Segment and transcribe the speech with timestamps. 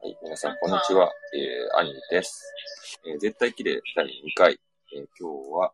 [0.00, 1.10] はい、皆さん、こんにちは。
[1.34, 2.52] えー、アニメです。
[3.06, 4.58] えー、絶対綺麗第2回。
[4.94, 5.72] えー今日は、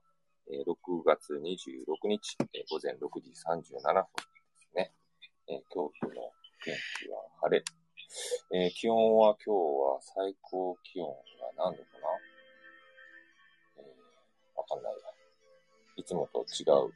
[0.48, 4.92] えー6月26日、えー午前6時37分ですね。
[5.48, 6.12] えー京都の
[6.64, 7.64] 天気は晴れ。
[8.52, 9.58] えー気温は今日
[9.94, 11.08] は最高気温
[11.56, 12.08] が何度かな？
[13.76, 15.00] えーわかんないわ。
[15.96, 16.92] いつもと違う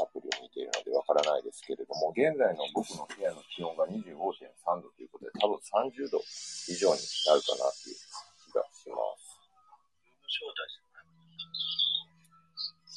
[0.00, 4.00] アプリを見ているのでわからないですけれども、現在の僕の部屋の気温が25.3
[4.80, 6.20] 度ということで、多分30度
[6.68, 7.96] 以上になるかなという
[8.48, 9.36] 気がします。
[10.32, 10.82] 招待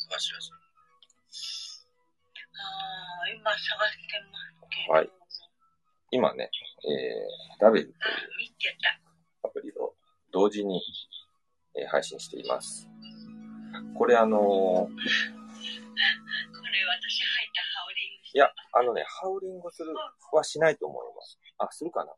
[0.07, 0.51] 探します。
[2.55, 2.63] あ
[3.25, 3.97] あ、今探してます
[4.69, 4.93] けど。
[4.93, 5.09] はい
[6.11, 6.49] 今ね、
[6.87, 7.95] えー、ダベルという。
[9.43, 9.93] アプリを
[10.31, 10.81] 同時に、
[11.75, 12.87] えー配信しています。
[13.97, 16.54] これあのー
[18.33, 19.93] いや、あのね、ハウリングする
[20.31, 21.39] はしないと思います。
[21.57, 22.11] あ、するかな？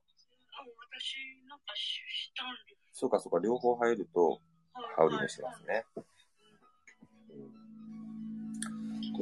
[2.94, 4.42] そうかそうか、両方入ると
[4.98, 5.86] ハウリングしますね。
[5.94, 6.02] と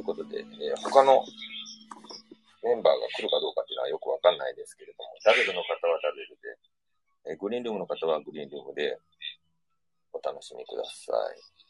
[0.00, 1.24] うことで、えー他の
[2.64, 8.98] メンバーが来るかどうかっていうのはよくわかんないですけれども、ダベルの方はダベルで、えーグリーンルームの方はグリーンルームで
[10.12, 11.65] お楽しみください。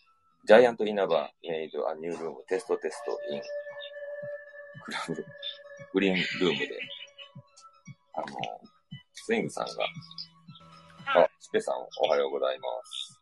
[0.47, 3.42] ジャイアントイナバーメイドアニュールームテストテストイン
[4.84, 5.14] クラブ
[5.92, 6.78] グリーンルームで、
[8.14, 8.27] あの、
[9.12, 9.72] スイングさんが、
[11.20, 13.20] あ、スペさんおはようございます。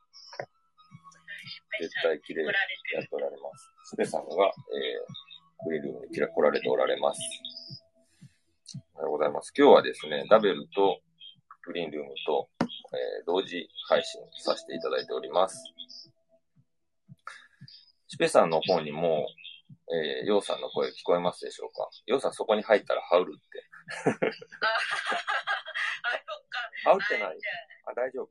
[1.81, 3.00] 絶対綺麗来られてる。
[3.00, 3.70] やっておられます。
[3.84, 7.20] スペさんが、えー、グリーンルームに来ら来られておられます。
[8.97, 9.50] おはようございます。
[9.56, 11.00] 今日はですね、ダベルと
[11.64, 15.72] グリーンルームと、えー同時配信させていただいております。
[18.08, 19.27] スペさんの方にも、
[19.91, 21.88] えー、ヨウさんの声聞こえますでしょうか？
[22.06, 23.42] ヨウさんそこに入ったらハウルって。
[24.06, 24.20] あ、そっ
[26.48, 26.60] か。
[26.84, 27.38] ハウってない？
[27.86, 28.28] あ、大丈夫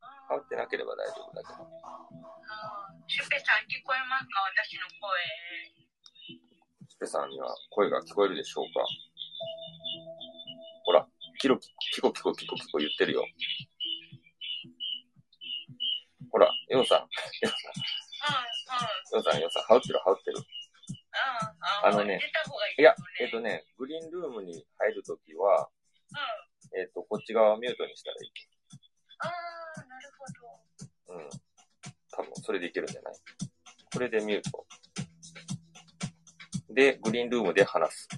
[0.00, 1.66] あハウってなければ大丈夫だけど。
[3.08, 4.40] シュペさん聞こえますか？
[4.56, 5.10] 私の声。
[6.88, 8.80] スペさんには声が聞こえるでしょうか？
[10.84, 11.06] ほら、
[11.40, 13.26] キロキ、キコキコキコキコ言ってるよ。
[16.30, 17.08] ほら、ヨウさん。
[19.12, 20.38] ヨウさん、ヨウさん、ハウってる、ハウってる。
[21.82, 22.20] ああのね
[22.78, 23.30] いや、えっ。
[23.30, 25.70] とね、グリーンルームに入るときは、
[26.10, 26.80] うん。
[26.80, 28.32] えっと、こっち側をミュートにしたらいい。
[29.18, 31.20] ああ、なるほど。
[31.20, 31.30] うん。
[32.10, 33.14] 多分、それでいけるんじゃない？
[33.92, 34.66] これでミュート。
[36.70, 38.08] で、グリーンルームで話す。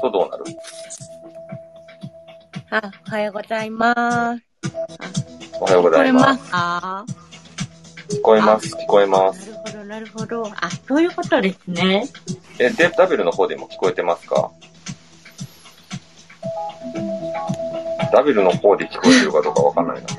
[0.00, 0.44] とどうなる？
[2.70, 4.44] あ、おはようございます。
[5.60, 6.20] おはようご聞こえざいま。
[6.20, 6.52] ます
[8.16, 8.74] 聞こえます。
[8.76, 9.50] 聞こえまなす。
[9.50, 10.46] るほど、なるほど。
[10.46, 10.52] あ、
[10.86, 12.06] そういうことですね。
[12.58, 14.50] え、デダベルの方でも聞こえてますか？
[18.12, 20.08] ダベルの方で聞こえてるかどうかわかんないな。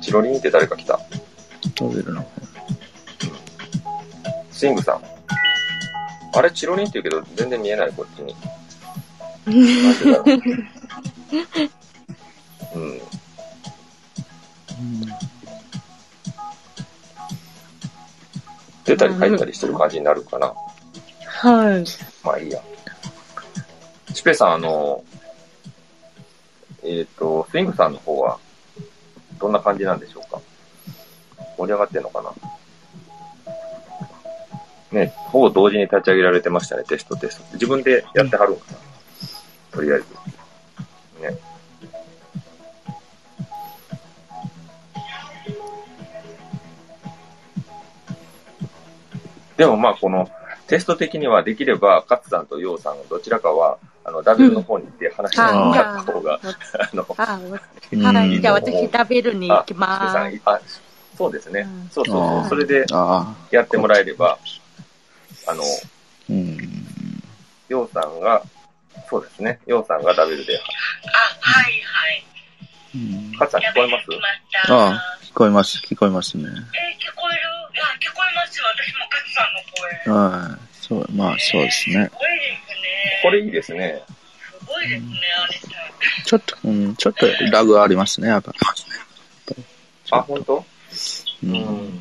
[0.00, 0.98] チロリンって誰か来た。
[1.78, 2.24] 食べるの。
[4.50, 5.17] スイングさん。
[6.38, 8.32] あれ、チロリンって言うけど、全然見えない、こっちに。
[12.74, 12.78] う。
[12.78, 13.00] うん。
[18.84, 20.54] 出たり入ったりしてる感じになるかな。
[21.26, 21.84] はい。
[22.22, 22.62] まあいいや。
[24.14, 25.02] シペさん、あの、
[26.84, 28.38] えっ、と、スイングさんの方は、
[29.40, 30.40] どんな感じなんでしょうか？
[31.56, 32.32] 盛り上がってんのかな？
[34.92, 37.44] ね、ほぼ同時に立ち上げられてましたね、テストテスト。
[37.54, 38.78] 自分でやってはるんかな
[39.70, 40.06] とりあえず。
[41.22, 41.38] ね。
[49.56, 50.30] でもまあ、この、
[50.68, 56.40] テスト的にはできれば、カツさんとヨウさんのどちらかは、あの、ダブルの方に行って話してもらった方が、
[56.80, 57.38] あの、あ、
[57.92, 58.40] うんはい。
[58.40, 60.40] じゃあ私食べるに行きあ、ます。
[60.44, 60.60] あ、
[61.16, 61.60] そうですね。
[61.60, 62.48] うんそうそうそう。
[62.50, 64.38] それであやってもらえれば、
[65.48, 65.66] あの、あ、
[66.30, 66.58] うん。
[67.68, 68.42] ヨウさんが、
[69.08, 69.58] そうですね。
[69.66, 70.60] ヨウさんがダブルで、あ、
[71.40, 72.24] はいはい。
[72.94, 74.06] うんカツさん聞こえます？
[74.72, 76.44] ああ聞こえます、聞こえますね。
[76.44, 76.56] えー、聞
[77.14, 77.40] こえる？
[77.80, 78.60] あ、聞こえます。
[78.62, 80.48] 私もカツさんの声。
[80.48, 80.58] はい。
[80.82, 82.10] そう、まあそうですねす。
[82.18, 83.20] ごいですね。
[83.22, 84.02] これいいですね。
[84.58, 85.10] すごいですね、
[85.42, 85.70] あれさん。
[86.24, 88.52] ちょっと、うん、ちょっとラグありますね、やっぱ。
[90.10, 90.56] あ、本当？
[90.56, 90.64] う。
[91.44, 91.54] うんん。
[91.54, 91.94] うん、どんな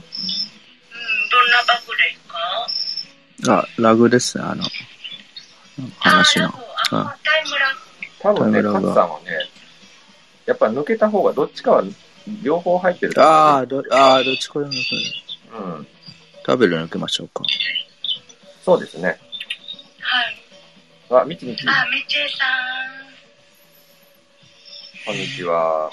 [1.67, 2.37] バグですか？
[3.47, 4.63] あ、ラグですね、あの、
[5.99, 6.51] 話のあ。
[6.91, 7.79] ラグあ、タイムラグ。
[8.19, 9.49] 多分ね、カムさんはね、
[10.45, 11.83] やっぱ抜けた方がどっちかは
[12.41, 14.73] 両方入ってるとああ、ど、ああ、どっちこれ抜く
[15.55, 15.87] うん。
[16.45, 17.43] 食べる抜けましょうか。
[18.63, 19.19] そうですね。
[21.09, 21.21] はい。
[21.21, 22.45] あ、みちみち、あ、みちえさ
[25.03, 25.05] ん。
[25.05, 25.89] こんにちは。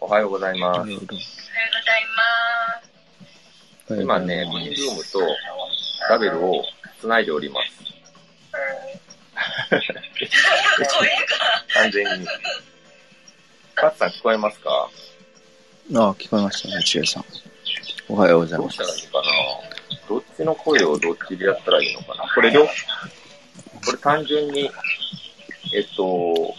[0.00, 0.78] おはようございます。
[0.80, 1.14] なるほど。
[1.14, 1.28] おはよ
[3.88, 4.02] うございます。
[4.02, 5.20] 今ね、グリーンルームと
[6.08, 6.62] ラベルを
[7.04, 7.70] 繋いでおります。
[9.68, 9.86] 声が。
[11.74, 12.26] 完全に。
[13.74, 14.70] カツさん聞こえますか？
[15.96, 17.24] ああ、聞こえましたね、ちえさん。
[18.08, 18.94] おはようございますどうした。
[18.94, 19.24] らいいかな？
[20.08, 22.24] どっちの声をどっちでやったらいいのかな？
[22.34, 22.72] これ両、こ
[23.92, 24.70] れ単純に、
[25.74, 26.54] えっと、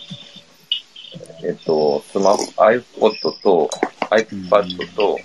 [1.44, 3.68] えっと、スマホ、iPod と
[4.12, 5.19] iPad と、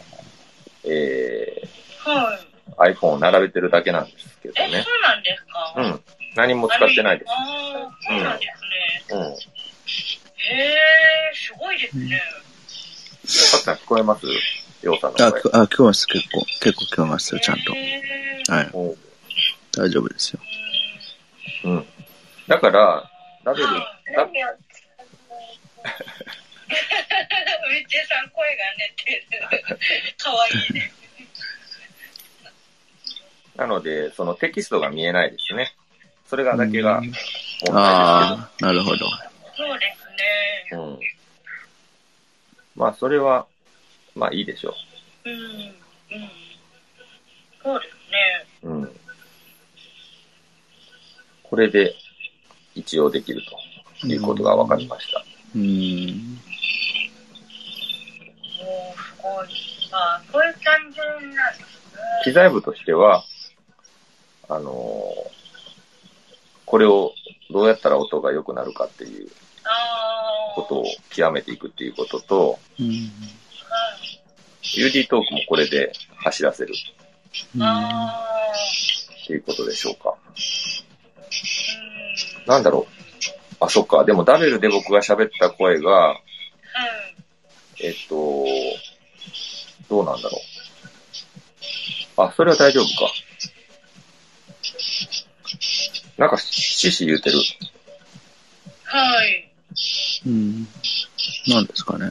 [0.85, 1.63] え
[1.99, 2.50] はい。
[2.77, 4.83] ー、iPhone を並べてるだけなんですけどえ、ね。
[4.83, 5.75] そうなんですか？
[5.77, 6.03] うん。
[6.37, 7.31] 何も使ってないです。
[7.31, 8.47] ああ、そうなんで
[9.09, 9.17] すね。
[9.17, 9.23] うん。
[9.23, 9.35] へ
[10.55, 10.79] え、
[11.35, 12.23] すごいですね。
[13.23, 14.27] カツさん聞こえます？
[14.83, 15.43] ようさんあ、の声聞。
[15.43, 16.41] こあ聞こえます、結構。
[16.61, 17.75] 結構聞こえますよ、ちゃんと。
[17.75, 18.71] へーはい。
[18.73, 18.97] うん
[19.73, 20.41] 大丈夫ですよ。
[21.65, 21.87] うん。
[22.49, 23.09] だから、
[23.45, 24.33] ラベル、はいラみ
[27.87, 30.17] ちえさん声が寝てる。
[30.19, 30.93] かわいいね。
[33.61, 35.75] なので、そのテキストが見えないですね。
[36.27, 37.79] それがだけがうん問題ですけど。
[37.79, 39.07] ああ、なるほど。
[39.55, 39.95] そうで
[40.71, 40.81] すね。
[40.81, 40.99] うん。
[42.75, 43.47] まあ、それは、
[44.17, 44.73] まあいいでしょ
[45.27, 45.33] うん。
[45.33, 45.41] うん。
[47.63, 48.47] そうですね。
[48.63, 48.69] う。
[48.71, 48.97] うん。
[51.43, 51.95] これで、
[52.75, 53.43] 一応できる
[54.01, 55.23] ということが分かりました。
[55.55, 56.39] うーん。
[58.59, 59.49] おー、すごい。
[59.93, 62.01] まあ、そういう単純なんですね。
[62.25, 63.23] 機材部としては、
[64.51, 65.41] あのー
[66.67, 67.15] これを
[67.51, 69.29] どうやったら音が良くなるかっていう。
[70.55, 72.87] ことを極めていくっていうことと、うん。
[72.87, 73.11] はい。
[74.63, 76.75] UD トークもこれで走らせる。
[76.75, 76.77] っ
[79.27, 80.15] ていうことでしょうか。
[82.39, 82.47] うん。
[82.47, 82.93] なんだろう。
[83.61, 84.05] あ、そっか。
[84.05, 86.23] でもダベルで僕が喋った声が、はい。
[87.87, 88.45] えっと、
[89.89, 90.39] どうなんだろ
[92.17, 92.23] う。
[92.23, 93.13] あ、それは大丈夫か。
[96.17, 97.39] なんか、シシ言うてる。
[98.85, 99.51] はい。
[100.27, 100.69] うん。
[101.49, 102.11] 何ですかね。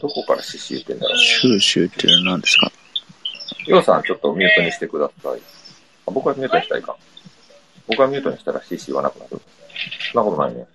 [0.00, 1.18] どこからシシ言ってんだろう。
[1.18, 2.72] シューシューっていうのは何ですか？
[3.66, 5.40] ヨウさんちょっとミュートにしてください。
[6.06, 6.96] あ僕はミュートにしたいか。
[7.86, 9.40] 僕はミュートにしたらシシ言わなくなる。
[10.12, 10.66] そんなことないね。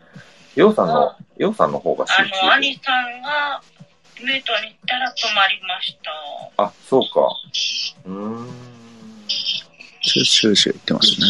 [0.56, 2.54] ヨウさんの、ヨウさんの方がシシあの、言うてる。
[2.54, 3.62] 兄さんが
[4.22, 5.98] ミュートに行ったら止まりまし
[6.56, 6.64] た。
[6.64, 7.20] あ、そうか。
[8.06, 8.50] うーん。
[10.08, 11.28] シューシューシュー言ってますね。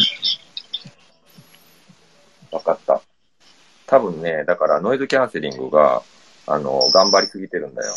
[2.52, 3.02] わかった。
[3.88, 6.04] 多分ね、だからノイズキャンセリングが、
[6.46, 7.94] あの、頑張りすぎてるんだよ。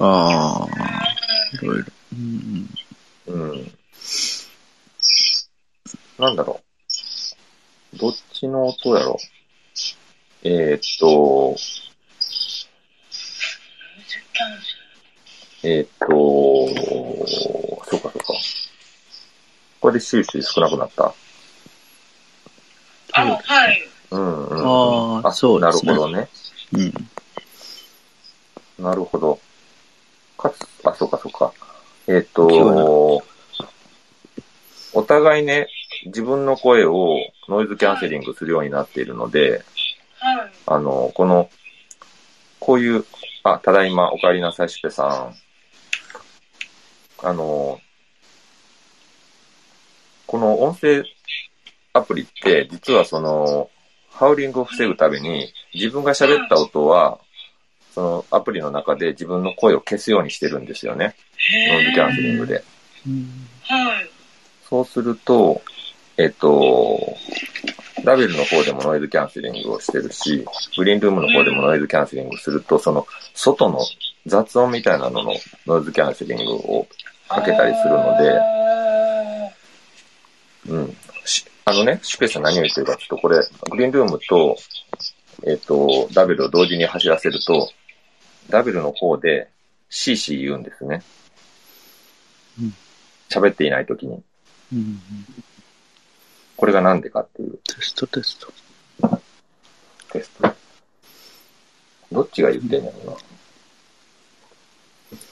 [0.00, 0.68] ああ、
[1.62, 1.84] いろいろ。
[2.12, 2.68] うん。
[3.26, 3.72] うん。
[6.18, 6.60] なんだろ
[7.94, 7.96] う。
[7.96, 9.16] どっちの音やろ
[10.42, 11.56] えー、っと、
[15.62, 16.06] えー、っと、
[17.84, 18.17] そうか。
[19.80, 21.14] これで収集少なくなった
[23.12, 23.88] あ、はい。
[24.10, 25.22] うんうん。
[25.24, 25.92] ああ、そうですね。
[25.92, 26.28] なるほどね。
[26.72, 26.92] うん。
[28.84, 29.40] なるほど。
[30.36, 31.52] かつ、あ、そうかそうか。
[32.06, 33.22] えーっ聞こ
[34.92, 35.68] と、お互いね、
[36.06, 37.18] 自分の声を
[37.48, 39.64] ノイズキャンセリングするようになっているので、
[40.18, 40.50] はい。
[40.66, 41.50] あの、この、
[42.60, 43.04] こういう、
[43.42, 45.34] あ、ただいま、お帰りなさい、しぺさん。
[47.26, 47.80] あの、
[50.28, 51.04] この音声
[51.94, 53.70] アプリって、実はその、
[54.10, 57.18] ハウリングを防ぐために、自分が喋った音は、
[57.94, 61.14] そのアプリの中で自分の声を消すようにしてるんですよね。
[61.70, 62.62] ノイズキャンセリングで。
[64.68, 65.62] そうすると、
[66.18, 67.16] えっと、
[68.04, 70.44] ラベルの方でもノイズキャンセリングをしてるし、
[70.76, 73.80] グリーンルームの方でもノイズキャンセリングすると、その外の
[74.26, 75.32] 雑音みたいなのの
[75.66, 76.86] ノイズキャンセリングを
[77.28, 78.57] かけたりするので、
[80.68, 80.96] うん。
[81.24, 83.38] しあのね、シュペース何を言ってるかちょっとこれ、
[83.70, 84.56] グリーンルームと、
[85.46, 87.70] えっと、ダベルを同時に走らせると、
[88.48, 89.50] ダベルの方で
[89.90, 91.02] CC 言うんですね
[92.60, 92.74] うん。
[93.28, 94.22] 喋っていない時に。
[94.72, 95.00] うん。
[96.56, 98.52] これがなんでかっていうテストテスト。
[100.10, 100.48] テスト。
[102.10, 102.90] どっちが言ってんの？
[102.90, 103.16] かな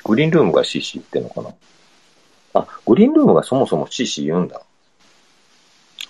[0.05, 1.55] グリーンルームが CC 言ってんのかな？
[2.61, 4.61] あ、グリーンルームがそもそも CC 言うんだ。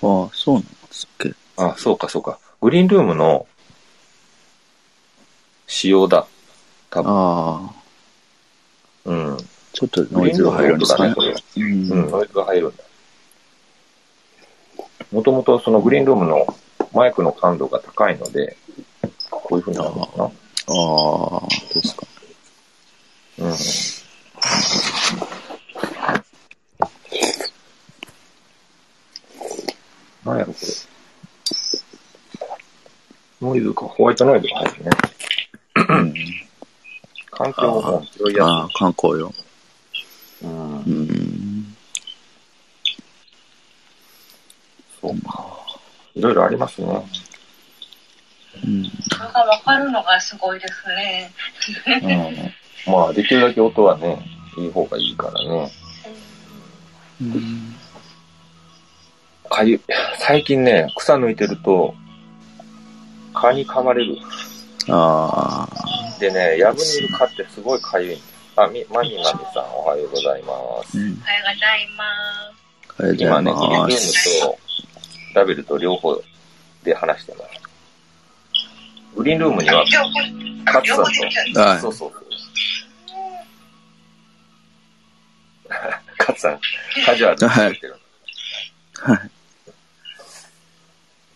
[0.03, 1.35] ああ、そうなんですっけ。
[1.57, 2.39] あ、そうかそうか。
[2.61, 3.47] グリーンルームの
[5.67, 6.27] 仕様だ。
[6.91, 7.13] 多分。
[7.13, 7.75] ああ。
[9.07, 9.37] うん。
[9.73, 11.15] ちょっとノイズが入るんですかね。
[11.15, 11.91] これうん。
[11.91, 12.85] うん、ノイズが入るんだ。
[15.13, 16.47] もともとそのグリーンルームの
[16.93, 18.57] マイクの感度が高いので、
[19.31, 20.25] こういう風になるのかな。
[20.25, 22.07] ああ、ですか。
[23.39, 23.55] うん。
[30.27, 30.67] なんやろ、これ。
[33.49, 34.91] ノイズか、ホワイトノイズが入るね。
[35.77, 36.15] うん。
[37.31, 39.31] 環境も拾いやああ、観光用。
[39.31, 40.49] すい。
[40.49, 40.91] うんう。
[40.91, 41.77] ん。
[45.01, 45.47] そうか。
[46.17, 46.89] いろいろありますね。
[48.65, 48.85] うん。
[48.85, 51.31] それがわかるのがすごいですね。
[52.87, 52.93] うん。
[52.93, 54.19] まあ、できるだけ音はね、
[54.59, 55.71] いい方がいいからね。
[57.21, 57.77] うん。
[59.47, 59.81] かゆい。
[60.19, 61.95] 最近ね、草抜いてると、
[63.35, 64.17] 蚊に噛まれる。
[64.89, 66.19] ああ。
[66.19, 68.37] でね、ヤブにいる蚊ってすごいかゆいんです。
[68.57, 70.99] あ、み、マミマミさん、おはようございます。
[70.99, 71.13] うん。
[71.13, 72.05] おはようございま
[72.97, 73.03] す。
[73.03, 74.41] ありが今ね、とうごギリルームざいます。
[74.41, 74.59] と
[75.35, 76.23] ラベルと両方
[76.83, 77.51] で話してます。
[79.15, 79.85] グリーンルームには、
[80.65, 81.11] カツさんと、
[81.55, 82.13] たはいそうそう。
[86.17, 86.61] カツさん、
[87.05, 87.97] カジュアルに作ってる。
[88.95, 89.31] はい。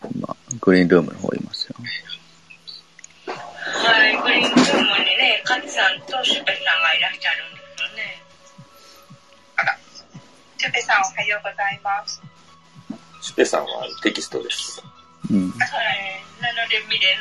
[0.09, 1.75] 今、グリーンルームの方いますよ。
[3.27, 8.21] はい、グリーンルームにね、カツさんとシュペさんがいらっしゃるんですよね。
[9.57, 9.77] あら、
[10.57, 12.21] シュペさんおはようございます。
[13.21, 14.83] シュペさんはテキストです。
[15.29, 15.51] うん。
[15.51, 15.59] はい、
[16.41, 17.15] なので見れ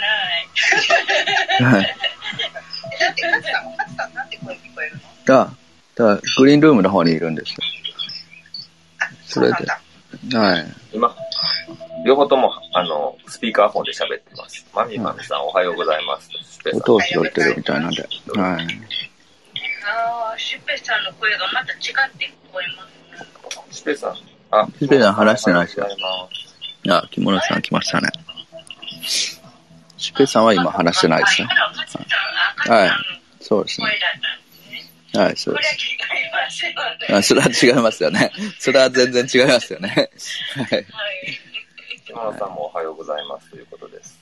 [1.60, 1.75] ない。
[1.75, 1.96] はい。
[2.99, 5.00] だってカツさん、カツさんなんて声聞こえるの？
[5.26, 5.52] だ、
[5.94, 7.58] だ、グリーンルームの方にいるんですよ。
[9.26, 10.37] それで。
[10.37, 10.66] はい。
[10.92, 11.14] 今、
[12.04, 14.66] 両方とも、あの、スピーカーフォンで喋ってます。
[14.75, 16.30] マミマミさん、おはようございます。
[16.75, 18.02] 音を拾ってるみたいなんで。
[18.02, 18.11] はい。
[19.87, 21.78] ああ、シュペさんの声がまた違っ
[22.18, 22.87] て聞こえま
[23.18, 23.66] すね。
[23.70, 24.11] シュペさん。
[24.50, 25.87] あ、シュペさん話してないですよ
[26.88, 28.09] あ、木村さん来ましたね。
[29.02, 31.49] シュペさんは今話してないですね。
[31.50, 32.06] あ今のカツさん、あ、
[32.56, 32.92] カツさんの
[33.40, 33.87] そうですね。
[35.14, 35.87] はい、そうこれです。
[35.87, 37.17] 違いますよね。
[37.19, 38.33] あ、それは違いますよね。
[38.59, 39.88] それは全然違いますよね。
[39.88, 40.05] はい。
[40.75, 40.87] はい。
[42.07, 44.19] 木村さんもおはようございますということです。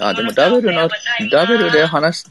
[0.00, 0.88] あ、でもダブルの、
[1.30, 2.24] ダブルで話し、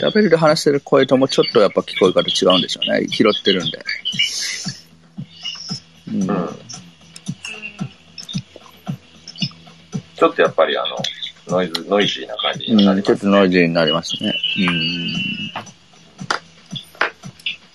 [0.00, 3.06] ダブルで話してる声ともちょっとやっぱ聞こえ方違うんでしょうね。
[3.08, 3.78] 拾ってるんで。
[6.08, 6.30] うん。
[6.30, 6.58] うん。
[10.16, 10.96] ちょっとやっぱりあの、
[11.48, 13.06] ノイズ、ノイジーな感じになうん、ります。
[13.06, 14.34] ちょっとノイジーになりますね。
[14.58, 15.75] うん。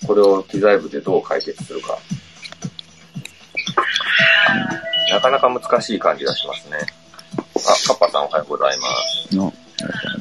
[0.06, 1.98] これを機材部でどう解決するか。
[5.10, 6.78] なかなか難しい感じがしますね。
[7.36, 7.38] あ、
[7.86, 8.86] カッパさんおはようございま
[9.30, 9.36] す。
[9.36, 9.52] の、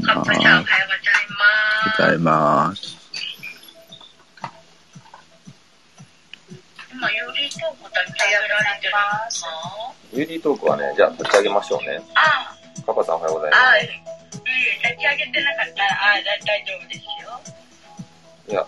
[0.05, 1.97] カッパさん、おはようます。
[1.97, 2.81] ございまありがとうございます。
[2.81, 2.97] す。
[6.93, 8.93] 今、ユーリートークだけやられてるん
[9.25, 9.47] ですか？
[10.13, 12.01] ユーディートークはね、じゃあ立ち上げましょうね。
[12.15, 12.53] あ
[12.85, 17.39] カッパさんおはようございあ、ああ、まいえいえ、立ち上げてなかったら、ああ、大丈夫ですよ。
[18.47, 18.51] す。
[18.51, 18.67] いや、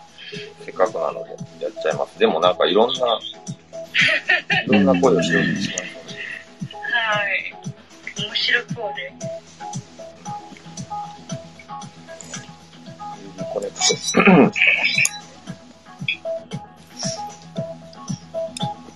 [0.65, 1.29] せっかくなので
[1.63, 2.17] やっちゃいます。
[2.19, 3.19] でもなんかいろんな、
[4.65, 5.83] いろんな声をしようとします。
[5.83, 7.53] はい。
[8.25, 9.13] 面白そうで。
[13.53, 13.83] コネクト。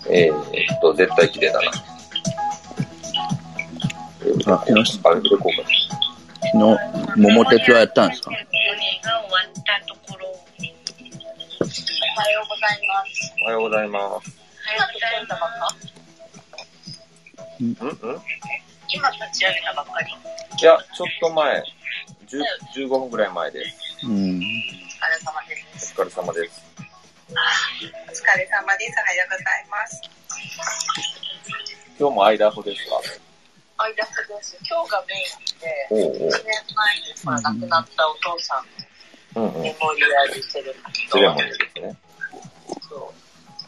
[0.10, 1.72] えーっと、絶対綺麗だな。
[4.56, 4.64] あ。
[4.66, 6.78] 昨日、
[7.18, 8.32] 桃鉄はやったんですか？
[13.48, 14.04] はようございます。
[14.04, 14.22] おはよ
[14.92, 15.80] うございます。
[17.64, 17.76] んん
[18.92, 20.12] 今立ち上げたばっかり。
[20.12, 21.64] いや、ちょっと前、
[22.28, 22.44] 10
[22.76, 24.06] 15分ぐらい前です。
[24.06, 24.12] うん。
[24.12, 24.44] お疲れ
[25.24, 25.96] 様です。
[25.98, 26.62] お疲れ様です。
[27.30, 29.00] お疲れ様です。
[29.00, 30.02] おはようございます。
[31.98, 33.00] 今日もアイダホですか？
[33.78, 34.58] あいだすです。
[34.70, 38.62] 今日がメインで、おうおう1年前にほら亡くなったお父さ
[39.36, 39.62] んのうんうん。
[39.64, 41.96] メモリアルセレモニーセレモニーですね。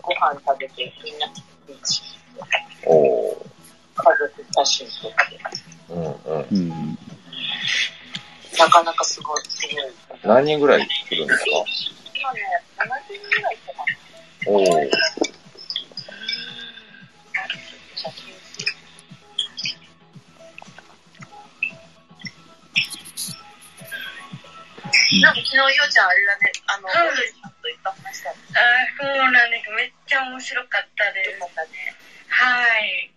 [0.02, 1.28] ご飯食べてみんな
[1.68, 2.02] ビーチ
[2.86, 3.46] おお
[3.96, 5.40] 家族写真撮って。
[5.90, 6.04] うん
[6.42, 6.98] うん。
[8.58, 9.68] なかなかすごい、す
[10.10, 10.20] ごい。
[10.24, 11.46] 何人ぐらい来るんですか
[12.16, 12.40] 今ね、
[12.78, 13.90] 7人ぐらい来ます。
[14.48, 14.64] おお
[17.96, 18.30] 写真
[25.22, 27.39] なんか昨日、ようちゃんあれだね、あの、はいオルさん
[27.72, 28.36] いっぱい話したの。
[28.36, 29.70] あーそうなんです。
[29.72, 31.40] めっちゃ面白かったです。
[31.40, 31.96] ね。
[32.30, 33.12] はい。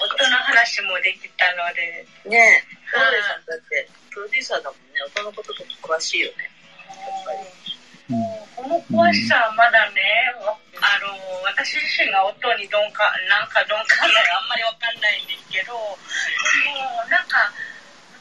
[0.00, 2.06] 音の話もできたので。
[2.28, 6.50] ねえ、オはいルさんだって、プロデューサーだもんね、音のこととか詳しいよね。
[8.56, 10.00] この詳しさはまだね、
[10.80, 11.12] あの、
[11.44, 13.48] 私自身が音に鈍感、なん。
[13.48, 14.48] か鈍感なのあん。
[14.48, 15.00] まりわかん。
[15.00, 15.26] ないん。
[15.26, 15.78] ですけど、で
[16.72, 17.28] も、なん。
[17.28, 17.52] か、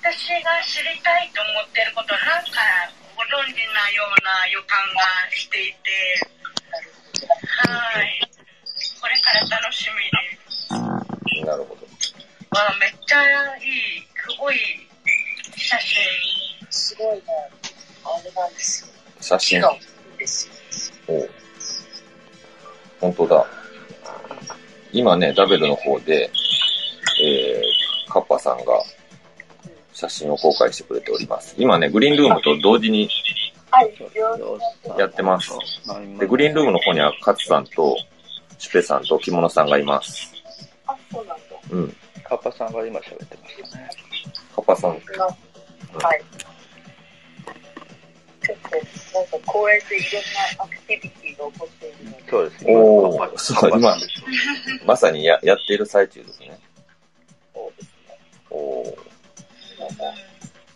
[0.04, 2.46] 私が知りたいと思ってること、なん。
[2.52, 5.02] か、ご存知なような予感が
[5.34, 5.90] していて、
[7.66, 8.22] はい。
[9.02, 11.44] これから楽しみです。
[11.44, 11.82] なるほど。
[12.56, 14.56] わめっちゃいい、すごい
[15.56, 15.98] 写真。
[16.70, 17.24] すごいね、
[18.04, 18.90] あれなんですよ。
[19.20, 19.64] 写真。
[21.08, 21.30] おう
[23.02, 23.46] 本当だ。
[24.92, 26.30] 今ね、ダベルの方で、
[27.24, 28.64] えー、カッパさんが
[29.98, 31.56] 写真を公開してくれております。
[31.58, 33.10] 今ね、グリーンルームと同時に
[33.72, 33.92] はい、
[34.96, 35.52] やってます。
[36.20, 37.98] で、グリーンルームの方にはカツさんと、
[38.60, 40.32] シュペさんと着物さんがいます。
[40.86, 41.44] あ、そうなんだ。
[41.72, 41.96] うん。
[42.24, 43.90] カッパさんが今喋ってましたね。
[44.56, 46.24] カッパさん、なはい。
[48.46, 50.22] ちょっと、なんか公園でいろん
[50.58, 52.76] なアクティビティが起こっているので、そうですね。
[52.76, 53.98] おーカッパそう今
[54.86, 56.60] まさにややっている最中ですね。
[57.54, 58.20] そうですね。
[58.52, 59.07] おーなんか、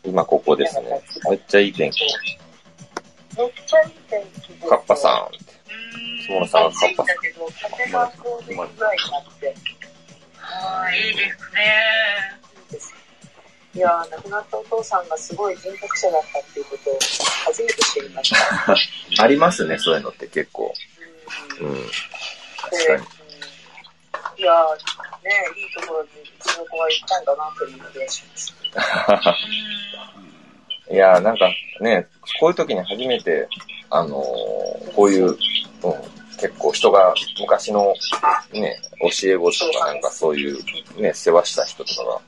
[0.04, 1.02] 今ここですね。
[1.30, 2.02] めっちゃいい天気。
[3.38, 4.68] めっちゃいい天気。
[4.68, 6.26] カッパさん。
[6.26, 9.56] 着物さんがカ暑いんッパさだけど、風がこう、出るぐらいになって、
[10.38, 12.40] はい、いいですね。
[12.70, 12.94] いいです
[13.74, 17.00] いやー、亡くなったお父さんがすごい人格者だったっていうことを
[17.46, 18.36] 初めて知りまし
[19.18, 19.24] た。
[19.24, 20.74] ありますね、そういうのって結構。
[21.62, 21.76] うんうん。
[21.76, 21.82] で
[22.60, 22.98] 確かに。
[22.98, 23.22] うん
[24.38, 24.74] いやー、
[25.24, 28.61] ね、いいところにうちの子は行ったんだなという気がします。
[30.92, 31.50] いやーなんか
[31.80, 32.08] ね、
[32.40, 33.48] こういう時に初めて、
[33.90, 35.38] あのーこういう、うん、
[36.38, 37.94] 結構人が昔の
[38.52, 40.58] ね、教え子とかなんかそういう
[41.00, 42.20] ね、世話した人とかが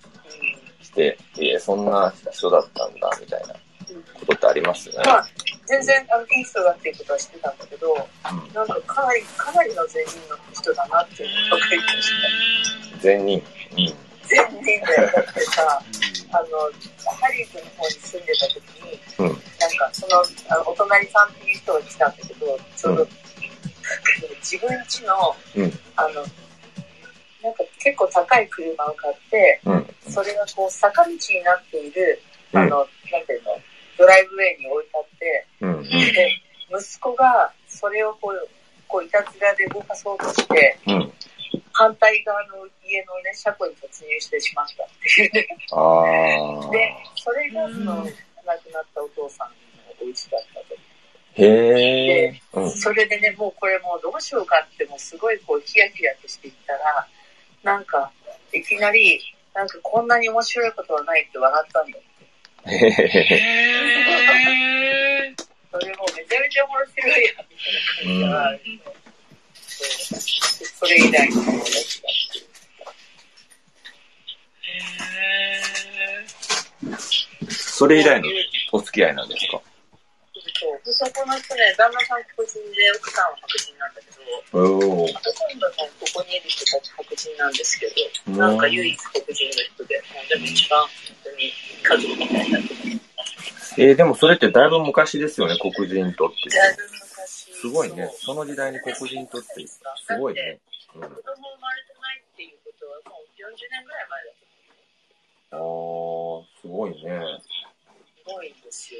[0.81, 3.53] 来て、いえ、そんな人だったんだ、みたいな
[4.19, 5.03] ことってありますよね。
[5.05, 5.27] まあ、
[5.65, 12.09] 全然あのいい人だっていうことは知ってたんだけど、うんなんかかなり、かなりの善人の人だなっていうのが分かりまし
[12.93, 12.97] た。
[12.99, 13.43] 善人。
[13.77, 13.93] うん。
[14.33, 15.11] 善人だよ。
[15.15, 15.81] だってさ、
[16.31, 16.71] あの、
[17.19, 19.27] ハリウッドの方に住んでた時に、うん。
[19.27, 23.09] なんかその、あのお隣さんっていう人が来たんだけど、ちょうど、うん
[24.43, 26.13] 自分家の、うんあの、
[27.41, 29.87] なんか結構高い車を買って、うん。
[30.09, 32.21] それがこう坂道になっている、
[32.53, 32.77] うんあの、
[33.11, 33.51] なんていうの、
[33.97, 36.13] ドライブウェイに置いてあって。
[36.13, 36.41] で、
[36.71, 38.49] 息子がそれをこう、
[38.87, 41.13] こういたずらで動かそうとして、うん。
[41.73, 45.47] 反対側の家のね、車庫に突入してしまったっていうね。
[45.71, 46.03] あ
[46.71, 48.13] で、それがその、うん
[48.45, 49.53] 亡くなったお父さんの
[50.01, 50.75] お家だったと。
[51.37, 51.45] ー。
[51.45, 52.59] へー。
[52.59, 52.71] うん。
[52.71, 57.07] それでね、もうこれもうどうしようかって、もうすごいこうヒヤヒヤとしていったら、
[57.63, 58.11] なんか、
[58.51, 59.19] いきなり、
[59.53, 62.03] なんかこんなに面白いことはないって笑ったんだよ。
[62.65, 62.91] へへへへ。
[63.35, 67.55] へーそれもうめちゃめちゃ面白いやん、み
[68.05, 68.83] たいな感じが、
[70.75, 72.43] それ以来の友達だっていう。
[77.49, 78.27] それ以来の
[78.71, 79.61] お付き合いなんですか？
[80.59, 80.79] そう。
[80.85, 85.13] で、そこの人ね、旦那さん黒人で、奥さんは白人なんだけど、おー。
[85.13, 87.87] ほとんどね、ここにいる人たち白人なんですけ
[88.27, 90.89] うんど、なんか唯一黒人の人で、でも一番本
[91.23, 91.51] 当に
[91.83, 92.59] 家族みたいな。
[93.77, 96.49] えー、でもそれってだいぶ昔ですよね、黒人とって。
[96.49, 97.51] だいぶ昔。
[97.53, 98.09] すごいね。
[98.19, 99.79] その時代に黒人とって、す
[100.19, 100.59] ごいね。
[100.93, 104.42] 子供生まれてないっていうことはもう40年ぐらい前だと
[105.53, 106.97] あー、すごいね。
[106.99, 108.99] すごいんですよ。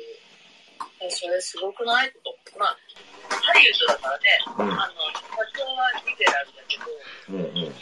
[1.01, 2.11] えそれすごくない？
[2.23, 2.35] と。
[2.57, 2.77] まあ、
[3.29, 4.23] ハリウッドだからね、
[4.59, 4.83] うんあの、社
[5.57, 6.83] 長はリベラルだけど、
[7.29, 7.73] うんうん。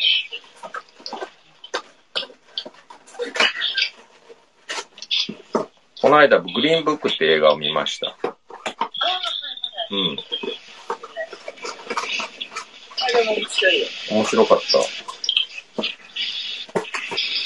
[6.02, 8.08] この間、グリーンブックって映画を見ました。
[8.08, 9.20] ああ、はいはいは
[9.92, 9.94] い。
[9.94, 10.18] うん。
[13.04, 13.88] あれも面白いよ。
[14.12, 15.11] 面白かった。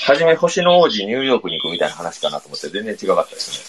[0.06, 3.66] はじめ星の王子ニューヨークに行くみたいな話かなと思って全然違かったですね。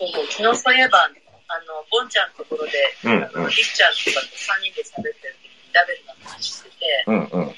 [0.00, 2.72] そうそう、昨日そういえば、あの、ボンちゃんのところで、
[3.04, 7.54] うんうんあの、リッチャーとかと3人で喋ってる時にラベルの話してて、うんうん。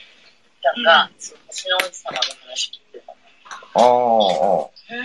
[0.82, 2.18] なんか、その星の王子様の
[2.50, 3.18] 話聞いてたの。
[3.74, 4.74] ああ、ああ。
[4.90, 4.98] へ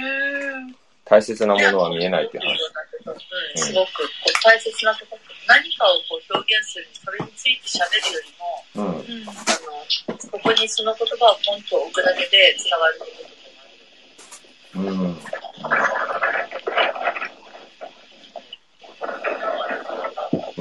[0.66, 2.46] ー大切なものは見えないって話。
[2.46, 8.94] うん、すごくこう大切なところ、何かをこう表現する、それについて喋るよりも、うん。
[8.94, 9.42] うんあの、
[10.20, 13.12] そこにその言葉をポンと置くだけで伝わること
[14.78, 14.96] もある。
[14.96, 15.18] うん。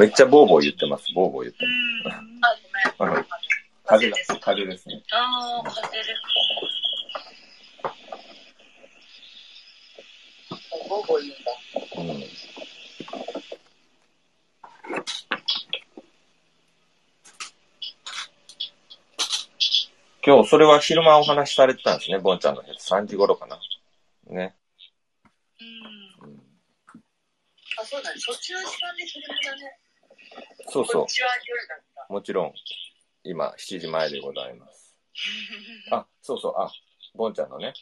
[0.01, 1.13] めっちゃボーボー言ってます。
[1.15, 1.67] ボーボー言って
[2.09, 2.23] あ、
[2.99, 3.27] ごめん。
[3.85, 5.03] 風です。、風ですね。
[5.11, 6.09] ああ、風です。
[10.89, 12.13] ゴーゴー言うんだ。
[12.13, 12.25] うん。
[20.25, 22.91] 今日、それは昼間お話しされてたんですね、ボンちゃんのやつ。
[22.91, 23.59] 3時頃かな。
[24.27, 24.57] ね。
[26.23, 26.31] うん。
[26.31, 26.39] うん
[27.81, 28.19] あ、そうだね。
[28.19, 29.79] そっちの時間で昼間だね。
[30.67, 31.07] そうそ。
[32.09, 32.13] う。
[32.13, 32.53] もちろん、
[33.23, 34.97] 今、7時前でございます。
[35.93, 36.71] あ、そうそう、あ、
[37.15, 37.73] ボンちゃんのね、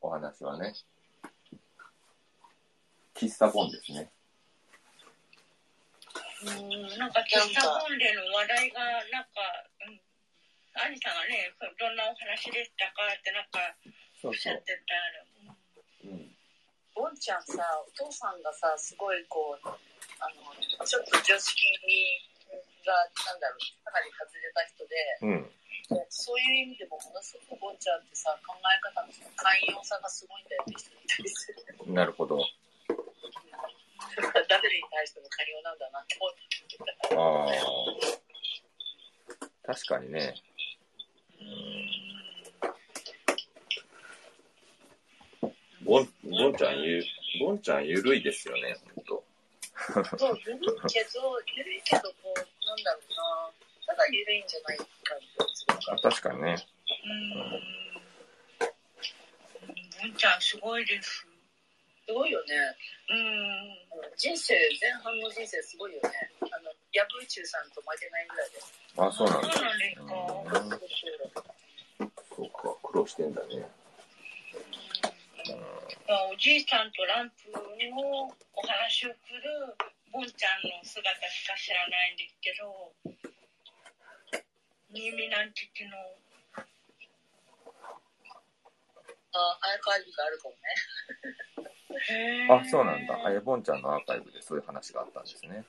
[0.00, 0.74] お話はね、
[3.20, 4.08] 喫茶ボンですね。
[6.40, 8.80] うん、なんか、喫茶本での話題が、
[9.12, 9.44] なんか、
[9.84, 10.00] うん、
[10.80, 13.60] アニさんがね、どんなお話でしたかって、なんか、
[14.24, 14.64] おっしゃっ。
[14.64, 14.96] てた
[15.44, 15.52] の。
[16.08, 16.32] うん。
[16.96, 20.56] ボンちゃんさ、お父さんがさ、すごいこう、あの、
[20.86, 21.60] ちょっと常識
[22.88, 22.96] が、
[23.28, 25.52] なんだろう、かなり外れた人で、うん。
[26.08, 31.92] そういう意味でもものすごくボンちゃんってさ、考え方の寛容さがすごいんだよって人いたりする。
[31.92, 32.40] なるほど。
[34.48, 36.50] 誰に対しても寛容なんだなって思って
[37.16, 37.46] あ
[39.66, 39.72] あ。
[39.72, 40.34] 確かにね。
[45.84, 47.02] ボン、ボンちゃんゆ、
[47.40, 49.24] ボンちゃんゆるいですよね、ほんと。
[50.18, 53.02] そう、ゆるいけど、ゆるいけど、こう、なんだろう
[53.88, 54.86] な、ただゆるいんじゃない感
[55.20, 56.56] じするかあ確かにね。
[57.04, 57.50] うん。
[60.02, 61.26] ボンちゃん、すごいです。
[62.10, 62.74] すごいよね。
[63.06, 64.10] うん。
[64.18, 66.10] 人生、前半の人生すごいよね。
[66.42, 68.58] あの、ヤブーチューさんと負けないぐらいで。
[68.98, 69.52] あ、そうなんだ。
[69.54, 70.10] そうなんですか。
[70.42, 73.62] うんそうか、苦労してんだね。
[76.08, 77.60] まあおじいさんとランプの
[78.54, 79.76] お話をする
[80.10, 82.92] ボンちゃんの姿しか知らないんですけど、
[84.90, 85.96] 新見なんていうの、
[89.32, 91.79] あ、アーカイブがあるかもね。
[91.94, 93.18] へあ、そうなんだ。
[93.24, 95.64] あ、え、ボンちゃんのアーカイブでそういう話があったんですね。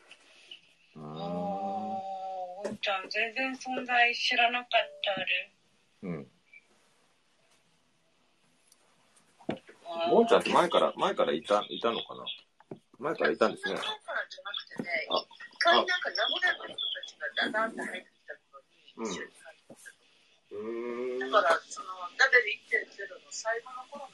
[0.96, 1.04] うん。
[1.04, 4.70] ボンちゃん全然存在知らなかっ
[5.04, 5.52] たあれ。
[6.04, 6.28] うん。
[9.86, 12.24] あーボンちゃんって前から、前からいた、いたのかな？
[13.00, 19.90] 前からいたんですね前からじゃなくてね、あ一回なんか名古屋の人たちがダダンって入ってきた頃に一緒に入ってきた。
[20.54, 21.34] うーん。
[21.34, 24.14] だから、その、ダベル1.0の最後の頃の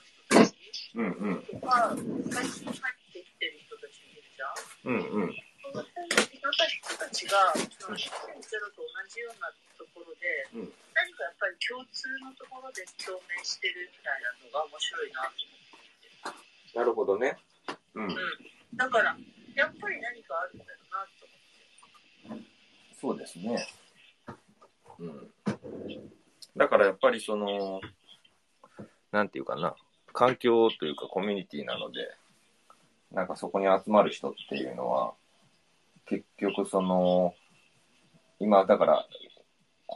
[0.97, 1.45] うんうん。
[1.61, 1.93] は、
[2.33, 4.49] 最初に入ってきてる人たちいるじゃ
[4.89, 4.97] ん。
[4.97, 5.37] うんうん。
[5.61, 8.09] その辺の人たちが、その1.0
[8.73, 10.73] と同じようなところで、うん。
[10.97, 15.37] 何かやっぱり共通のところで共鳴してるみたいなのが面白いなと
[16.25, 16.77] 思って。
[16.79, 17.37] なるほどね。
[17.93, 18.09] うん。
[18.73, 19.15] だから、
[19.53, 20.57] やっぱり何かあるん。
[20.57, 21.29] だよなと
[22.25, 22.45] 思って。
[22.97, 23.67] そうですね。
[24.97, 25.31] うん。
[26.57, 27.81] だからやっぱりその、
[29.11, 29.29] なん。
[29.29, 29.75] ていうかな、
[30.17, 32.09] 環境というかコミュニティなので、
[33.11, 35.13] なんかそこに集まる人っていうのは、
[36.07, 37.35] 結局その、
[38.39, 39.05] 今だから、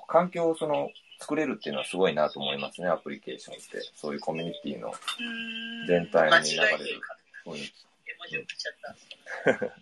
[0.08, 3.82] 環境をその、作れるっていうのはすごいなと思いますね、アプリケーションって。
[3.96, 7.66] そういうコミュニティのうん全体に流れるえてるから、雰囲気。
[7.66, 8.94] 絵文字送っちゃった。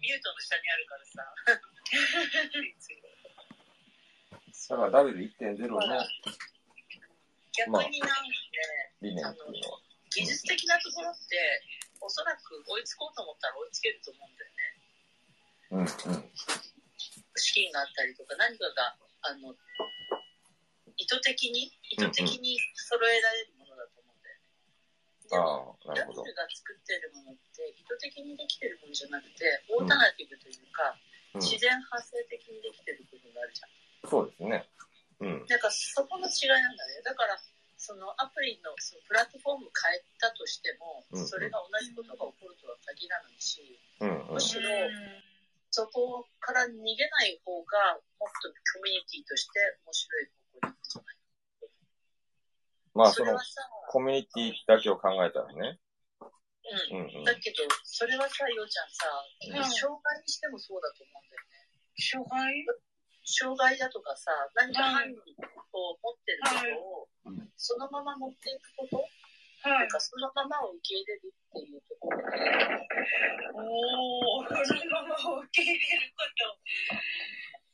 [0.00, 1.34] ミュートの下にあるからさ。
[4.72, 5.78] だから W1.0 の
[7.52, 8.32] 逆になんかね、
[9.00, 9.78] 理念っていうのは、
[10.10, 11.36] 技術的なところって、
[12.00, 14.72] おそらく追いつこうと思ったら追いつけると思うんだよね。
[15.70, 16.30] うんうん。
[17.36, 19.54] 資金があったりとか、何かが、あの、
[20.96, 24.52] 意図的に、意図的に揃えられるものだと思うんだよね。
[25.30, 26.34] でも、ああ、なるほどダブル。
[26.34, 30.96] が作ってるものって、意図的にできてるものじゃなくて、オータナティブというか、
[31.34, 33.70] うん、自然発生的にできてる部分があるじゃん。
[34.10, 34.68] そうですね。
[35.22, 35.46] うん。
[35.46, 37.00] なんかそこの違いなんだね。
[37.06, 37.38] だから、
[37.78, 43.62] そのアプリのそのプラットフォーム変えたとしても、うんそれが同じことが起こるとは限らないし、
[44.02, 44.40] うんうんむ。
[44.40, 44.62] しろ
[45.70, 50.30] そこから逃げない方が、もっとコミュニティとして面白い
[50.60, 51.16] 方向に行くんじゃない
[52.94, 55.80] まあそのそれはさ、コミュニティだけを考えたらね。
[56.20, 57.02] うん。
[57.02, 57.24] うんうん。
[57.24, 59.06] だけど、それはさ、ようちゃんさ、
[59.48, 61.66] うん障害にしてもそうだと思うんだよね。
[61.98, 62.91] 障害？
[63.24, 65.18] 障害だとかさ、何か犯人
[65.72, 69.88] を持ってることをうん、そのまま持っていくこと、はいなん。
[69.88, 72.34] かそのままを受け入れるっていうところで、
[73.54, 75.14] おー、そのまま
[75.46, 76.58] 受け入れること。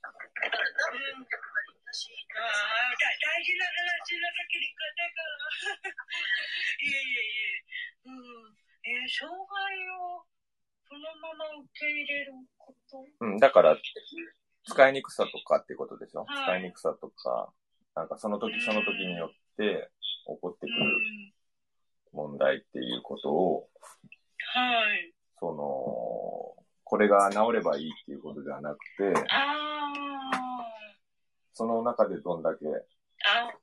[0.05, 4.85] だから多分やっぱり私、ああ、だ大事な話の先に方
[5.17, 5.25] が。
[6.85, 7.65] いえいえいえ。
[8.05, 8.53] うん。
[8.85, 10.25] えー障害を
[10.89, 13.05] そのまま受け入れること？
[13.21, 13.77] うん、だから、
[14.69, 17.53] 使いにくさとかっていうことでしょ、はい使いにくさとか、
[17.97, 19.91] なんかその時その時によって
[20.27, 20.75] 起こってくる
[22.13, 23.69] 問題っていうこことを、
[24.55, 25.13] はい。
[25.41, 29.93] その、これが治ればいいっていうことではなくて、あ
[31.55, 33.49] その中でどんだけあ。
[33.49, 33.59] あ、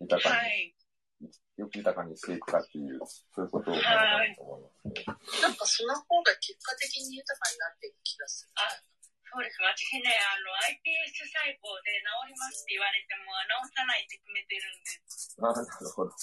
[0.00, 0.74] 豊かはい。
[1.20, 5.12] に、よく豊かにしていくかっていう、そういうことを思いますけど。
[5.42, 8.93] なんかその方が結果的に豊かになっていく気がする。
[9.34, 9.58] あ、そうです。
[9.66, 13.34] 私ね、あの、iPS 細胞で治りますって言われても、
[13.66, 15.34] 治さないって決めてるんです。
[15.42, 16.14] ああ、なるほど。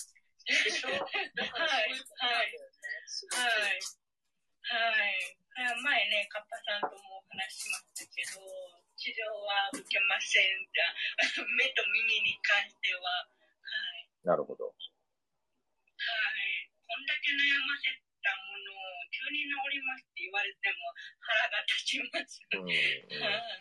[0.48, 1.04] でしょだ
[1.52, 2.00] からそうい。
[2.00, 2.88] うことなんだよね。
[3.12, 3.44] すごい。
[3.44, 3.84] はい。
[5.60, 5.84] はい。
[5.84, 8.40] 前ね、カッパさんともお話ししましたけど、
[8.96, 10.96] 治療は受けませんが、
[11.60, 13.36] 目と耳に関しては、は
[14.00, 14.08] い。
[14.24, 14.64] なるほど。
[14.66, 14.76] はい。
[16.88, 17.92] こんだけ悩ませ
[19.12, 20.76] 急に治りますって言われても
[21.20, 22.42] 腹が立ちます。
[22.52, 22.72] うん。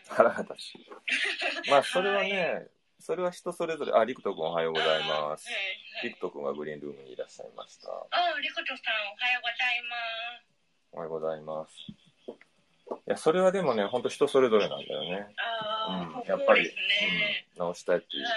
[0.07, 1.67] 腹が立つ。
[1.69, 2.67] まあ、それはね、
[2.99, 5.51] それは人それぞれ、あ、リクト君おはようございますは。
[5.51, 5.55] い。
[5.55, 7.91] はいリクト君がグリーンルームにいらっしゃいました。
[7.91, 9.95] おあ、リコトさん、おはようございま
[10.41, 10.51] す。
[10.97, 11.73] はようございます。
[13.07, 15.33] いや、それはでもね、ほんと人それぞれなんだよね。
[15.37, 17.47] ああ、うん、やっぱり、ね。
[17.55, 18.33] うん、直したいっていうはい。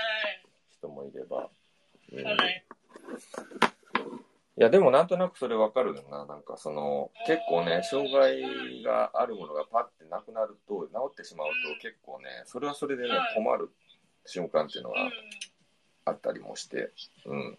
[0.71, 1.49] 人もいれば。
[2.13, 2.37] うん、は
[4.57, 4.61] い。
[4.61, 6.27] いや、でもなんとなくそれわかるよな。
[6.27, 13.71] なんかその、結構ね、障害があるものがパッてなくなると、治ってしまうと結構ね、それはそれでねはい、困る
[14.27, 14.95] 瞬間っていうのうん。
[14.97, 15.11] が
[16.07, 16.91] あったりもして。
[17.27, 17.39] うん。
[17.39, 17.59] ね、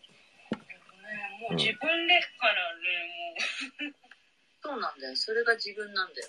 [1.42, 3.94] もう自分ですからね、
[4.64, 5.16] そうなんだよ。
[5.16, 6.28] それが自分なんだよ。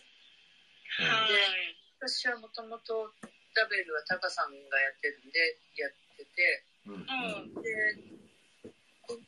[1.01, 1.09] もう。
[1.11, 1.77] はい。
[1.99, 3.11] 私はもともと
[3.55, 6.95] ダベルはタカさんがやってるんでやってて、うん。
[6.95, 7.63] うん。
[7.63, 7.73] で、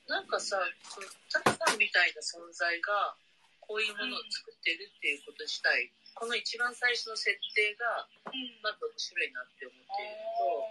[0.09, 3.15] なんかさ、そのタカさんみたいな存在が
[3.61, 8.61] こういうものを作ってるっていうこと自体、この一番最初の設定がうん。
[8.63, 10.69] まず面白いなって思っていると、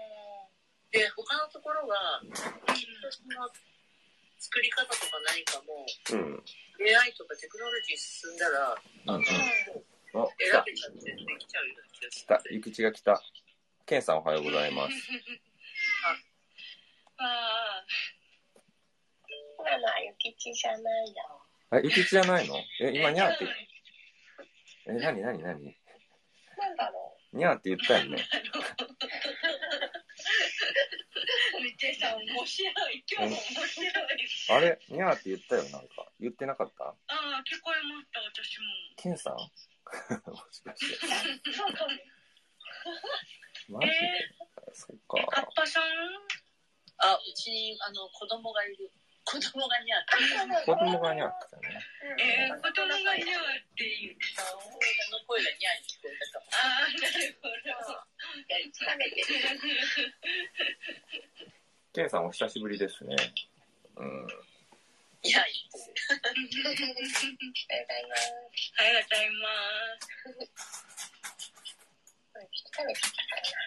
[0.92, 2.58] で、他のところは、その
[4.40, 6.44] 作り方とか何かも、うん。
[6.78, 9.16] AI とかテクノロジー進んだら、うん。
[9.16, 9.24] うん。
[9.24, 9.36] 選
[10.52, 10.62] た。
[10.64, 12.44] べちゃってできちゃうような気がす来たる。。
[12.52, 13.20] ゆきちが来た。
[13.86, 14.94] ケンさんおはようございます。
[17.18, 17.86] ああ。
[19.68, 21.16] ママ、ゆきちじゃないよ。
[21.72, 22.56] あ、ゆきちじゃないの？
[22.82, 23.46] え、今にゃーって、
[24.88, 25.76] え、なになになに
[26.58, 28.18] なんだろにゃーって言ったよね。
[31.62, 33.04] みてさん、面白い。
[33.12, 33.92] 今日も面白い。
[34.50, 34.80] あれ？
[34.90, 36.08] にゃーって言ったよ、なんか。
[36.20, 36.86] 言ってなかった？
[36.86, 38.66] ああ、聞こえました、私も。
[38.96, 39.36] ケンさん？
[40.32, 40.96] もしかして。
[41.50, 41.54] う。
[41.54, 41.92] そうかも。
[43.80, 43.88] マジ？
[43.88, 43.94] で
[44.74, 45.18] そっか。
[45.32, 45.84] カッパさん？
[47.00, 48.90] あ、うちにあの子供がいる。
[49.28, 50.16] 子供がにゃって。
[50.64, 51.84] 子供がにゃーってたね。
[52.16, 54.48] えー、子供がいるって言った。
[54.48, 56.56] あの声がにゃに聞こえたかも。
[56.56, 58.08] ああ、なるほど。
[58.72, 59.60] 食べてる。
[61.92, 63.18] ケンさんお久しぶりですね。
[63.98, 64.28] うん。
[65.24, 65.92] にゃいって。
[66.24, 66.40] バイ
[67.84, 69.52] バイなありがとうございま
[70.00, 70.08] す。
[72.32, 73.58] 食べてたかで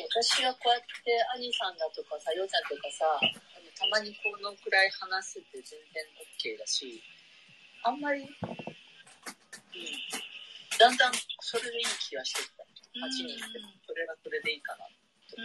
[0.00, 3.04] 私はこうやってアニさんだとかさ、ヨウちゃんとかさ、
[3.76, 6.00] たまにこのくらい話せて全然
[6.56, 7.02] OK だし、
[7.84, 8.28] あんまり、うん、
[10.78, 12.64] だんだんそれでいい気がしてきた。
[12.64, 14.88] 8人いてもそれがそれでいいかな。
[15.36, 15.44] う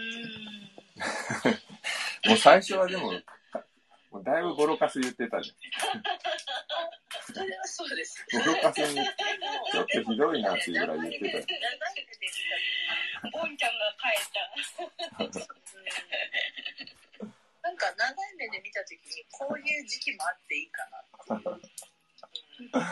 [1.51, 2.31] ん。
[2.31, 3.11] もう最初はでも、
[4.11, 6.01] もうだいぶボロカス言ってたじそれは
[7.65, 8.25] そうです。
[8.33, 8.43] ゃん。
[8.43, 11.45] ボロカスに、ちょっとひどいなっていうぐらい言ってたよ。
[13.33, 15.47] ボンちゃんが変えた。
[17.63, 22.71] なんか長い目で見たときにこういう時期もあっていいかなっていう。
[22.73, 22.87] うん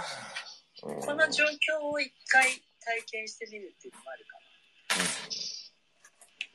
[0.81, 2.45] この状況を一回
[2.83, 4.37] 体験してみるっていうのもあるか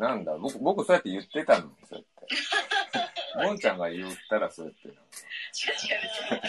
[0.06, 0.14] な。
[0.14, 3.44] なんだ、僕、僕そうやって言ってたのに、そうやって。
[3.48, 4.88] ボンちゃんが言ったらそうやって。
[4.88, 6.00] 違う違う
[6.34, 6.42] 違う。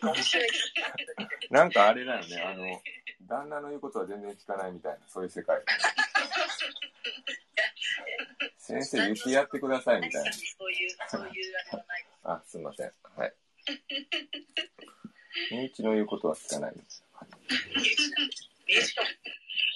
[1.50, 2.82] なんかあれだよね、あの、
[3.22, 5.62] 旦那の言うことは全然聞かないみたいな、そういう世界。
[8.58, 10.32] 先生、言ってやってくださいみたいな。
[10.32, 12.18] そういう、そういうあれはないです。
[12.24, 12.92] あ、すいません。
[13.16, 13.34] はい。
[15.50, 17.04] 身内の言うことは聞かないです。
[17.76, 18.50] 明治なんです。
[18.66, 19.08] 明治かも。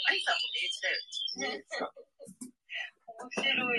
[0.09, 0.97] アイさんも明治だよ。
[1.37, 1.93] 身内か。
[3.07, 3.79] 面白い。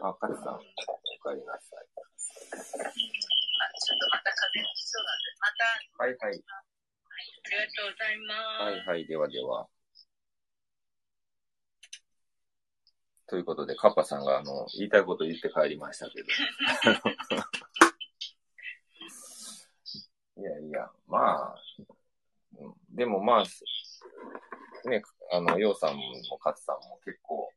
[0.00, 0.60] あ、さん、お
[1.28, 3.37] 帰りなさい。
[3.58, 5.64] あ、ちょっとまた風邪ひきそうなんで、また、
[6.04, 6.32] はいはい。
[6.38, 6.40] あ
[7.50, 8.62] りがとうございます。
[8.62, 9.68] はいはい、ではでは。
[13.28, 16.28] ということで、カッパさんが、あの、言いたいこと言って帰りましたけど。
[20.38, 21.56] いやいや、まあ、
[22.58, 23.44] うんでもまあ、
[24.88, 26.02] ね、あの、ヨウさんも
[26.38, 27.52] カツさんも結構、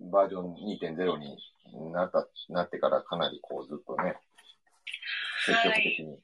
[0.00, 4.16] バージョン2.0になった、なってからかなりこうずっとね、
[5.46, 6.18] 積極的に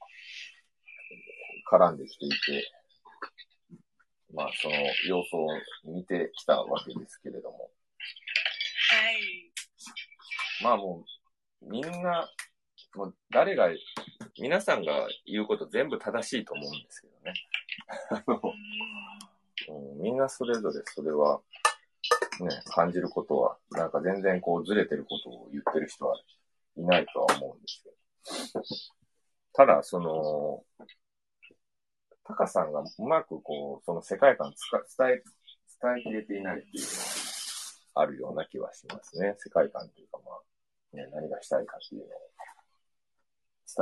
[1.71, 2.71] 絡んできていて、
[4.33, 4.75] まあその
[5.07, 5.47] 様子を
[5.85, 9.51] 見てきたわけですけれども、はい。
[10.63, 11.03] まあも
[11.61, 12.29] う、みんな、
[12.95, 13.69] もう誰が、
[14.39, 17.33] 皆さんが言うこと全部正しいと思うんですけどね。
[18.09, 18.41] あの
[19.69, 21.41] うん、みんなそれぞれそれは、
[22.39, 26.17] ね、感じることは、なんか全然こうずれてることを言ってる人は
[26.77, 27.89] いないとは思うんですけ
[28.59, 28.63] ど。
[29.53, 30.63] ただ、その、
[32.23, 35.23] タカさんがうまくこう、その世界観つか伝え、
[35.81, 36.89] 伝えきれていないっていうの
[37.95, 39.35] はあるような気はしますね。
[39.37, 42.09] 世界観っていうかまあ、ね、何がしたいかっていうのを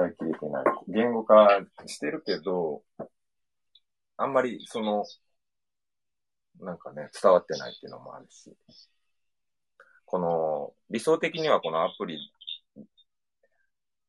[0.04, 0.66] 伝えきれてない。
[0.88, 2.84] 言語化してるけど、
[4.18, 5.06] あんまりその、
[6.60, 8.56] なんかね、伝わってないっていうのもあるし、
[10.06, 12.18] この、理想的にはこのアプリ、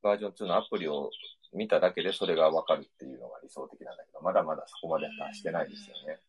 [0.02, 1.10] バージョン2のアプリを
[1.52, 6.20] 見ただけでそれがわかるっていうのが理想的なんだけど、まだまだそこまで達してないですよね。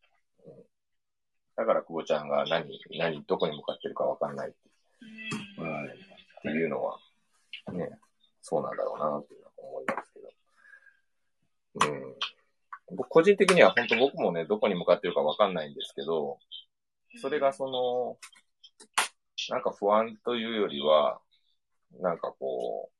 [0.46, 0.52] うん、
[1.56, 4.58] だから、久保ちゃんが何、何、どこに向かってるかわかんないって,、
[5.58, 5.88] うん、っ
[6.42, 6.98] ていうのは、
[7.72, 7.98] ね、
[8.42, 11.92] そうなんだろうなっていうのは思いますけど。
[11.92, 12.14] うん。
[12.90, 16.38] 僕個人的には本当僕もね、どこに向かってるかわかんないんですけど、
[17.20, 18.18] それがその、
[19.50, 21.20] なんか不安というよりは、
[22.00, 22.90] なんかこ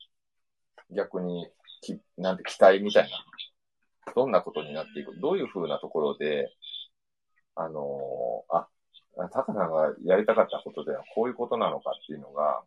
[0.90, 1.49] う、逆に
[1.85, 6.51] き、なんて期待みたいな、どんなことになっていく、どういう風なところで、
[7.57, 8.68] あのーあ、
[9.31, 12.62] タカさんがやりたかったことではこういうことなのかっていうのが、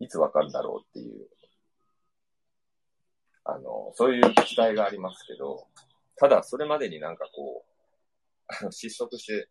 [0.00, 1.28] いつわかるんだろうっていう、
[3.44, 5.66] あの、そういう期待がありますけど、
[6.20, 9.48] ただそれまでになんかこう、あ の失速して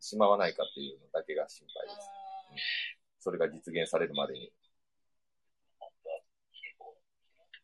[0.00, 2.08] しまわないかっていうのだけが心配です。
[3.20, 4.48] それが実現されるまでに。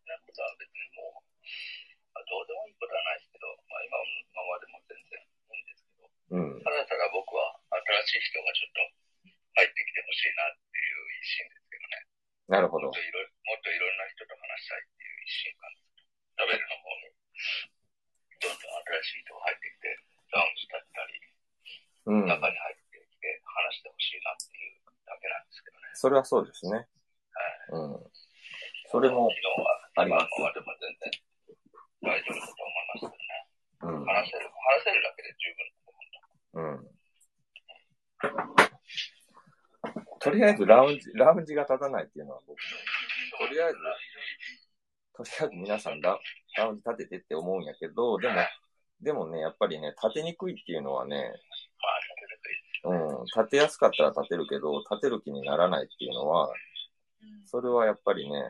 [0.04, 1.24] なことは別にもう、
[2.12, 3.96] まあ、どうでもいいことはないですけど、まあ、今
[4.28, 6.04] 今までも全然いいんですけど、
[6.36, 6.60] うん。
[6.60, 7.56] ただただ僕は
[8.04, 8.92] 新しい人がちょっと
[9.56, 12.04] 入ってきてほしいなっていう一心ですけどね。
[12.52, 13.00] なるほどもっと。
[13.00, 16.04] いろもっといろんな人と話したいっていう一心感です。
[16.36, 17.14] ラベルの方に、
[18.84, 19.96] 新しい人が入ってきて、
[20.32, 21.24] ラウンジ立ったり、
[22.04, 22.28] うん。
[22.28, 25.88] 中に入ってきて話してほしいなっていうだけなんですけどね。
[25.94, 26.88] それはそうですね。
[27.72, 28.10] うん。
[28.92, 29.28] それも
[29.96, 31.10] あります今までも全然
[32.02, 33.48] 大丈夫だと思いますけどね。
[33.80, 34.04] うん。
[34.04, 35.98] 話せる、話せるだけで十分だと思
[36.52, 36.78] うんだ。
[36.78, 36.94] うん。
[40.20, 42.56] とりあえずラウンジ、ラウンジが立たないっていうのは僕も、
[43.46, 43.78] とりあえず、
[45.16, 46.18] とりあえず皆さんラ
[46.56, 48.34] ラウンジ立ててって思うんやけど、でも、
[49.00, 51.32] でもね、やっぱりね、立てにくいっていうのはね。
[52.84, 56.52] うん、立てやすかったら立てるけど、立てる気にならないっていうのは、
[57.46, 58.48] それはやっぱりね、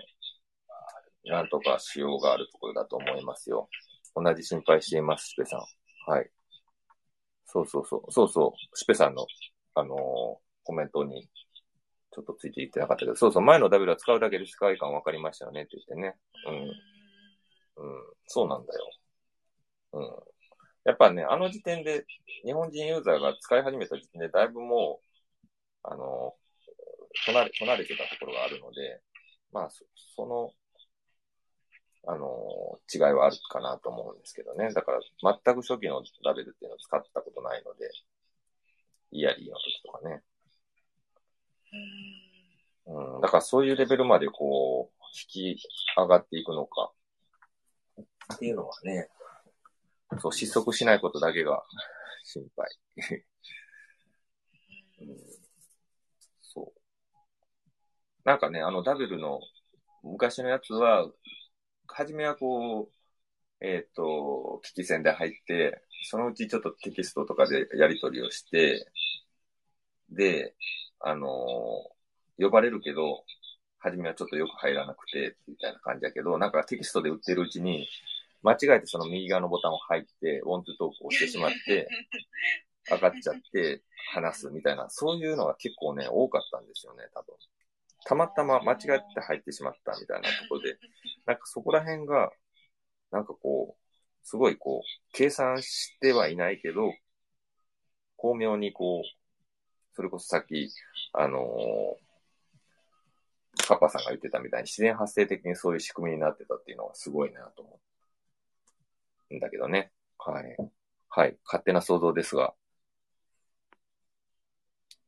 [1.27, 3.69] なんとかしようがあるところだと思いますよ。
[4.15, 6.11] 同じ心配しています、シペさん。
[6.11, 6.31] はい。
[7.47, 8.13] そうそうそう。
[8.13, 8.77] そうそう。
[8.77, 9.27] シペさんの、
[9.75, 11.29] あのーコメントに、
[12.11, 16.17] ちょっとついていってなかったけど、そうそう、前の W は使うだけで世界観分かりましたよねって言ってね。
[17.77, 17.87] うん。
[17.87, 18.03] うん。
[18.27, 18.91] そうなんだよ。
[19.93, 20.34] うん。
[20.85, 22.05] やっぱね、あの時点で、
[22.45, 25.07] 日本人ユーザーが使い始めた時点で、だいぶもう、
[25.83, 26.35] あの、
[27.27, 29.01] 離れ、離れてたところがあるので、
[29.53, 29.85] まあ、そ
[30.17, 30.53] その、
[32.07, 34.73] あの、違いはあるかなと思うんですけどね。
[34.75, 35.01] だから、
[35.45, 37.91] 全く初期のラベルっていうのを使ったことないので、
[39.13, 40.23] イヤリーの時とかね。
[42.87, 43.21] うん。
[43.23, 45.05] だからそういうレベルまでこう、
[45.39, 45.63] 引き
[45.97, 46.93] 上がっていくのか。
[48.35, 49.09] っていうのはね、
[50.21, 51.63] そう、失速しないことだけが
[52.25, 52.69] 心配。
[55.01, 55.17] うん、
[56.43, 56.81] そう。
[58.25, 59.41] なんかね、あのダベルの
[60.03, 61.11] 昔のやつは、
[61.89, 68.91] 初めはこう、えっ、と、危機器線で入って、そのうちちょっとテキストとかでやり取りをして、
[70.11, 70.55] で、
[71.01, 71.95] あのー
[72.37, 73.25] 呼ばれるけど、
[73.79, 77.87] 初めはちょっとよく入らなくて、みたいな感じだけど、なんかテキストで売ってるうちに、
[78.45, 81.89] 間違えてその右側のボタンを入って、オントゥトークをしてしまって、
[82.91, 83.83] 上がっちゃって
[84.13, 87.35] 話すみたいな、そういうのが結構ね、多かったんですよね、多分。
[88.05, 88.79] たまたま間違っ
[89.15, 90.77] て入ってしまったみたいなところで、
[91.25, 92.31] なんかそこら辺が、
[93.11, 96.93] なんかこう、すごいこう、計算してはいないけど、
[98.17, 100.71] 巧妙にこう、それこそさっき、
[101.15, 102.05] あのー
[103.67, 107.94] カッパさんが言ってたみたいに自然発生的にそういう仕組みになってたっていうのがすごいなと思う
[109.37, 109.93] んだけどね。
[110.19, 110.57] はい。
[111.09, 111.37] はい。
[111.45, 112.55] 勝手な想像ですが、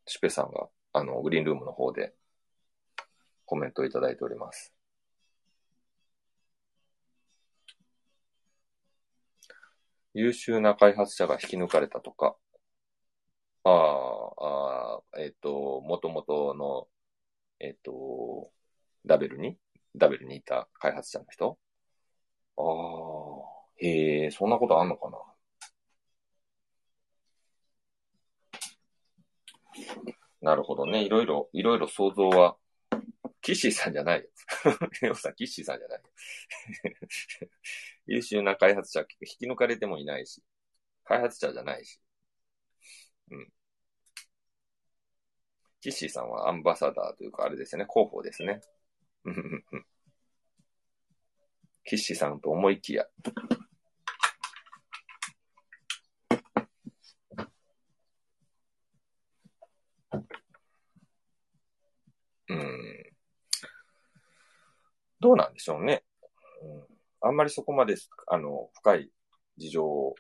[0.07, 2.14] シュペさんが、あの、グリーンルームの方で
[3.45, 4.72] コメントをいただいております。
[10.14, 12.37] 優秀な開発者が引き抜かれたとか、
[13.64, 16.89] ああ、えっ、と、もともとの、
[17.61, 18.51] えっ、と、
[19.07, 19.59] ダベルに、
[19.97, 21.59] ダベルにいた開発者の人
[22.57, 22.64] ああ、
[23.79, 25.16] へえ、そんなことあんのかな？
[30.41, 31.05] なるほどね。
[31.05, 32.57] いろいろ、いろいろ想像は、
[33.43, 34.29] キッシーさんじゃないよ。
[35.03, 36.03] レオさん、キッシーさんじゃない。
[38.07, 39.07] 優秀な開発者、引
[39.39, 40.43] き抜かれてもいないし、
[41.05, 42.01] 開発者じゃないし。
[43.31, 43.53] うん。
[45.81, 48.61] キッシーさんはアンバサダーというか、あれですね、広報ですね。
[49.24, 49.87] うんうんうん
[51.87, 53.07] キッシーさんと思いきや。
[62.49, 63.12] うん。
[65.20, 66.03] どうなんでしょうね。
[66.62, 67.95] うん、あんまりそこまで、
[68.26, 69.11] あの、深い
[69.57, 70.16] 事情を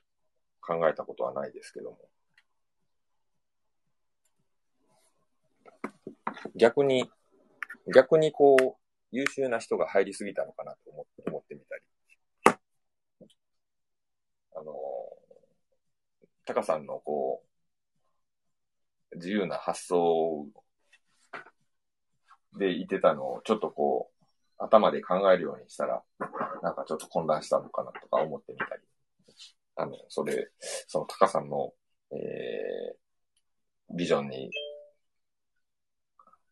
[0.60, 1.98] 考えたことはないですけども。
[6.54, 7.10] 逆に、
[7.92, 11.82] 逆にこう、優秀な人が入りすぎたのかなと思思ってみたり。
[14.56, 14.72] あの、
[16.46, 17.42] タカさんのこ
[19.12, 20.46] う、自由な発想
[22.58, 24.24] でいてたのを、ちょっとこう、
[24.58, 26.02] 頭で考えるようにしたら、
[26.62, 28.82] なんかちょっと混乱したのかなとか思ってみたり。
[29.76, 30.50] あの、それ、
[30.88, 31.72] そのタカさんの、
[32.12, 34.50] えー、ビジョンに、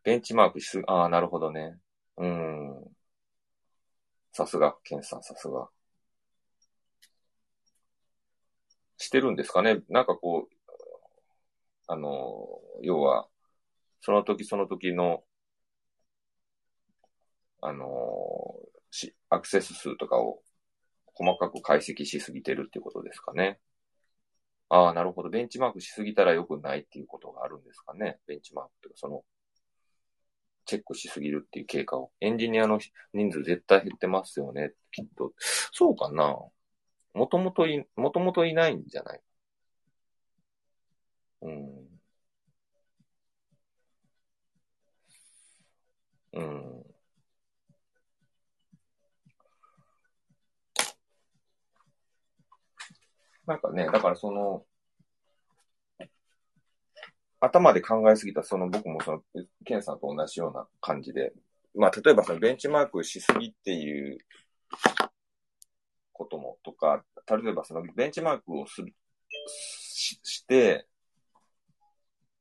[0.02, 1.78] ベンチマークしす、ああ、なるほどね。
[2.16, 2.96] うん。
[4.32, 5.68] さすが、ケンさん、さすが。
[8.98, 9.82] してるんですかね？
[9.88, 10.54] なんかこう、
[11.86, 12.46] あの、
[12.82, 13.28] 要は、
[14.00, 15.24] その時その時の、
[17.60, 17.86] あの、
[18.90, 20.40] し、アクセス数とかを
[21.14, 23.58] 細かく解析しすぎてるってことですかね？
[24.68, 25.30] ああ、なるほど。
[25.30, 28.18] ベンチマークしすぎたら良くないっていうことがあるんですかね？
[28.26, 29.22] ベンチマークというか、その、
[30.66, 32.12] チェックしすぎるっていう経過を。
[32.20, 32.78] エンジニアの
[33.12, 35.32] 人数絶対減ってますよね、きっと。
[35.72, 36.36] そうかな
[37.14, 39.20] もともとい、もともといないんじゃない？
[41.42, 42.00] うん。
[46.32, 46.84] うん。
[53.46, 54.64] なんかね、だからその、
[57.44, 59.22] 頭で考えすぎた、その僕もその、
[59.64, 61.32] ケンさんと同じような感じで、
[61.74, 64.18] まあ例えばそのベンチマークしすぎっていう
[66.12, 68.94] こともとか、例えばそのベンチマークをする、
[69.48, 70.86] しして、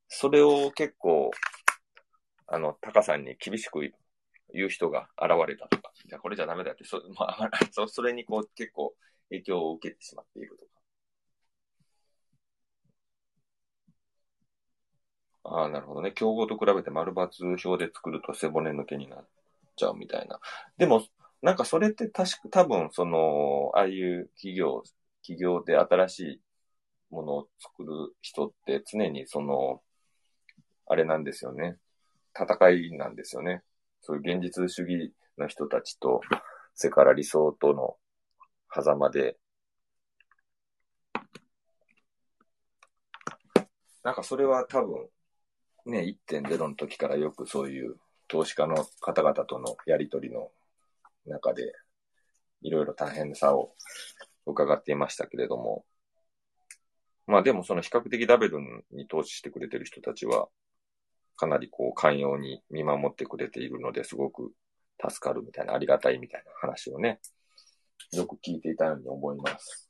[0.07, 1.31] それを結構、
[2.47, 3.79] あの、タカさんに厳しく
[4.53, 8.93] 言う人が現れたとか、じゃこれじゃダメだって、そ,、まあ、そそれにこう結構
[9.29, 10.82] 影響を受けてしまっているとか。
[15.43, 16.11] ああ、なるほどね。
[16.13, 17.29] 競合と比べて丸抜
[17.69, 19.25] 表で作ると背骨抜けになっ
[19.75, 20.39] ちゃうみたいな。
[20.77, 21.03] でも、
[21.41, 24.83] なんかそれって確か、多分、その、ああいう企業、
[25.21, 26.41] 企業で新しい
[27.09, 29.81] ものを作る人って常にその、
[30.87, 31.77] あれなんですよね。
[32.35, 33.63] 戦いなんですよね。
[34.01, 36.21] そういう現実主義の人たちと、
[36.75, 37.97] それから理想との
[38.73, 39.37] 狭間で、
[44.03, 45.07] なんかそれは多分、
[45.85, 47.95] ね、1.0の時からよくそういう
[48.27, 50.51] 投資家の方々とのやりとりの
[51.25, 51.73] 中で、
[52.61, 53.73] いろいろ大変さを
[54.45, 55.85] 伺っていましたけれども、
[57.27, 58.59] まあでもその比較的ダベル
[58.91, 60.47] に投資してくれてる人たちは、
[61.35, 64.51] かなりこう寛容に見守ってくれているのですごく
[65.01, 67.19] 助かるみたいな、ありがたいみたいな話をね、
[68.13, 69.89] よく聞いていたように思います。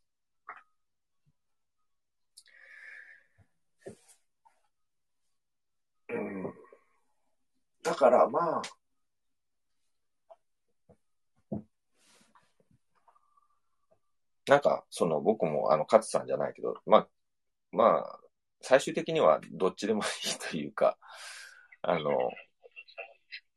[7.93, 8.61] だからまあ、
[14.49, 17.07] なんか、その僕もあの、勝さんじゃないけど、まあ、
[17.71, 18.19] まあ、
[18.65, 20.97] 最終的にはどっちでもいいというか、
[21.83, 22.17] あの、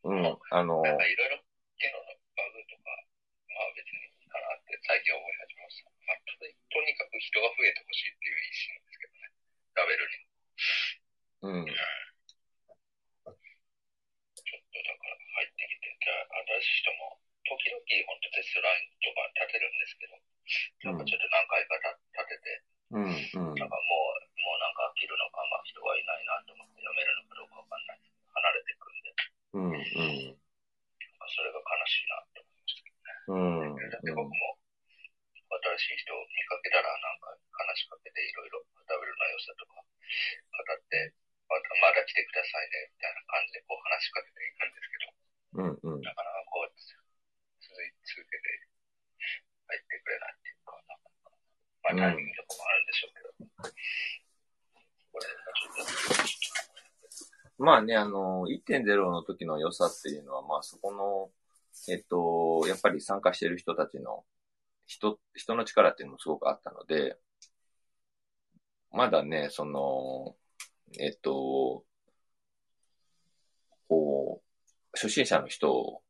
[0.05, 0.21] うん、
[0.53, 1.41] あの、なんかいろいろ
[1.81, 2.05] 機能の
[2.37, 5.89] バグとか、まあ別にいいかなって最近思い始めました。
[6.05, 9.33] まあとにとにかく人が増えてほしいっていう意思なんですけどね。
[9.81, 10.29] ラベルに。
[11.43, 15.87] うん、ちょっとだから入ってきて、
[16.57, 20.17] じゃあ新しも、時々本当テストラインとか立てるんですけど、
[20.89, 22.65] なんかちょっと何回か立立てて、
[22.97, 23.61] うん、うん。
[23.61, 28.07] なんかもう、もうなんか飽きるのか、まあ人がいないなと思って読めるのかどうかわかんない。
[29.57, 29.73] うん、うん。
[29.73, 30.37] なん
[31.17, 32.45] かそれが悲しいなって
[33.27, 33.89] うん、うん思って。
[33.89, 34.61] だって僕も
[35.81, 39.85] 新しい人を見かけたらなんか話しかけていろいろダブルの良さとか語
[40.61, 41.13] って、
[41.49, 45.17] またまだ来てくださいねみたいな感じでこう話しかけていくんですけど、
[45.57, 46.05] うん、うん。
[46.05, 48.69] なかなかこう続い続けて
[49.67, 51.33] 入ってくれないっていうか、なかなか、
[51.83, 53.33] まあタイミングとかもあるんでしょうけど、
[55.11, 61.31] これがちょっと、まあね、あの、1.0の時の良さっていうのは、まあそこの、
[61.93, 64.25] えっと、やっぱり参加してる人たちの、
[64.87, 67.19] 人、人の力っていうのもすごくあったので、
[68.93, 70.37] まだね、その、
[71.01, 71.85] えっと、
[73.89, 74.47] こう、
[74.93, 76.03] 初心者の人を、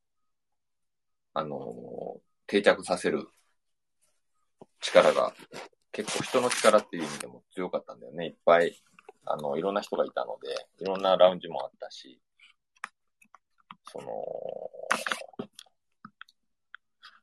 [1.33, 3.29] あの、定着させる
[4.83, 5.33] 力が、
[5.93, 8.27] 結構人の力っていう意味でも強かったんだよね。
[8.27, 8.79] いっぱい
[9.27, 12.21] あの、いろんな人がいたので、いろんなラウンジもあったし、
[13.91, 14.07] その、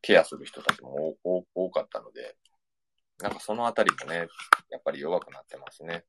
[0.02, 1.16] ケアする人たちも
[1.54, 2.36] 多かったので、
[3.20, 4.28] なんかそのあたりもね、
[4.70, 6.04] やっぱり弱くなってますね。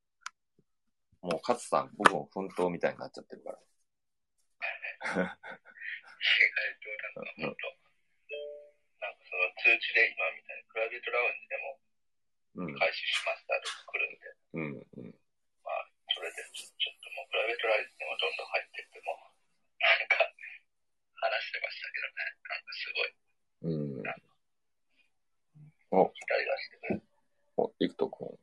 [1.23, 3.59] もう、勝さん、僕も奮闘みたいになっちゃってるから。
[5.05, 5.29] 意外と
[7.21, 7.69] なんか本当、
[9.05, 11.79] なんかその通知で今みたいにプライベートラウンジでも
[12.57, 15.15] うん、開始しましたとか来るんで、うん、うん。
[16.15, 16.94] それでちょちょっ
[17.35, 19.11] プライベートラウンジでもどんどん入っていっても、
[19.83, 20.23] なんか
[21.19, 23.19] 話してましたけどね、なんかすごい
[23.65, 24.07] うん。
[26.15, 27.03] 期待がしてくれる。
[27.57, 28.39] お、リクト君。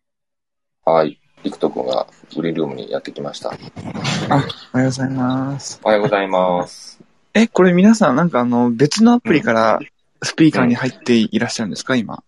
[0.83, 1.21] はい。
[1.43, 3.49] リクト君がグリーンルームにやってきました。
[3.49, 5.79] おはようございます。
[5.83, 6.99] おはようございます。
[7.33, 9.79] え、これ皆さんなんかあの別のアプリから
[10.21, 12.25] スピーカーに入っていらっしゃるんですか今？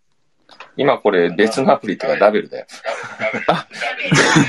[0.76, 2.66] 今これ別のアプリとかダベルだよ。
[3.48, 3.68] あ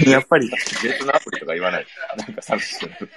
[0.07, 0.51] やっぱり。
[0.83, 1.87] 別のアプリとか言わない。
[2.16, 3.11] なんか寂しくなる。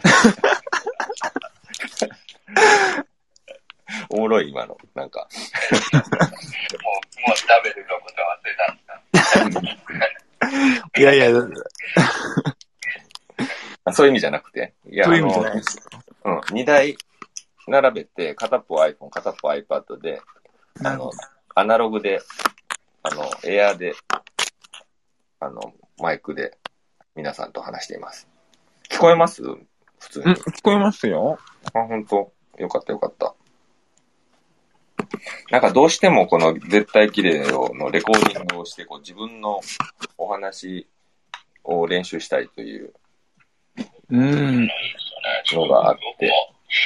[4.10, 4.78] おもろい、今の。
[4.96, 5.28] なんか。
[5.94, 6.02] もう、
[7.30, 8.56] もうダベルのことは忘れ
[9.36, 11.30] たんですかいやいや、
[13.86, 14.74] あそういう意味じゃなくて。
[14.90, 15.84] いや、そういう意味じゃないですよ。
[16.24, 16.98] あの、うん、二台
[17.68, 20.22] 並べて、片っぽ iPhone、片っぽ iPad で、
[20.84, 21.12] あの、
[21.56, 22.22] アナログで、
[23.10, 23.94] あの、エアで、
[25.40, 26.58] あの、マイクで、
[27.16, 28.28] 皆さんと話しています。
[28.90, 29.42] 聞こえます？
[29.42, 29.58] 普
[30.10, 30.26] 通に。
[30.26, 31.40] うん、聞こえますよ。
[31.74, 33.34] あ、本当よかったよかった。
[35.52, 39.62] なんかどうしてもこの絶対綺麗をのレコーディングをして、こう自分の
[40.18, 40.86] お話
[41.64, 42.94] を練習したいという、
[44.10, 44.20] うん。
[44.20, 44.74] いいで
[45.46, 45.68] すよね。
[45.70, 46.36] のがあって僕も、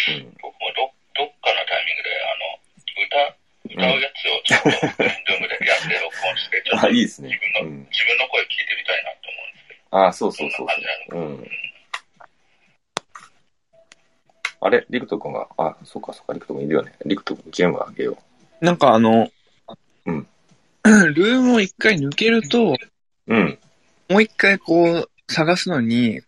[0.09, 2.61] うん、僕もど、どっかのタイミングで、あの、
[3.01, 3.41] 歌、
[3.73, 5.20] 歌うやつをちょっと、ルームでやって
[6.51, 7.39] 録音して、ちょっとあ、いいですね自。
[7.39, 7.87] 分の、うん。
[7.89, 10.05] 自分の声聞いてみたいなと思うんですけど。
[10.07, 10.67] あ、そうそうそう
[11.09, 11.19] そう。
[11.19, 11.47] うん。
[14.63, 14.85] あれ？
[14.89, 16.93] リクト君が、あ、そうかそうか、リクト君いるよね。
[17.05, 18.17] リクト君、ゲームあげよ
[18.59, 19.29] なんかあの、
[20.05, 20.27] うん。
[20.83, 22.75] ルームを一回抜けると、う。
[23.27, 23.59] うん。
[24.09, 26.21] もう一回こう探すのに、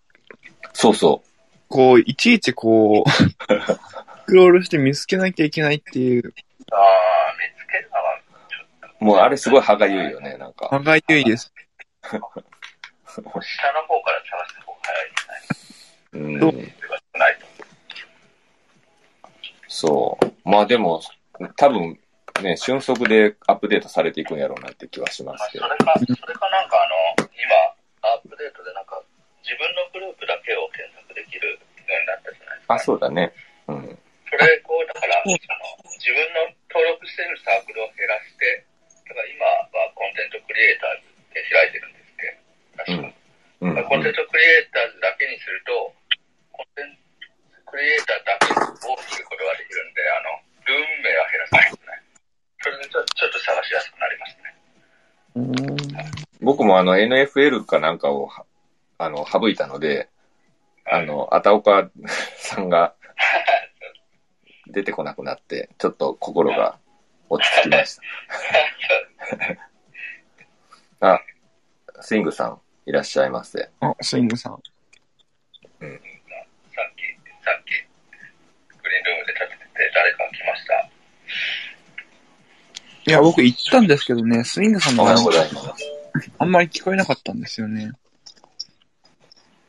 [0.73, 1.21] そうそ
[1.67, 6.33] こう、いちいちこう、 スクロールして見つけなきゃいけないっていう、
[6.71, 8.92] ああ、見つけるのは、ちょっう。
[9.03, 10.69] もうあれすごい歯がゆいよね、なんか。
[10.69, 11.51] 歯がゆいです。
[12.09, 12.21] と、下
[13.19, 15.17] の方から探す方が早いで
[15.53, 16.19] すね。
[16.23, 16.39] うん。
[16.39, 17.37] そう手が少ない？
[17.37, 17.45] と。
[19.67, 20.49] そう。
[20.49, 21.01] まあでも、
[21.57, 21.99] 多分、
[22.41, 25.65] ね、瞬足でアップデートされていくんやろうなって気はしままあ、すけど。
[25.65, 26.87] それか、それかなんかあ
[27.19, 29.03] の、今、アップデートでなんか、
[29.43, 31.59] 自分のグループだけを検索できるよう
[31.91, 32.73] になったじゃないですか。
[32.73, 33.33] あ、そうだね。
[33.67, 33.99] うん。
[34.31, 35.35] それ、こう、だから、その、
[35.99, 38.65] 自分の登録してるサークルを減らして、
[39.13, 43.13] だから今はコンテンツクリエイターズで開いてるんですけど、確か。
[43.61, 43.77] うん。
[43.77, 45.93] うんコンテンツクリエイターズだけにすると、
[46.49, 51.93] コンテンツクリエイターだけを見ることができるんで、あの、ルーム名は減らさないですね。
[52.65, 54.53] それでちょちょっと探しやすくなりますね。
[56.41, 58.45] 僕もあの NFL かなんかをは、
[58.97, 60.09] あの、省いたので、
[60.89, 61.89] あの、あたおか
[62.37, 62.95] さんが
[64.67, 66.79] 出てこなくなって、ちょっと心が
[67.29, 67.99] 落ち着きまし
[70.99, 71.13] た。
[71.15, 71.21] あ、
[72.01, 73.69] スイングさん、いらっしゃいませ。
[73.79, 74.53] あ、スイングさん。
[74.53, 77.71] さっき、さっき、
[78.81, 80.89] グリーンルームで立ててて、誰か来ました。
[83.05, 85.91] いや、僕言ったんですけどね、スイングさんのおはようご声ざいます。
[86.39, 87.91] あんまり聞こえなかったんですよね。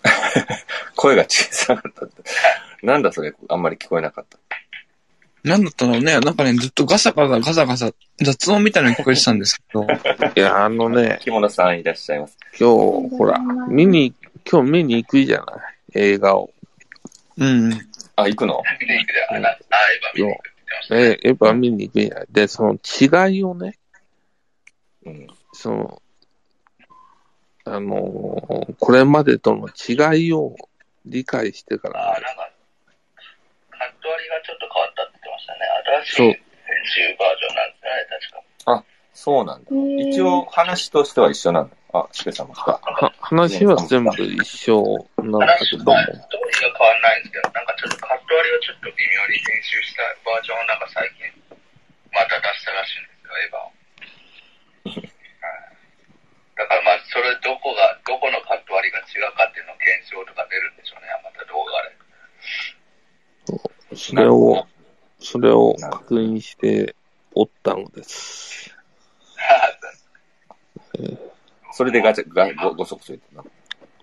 [0.94, 2.22] 声が小さかったって。
[2.82, 4.38] なんだそれ、あんまり聞こえなかった。
[5.44, 9.84] なんだったのね、なんかね、ずっとガサガサガサガサ、雑音みたいなの聞こえてたんですけど、
[10.34, 12.38] いや、あのね、着物さんいらっしゃいます。
[12.58, 13.38] 今日、ほら、
[13.68, 14.14] 見に、
[14.50, 15.44] 今日見に行くじゃな
[15.94, 16.50] い映画を。
[17.36, 17.72] うん。
[18.16, 18.62] あ、行くの？
[18.80, 19.58] 見に行くで、あ、なあ、エ
[20.18, 21.00] ヴァ見に行くって言ってましたね。
[21.02, 22.24] え、エヴァ見に行くんや。
[22.30, 23.78] で、その違いをね、
[25.04, 25.26] うん。
[25.52, 26.02] その、
[27.66, 30.54] あのーこれまでとの違いを
[31.06, 32.50] 理解してかあ、ら、なんか、
[33.70, 34.93] カット割りがちょっと変わっ
[36.02, 36.36] 新しい編
[36.84, 38.44] 集バージョンなんですね、確か。
[39.14, 39.70] そうなんだ。
[40.10, 41.76] 一応、話としては一緒なんだ。
[41.94, 42.72] あ、しぺさんも来た。
[42.82, 44.82] は話は全部一緒
[45.22, 51.30] なんだけども、ストーリーが変わんないんですけど、なんかちょっとカット割りをちょっと微妙に編集したバージョンをなんか最近、
[52.10, 53.70] また出したらしいんですよ、エヴァを。
[54.98, 55.14] はい
[56.54, 61.94] だからまあ、それどこが、どこのカット割りが違うかっていうのを検証とか出るんでしょうね、また動画で。
[63.98, 64.66] それを、
[65.24, 66.94] それを確認して
[67.34, 68.76] おったのです。
[71.72, 73.42] それでガチャ、ガご、ごそごそ言ってな。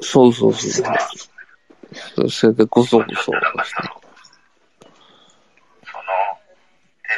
[0.01, 0.83] そうそうそ
[2.17, 2.29] う。
[2.29, 3.23] それでこそこそ。
[3.23, 3.53] その、エヴ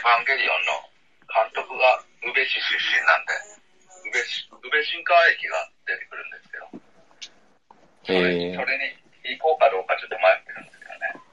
[0.04, 0.84] ァンゲリオンの
[1.34, 3.34] 監督が宇部市出身なんで、
[4.10, 6.68] 宇部市、宇部新川駅が出てくるんですけど、
[8.04, 11.24] それへえそれに行こうかどうかちょっと迷ってるんですけどね。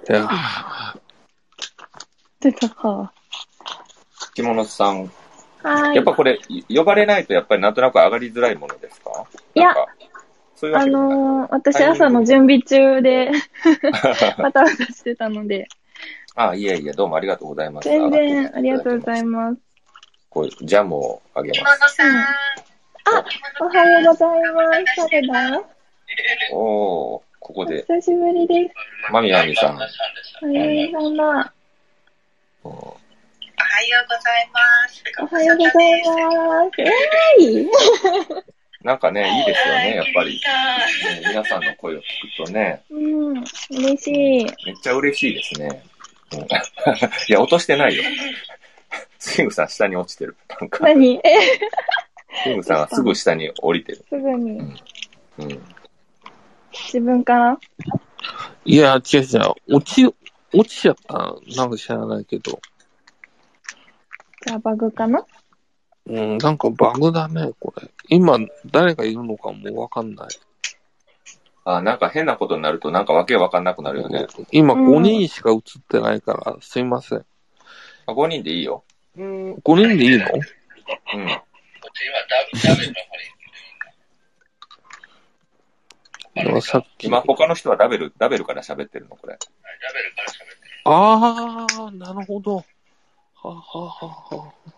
[0.13, 0.29] や、
[2.39, 3.13] 出たか。
[4.33, 5.11] 着物さん。
[5.63, 5.95] はい。
[5.95, 6.39] やっぱこれ、
[6.69, 9.25] 呼ばれないとやっぱりなんとなく上がりづらいものですか？
[9.55, 9.87] いやなんか
[10.55, 11.17] そういうわあけでもない。
[11.17, 13.31] のー私朝の準備中で
[13.91, 15.67] バタバタしてたので、
[16.35, 17.89] あ、いえいえ、どうもありがとうございます。
[17.89, 19.53] 全然ありがとうございます。
[19.53, 19.61] ます。
[20.29, 21.95] こういうジャムをあげ着物ます。
[21.95, 22.25] さん。
[23.59, 24.97] おはようございます。
[25.11, 25.61] 誰だ？
[26.53, 27.21] おー、
[27.51, 29.11] ここおで、久しぶりです。
[29.11, 29.75] マミマミさん。
[29.75, 29.89] おはよ
[30.87, 31.43] うございま
[34.87, 35.03] す。
[35.19, 36.81] おはようございます。
[36.81, 37.67] えーい
[38.83, 40.39] なんかね、いいですよね、やっぱり。
[41.27, 42.01] 皆さんの声を聞
[42.45, 44.45] くとね、うん、嬉しい。
[44.45, 45.83] めっちゃ嬉しいですね。
[46.33, 46.47] うん、 い
[47.27, 48.03] や、落としてないよ。
[49.19, 50.37] スイングさん下に落ちてる。
[50.61, 51.15] なんか、何？
[51.17, 51.59] え、
[52.43, 54.05] スイングさんはすぐ下に降りてる。
[54.07, 54.57] すぐに。
[55.37, 55.75] うん。
[56.73, 57.59] 自分から？
[58.65, 59.75] いや、違う違う。
[59.75, 60.05] 落ち、
[60.53, 61.35] 落ちちゃった。
[61.55, 62.59] なんか知らないけど。
[64.45, 65.25] じゃあバグかな？
[66.07, 67.89] うん、なんかバグだね、これ。
[68.09, 70.27] 今、誰がいるのかもわかんない。
[71.63, 74.25] あ、なんか変なことになるとなんかわけわかんなくなるよね。
[74.51, 77.25] 今うん5人しか映ってないから、すいません。
[78.07, 78.83] あ5人でいいよ。
[79.15, 80.25] 5人でいいの？
[80.25, 80.27] うん。
[80.27, 83.31] こっち今ダブ、ダブルの方に
[86.61, 87.07] さっき。
[87.07, 89.33] 今他の人はダベル、ダベルから喋ってるの、これ。
[89.33, 89.39] ダ
[89.91, 90.81] ブルから喋ってる。
[90.85, 92.55] あー、なるほど。
[92.55, 92.63] は
[93.43, 94.71] あはあはあはあ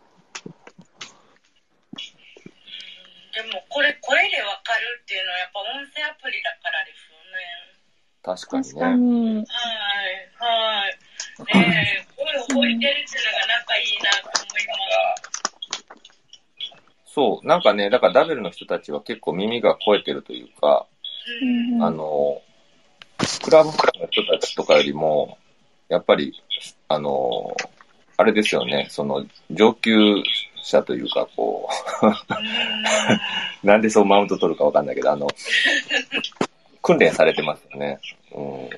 [3.33, 7.73] でもこれ声でわかるっていうのはやっぱ音声アプリだからですよね。
[8.21, 9.41] 確かにね。
[9.41, 9.41] に。
[9.41, 9.57] は
[10.05, 10.97] い、はい。
[11.57, 14.73] ねえ、声を置いてるっていうのがなんかいいなと思いま
[15.17, 15.43] す。
[17.05, 20.87] そう、なんかね、だからダベルの人たちは結構耳が超えてるというか、
[21.81, 22.41] あの、
[23.43, 25.37] クラブクラブの人たちとかよりも、
[25.89, 26.33] やっぱり、
[26.87, 27.55] あの、
[28.17, 29.91] あれですよね、その、上級
[30.61, 31.69] 者というか、こ
[33.63, 35.27] う、 なんでそうマウント取るかわかんないけど、あの、
[36.81, 37.99] 訓練されてますよね。
[38.33, 38.69] うん。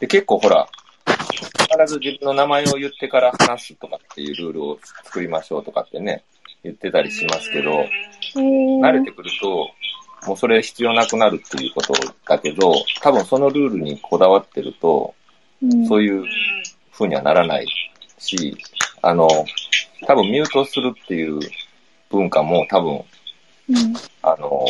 [0.00, 0.68] で、結構ほら、
[1.06, 6.24] 必ず自分の名前を言ってから話すとかっていうルールを作りましょうとかってね、
[6.62, 7.84] 言ってたりしますけど、
[8.34, 9.70] 慣れてくると、
[10.26, 11.94] もうそれ必要なくなるっていうこと
[12.26, 15.14] だけど、多分そのルールにこだわってると、
[15.62, 16.24] うんそういう
[16.92, 17.66] 風にはならない
[18.18, 18.56] し、
[19.02, 19.28] あの、
[20.06, 21.40] 多分ミュートするっていう
[22.10, 24.64] 文化も多分、うんあの、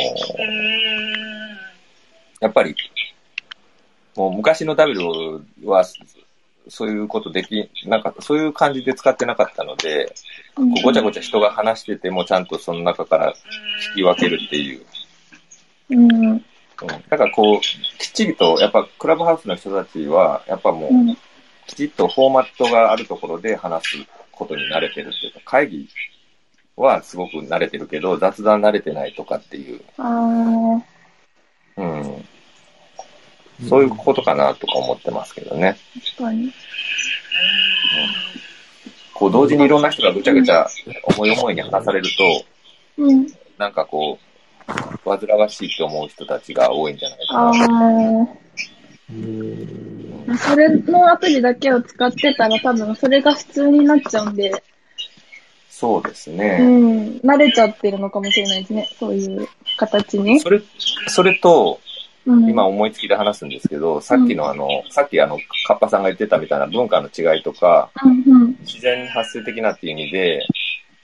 [2.40, 2.74] やっぱり、
[4.16, 5.84] もう昔の W は、
[6.70, 10.14] そういうことできなかった、そういう感じで使ってなかったので、
[10.84, 13.32] ごちゃごちゃ人が話しててもちゃんとその中から
[13.92, 14.84] 聞き分けるっていう。
[15.90, 16.44] うんうん、
[17.08, 17.60] だからこう、
[17.98, 21.16] きっちりと、やっぱクラブハウスの人たちは、やっぱもう、うん
[21.68, 23.96] きちっとフォーマットがあるところで話す
[24.32, 25.88] ことに慣れてるっていうか、会議
[26.76, 30.82] はすごく慣れてるけど、雑談慣れてないとかっていう、あー
[31.76, 31.82] う
[33.66, 35.76] ん、そういうことかなとか思ってますけどね。
[36.16, 36.50] 確かに。
[39.12, 40.66] こう、同時にいろんな人がぐちゃぐちゃ
[41.04, 42.44] 思い思いに話されると、
[43.02, 43.26] うん。
[43.58, 44.27] なんかこう、
[45.04, 48.22] 煩わしいと思う人たちが多いんじゃないかあな。
[50.32, 50.36] あ。
[50.36, 54.62] それのアプリだけを使ってたら多分それが普通になっちゃうんで。
[55.70, 56.58] そうですうね。
[56.58, 57.18] ん。
[57.18, 58.90] 慣れちゃってるのかもしれないですね。
[58.98, 59.48] そういう
[59.78, 60.40] 形に。
[60.40, 60.60] それ、
[61.06, 61.80] それと、
[62.26, 62.50] うん。
[62.50, 68.56] 今思いつきで話すんですけど、さっきのあの、さっきあの、カッパさんが言ってたみたいな文化の違いとか、うんうん。
[68.60, 70.46] 自然発生的なっていう意味で、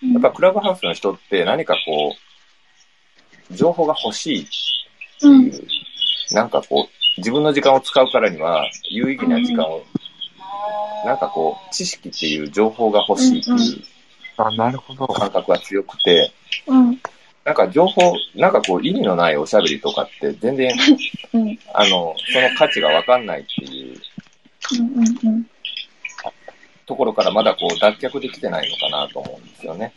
[0.02, 2.33] うんやっぱクラブハウスの人って何かこう、
[3.50, 5.66] 情報が欲しいってうんいう、
[6.32, 9.84] なんかこう、自分の時間を使うからには、有意義な時間を、
[11.04, 13.58] なんかこう、知識っていう情報が欲しいっていう
[14.36, 15.06] あ、なるほど。
[15.06, 16.32] 感覚が強くて、
[16.66, 17.00] うん。
[17.44, 20.72] なんか情報、なんかこう、意味のないおしゃべりとかって全然、
[21.34, 21.58] うん。
[21.72, 24.00] あの、その価値がわかんないっていう
[24.72, 25.46] うんうんうん。
[26.86, 29.92] ところからまだこう、脱却できてないのかなと思うんですよね。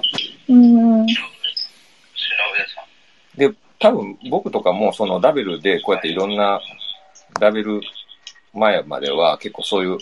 [0.50, 1.06] うん。
[3.38, 6.60] で、多分僕とかもそのラベルでこうやっていろんな
[7.40, 7.82] ラベル
[8.54, 9.98] 前までは結構そういう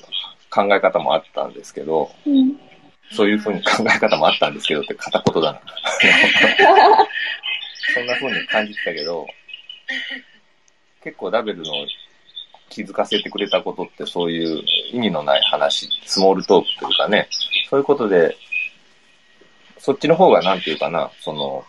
[0.49, 2.57] 考え方もあったんですけど、うん。
[3.11, 5.61] そういうふうに考え方もあったんですけどって片言だな。
[7.93, 9.27] そんなふうに感じてたけど、
[11.03, 11.71] 結構ラベルの
[12.69, 17.27] 気づかせてくれたことってそういう意味のない話、スモールトークというかね、
[17.69, 18.36] そういうことで、
[19.77, 21.63] そっちの方がなんていうかな、その、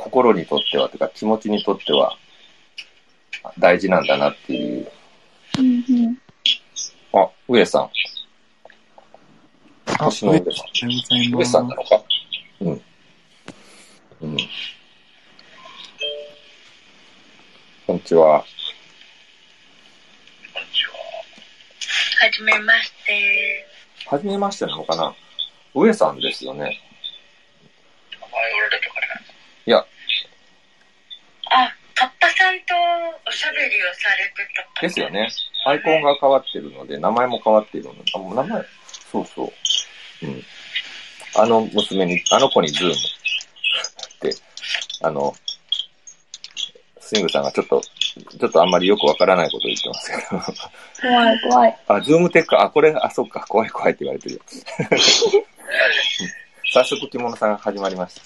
[0.00, 2.16] 心にとってはというか気持ちにとっては
[3.58, 4.90] 大事なんだなっていう。
[5.58, 6.18] うんうん。
[7.12, 7.90] あ、上さん。
[9.98, 11.36] あ、星の上さん。
[11.36, 11.44] 上。
[11.44, 12.00] さんなのか？
[12.60, 12.82] うん。
[14.20, 14.36] うん。
[17.86, 18.44] こんにちは。
[20.54, 20.92] こんにちは。
[22.24, 23.66] はじめまして。
[24.06, 25.12] はじめましてなのかな？
[25.74, 26.80] 上さんですよね。
[28.20, 29.06] 前俺だとかね。
[29.66, 29.78] いや、
[31.50, 32.74] あ、カッパさんと
[33.26, 35.28] おしゃべりをされてた方ですよね。
[35.66, 38.62] アイコンが変わってるので、名前も変わっているので、あ、もう名前、
[39.10, 40.26] そうそう。
[40.26, 40.42] うん。
[41.36, 42.96] あの娘に、あの子にズームっ
[44.20, 44.34] て、
[45.02, 45.34] あの、
[47.00, 51.08] スイングさんがちょっと、ちょっとあんまりよくわからないことを言ってますけど。
[51.08, 51.78] 怖い怖い。
[51.88, 54.40] あ、ズームテック、あ、これ、あ、そっか、怖い怖いって言われてるよ。
[56.72, 58.20] 早速、着物さん始まりまし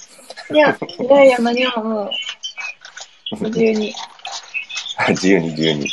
[0.50, 2.41] いや、いやいや、何ももう、た。
[3.40, 3.94] 自由に。
[5.08, 5.88] 自由に自由に。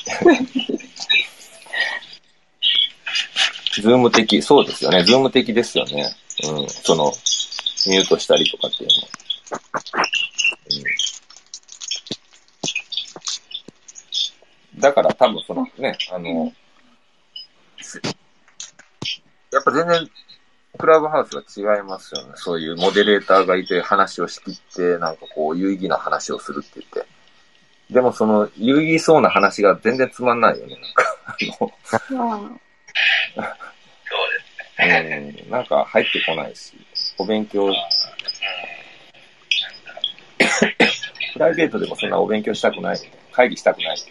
[3.81, 5.03] ズーム的、そうですよね。
[5.03, 6.13] ズーム的ですよね。
[6.43, 6.69] うん。
[6.69, 7.13] その、
[7.87, 9.07] ミュートしたりとかっていうの。
[14.75, 16.51] うん、だから多分そのね、あの、
[19.51, 20.09] やっぱ全然、
[20.77, 22.33] クラブハウスは違いますよね。
[22.35, 27.18] そういうモデレーターがいて話を仕切って、なんかこう、有意義な話をするって言って。
[27.89, 30.75] でもその、有意義そうな話が全然つまんないよね。
[30.75, 32.35] なんか、あの、
[33.35, 33.57] わ
[34.05, 34.17] そう
[34.77, 35.35] ですね。
[35.45, 36.73] うん、なんか入ってこないし、
[37.17, 37.73] お勉強、
[41.33, 42.99] プライベートでもそんなお勉強したくない、
[43.31, 43.97] 会議したくない。
[43.97, 44.01] っ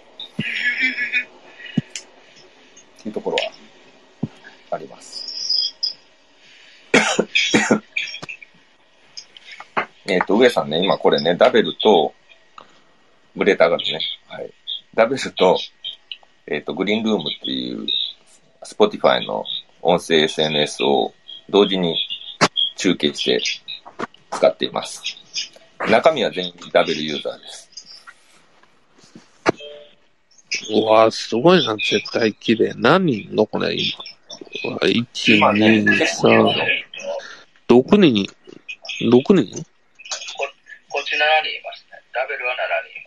[3.02, 3.42] ていうところは
[4.72, 5.74] あります。
[10.06, 12.14] えっと、上さんね、今これね、ダベルと、
[13.39, 14.01] ブレーターがあるね。
[14.26, 14.53] はい。
[14.95, 15.59] ダベルと、
[16.49, 17.86] えっ、と、グリーンルームっていう、
[18.64, 19.45] スポティファイの
[19.80, 21.14] 音声 SNS を
[21.49, 21.97] 同時に
[22.76, 23.41] 中継して
[24.32, 25.01] 使っています。
[25.89, 27.68] 中身は全員ダベルユーザーです。
[30.70, 32.74] うわすごいな、絶対綺麗。
[32.76, 33.99] 何人のこれ、今？
[34.64, 36.55] うわ1、今ね、2、結構いるよ
[37.68, 38.26] 3、6人
[39.03, 39.22] ?6 人？
[39.22, 39.32] こ
[40.91, 42.03] こっち7人いますね。
[42.12, 42.57] ダベルは7
[42.91, 42.97] 人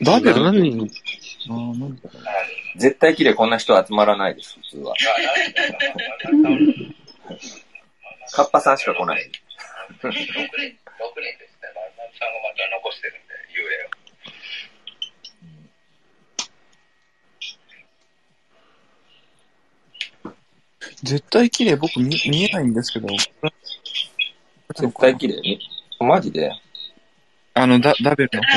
[0.00, 0.22] います。
[0.24, 0.90] ダベル？7人
[1.48, 2.20] あーなんだ7人。
[2.76, 4.92] 絶対綺麗こんな人集まらないです、普通は。
[4.92, 4.96] あ、
[6.28, 6.66] 7人
[7.28, 7.66] です
[8.34, 9.30] カッパさんしか来ない。
[10.02, 10.76] 6人、6人ですね。
[11.74, 13.80] まんまるさんがまた残してるんで、幽霊
[20.30, 20.34] を。
[21.02, 23.08] 絶対綺麗僕見見えないんですけど。
[24.74, 25.40] 絶対綺麗？
[25.40, 25.58] に。
[26.00, 26.52] マジで？
[27.54, 28.48] あの、ダダベルの方。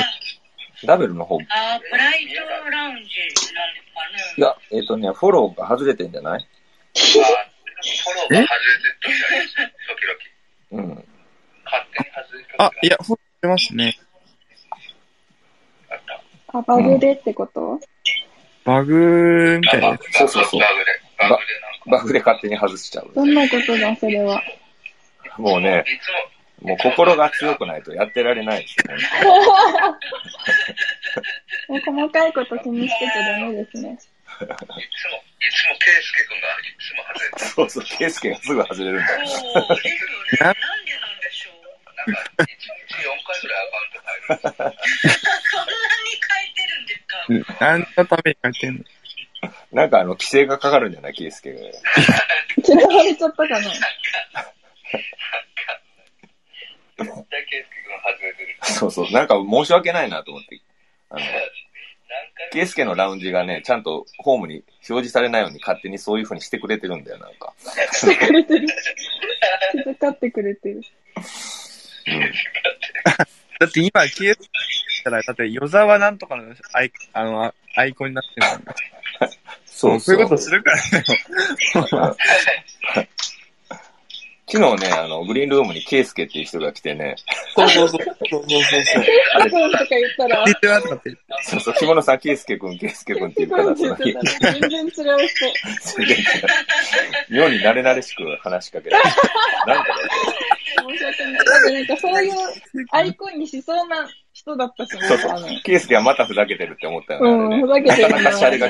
[0.85, 2.33] ダベルの方、いあ、ブライト
[2.69, 4.43] ラウンジなんですかね。
[4.43, 6.39] や、えっ、とね、フォローが外れてんじゃない？
[6.39, 6.43] あ
[7.03, 9.13] フォローが外れて
[9.63, 9.71] る
[10.69, 10.83] 時々。
[10.83, 11.07] うん。
[11.65, 13.97] 勝手に外れてあ、いや、フォローしてますね。
[15.89, 16.57] あった。
[16.57, 17.79] あ、バグでってこと、
[18.65, 19.97] バグみたいあな。
[20.11, 21.91] そうそうそうバグで、バグで。
[21.91, 23.11] バグで勝手に外しちゃう。
[23.15, 24.41] どんなことだ、それは？
[25.37, 28.95] もうね、いつも、もう心が強くないとやってられないですよ、
[31.67, 33.89] もう細かいこと気にしてちゃダメですね。
[33.93, 37.45] いつも、いつも、ケイスケ君がいつも外れてる。
[37.51, 39.27] そうそう、ケイスケがすぐ外れるんだよ。
[39.27, 39.73] そうですよね。
[40.39, 41.21] なんでなん
[42.01, 45.31] なんか、1日4回ぐらいアカウント変えるんですよ。
[45.51, 47.57] こんなに書いてるんですか？
[47.59, 48.83] 何のために書いてんの？
[49.73, 51.59] なんかあの、規制がかかるんじゃないケイスケが。
[52.65, 53.71] 嫌われちゃったかな絶
[57.05, 58.57] 対ケイスケ君外れてる。
[58.61, 59.11] そうそう。
[59.11, 60.61] なんか申し訳ないなと思って。
[61.09, 61.41] あの、何回
[62.51, 67.53] ケイスケのラウンジがね、ちゃんとホームに表示されないように勝手にそういう風にしてくれてるんだよ、なんか。
[67.91, 68.67] してくれてる。
[69.71, 70.81] 気遣ってくれてる。
[73.59, 74.35] だって今、消え
[75.03, 78.75] たら、だって、与沢なんとかのアイあのアイコンになってるんだ
[79.65, 81.03] そうそういうことするからね。
[84.51, 87.15] 昨日ね、あの、グリーンルームにケイスケっていう人が来てね、
[87.55, 88.03] そうそうそう。
[88.03, 88.83] そうそうそう
[89.49, 89.71] そう。
[89.71, 91.17] とか言ったら、聞いてなかったって。
[91.43, 95.03] そうそう、着物さん、ケイスケ君、ケイスケ君って言うから、スケ君って言ってたら、全然違う人。
[95.95, 96.27] 全然違う
[97.29, 99.09] 妙に慣れ慣れしく話しかけられて、
[99.67, 100.01] なんかね、
[100.89, 101.33] 申し訳ない。
[101.33, 102.33] だってなんかそういう
[102.91, 105.29] アイコンにしそうな人だったしね、そうそ。
[105.29, 107.67] う、ケイスケはまたふざけてるって思ったようん、ね、ふ。
[107.69, 108.67] ざけてるななかなかシャレが。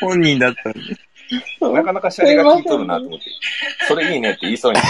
[0.00, 0.78] 本人だったんで。
[1.60, 3.26] なかなかシャレが効いとるなと思って、
[3.86, 4.80] それいいねって言いそうに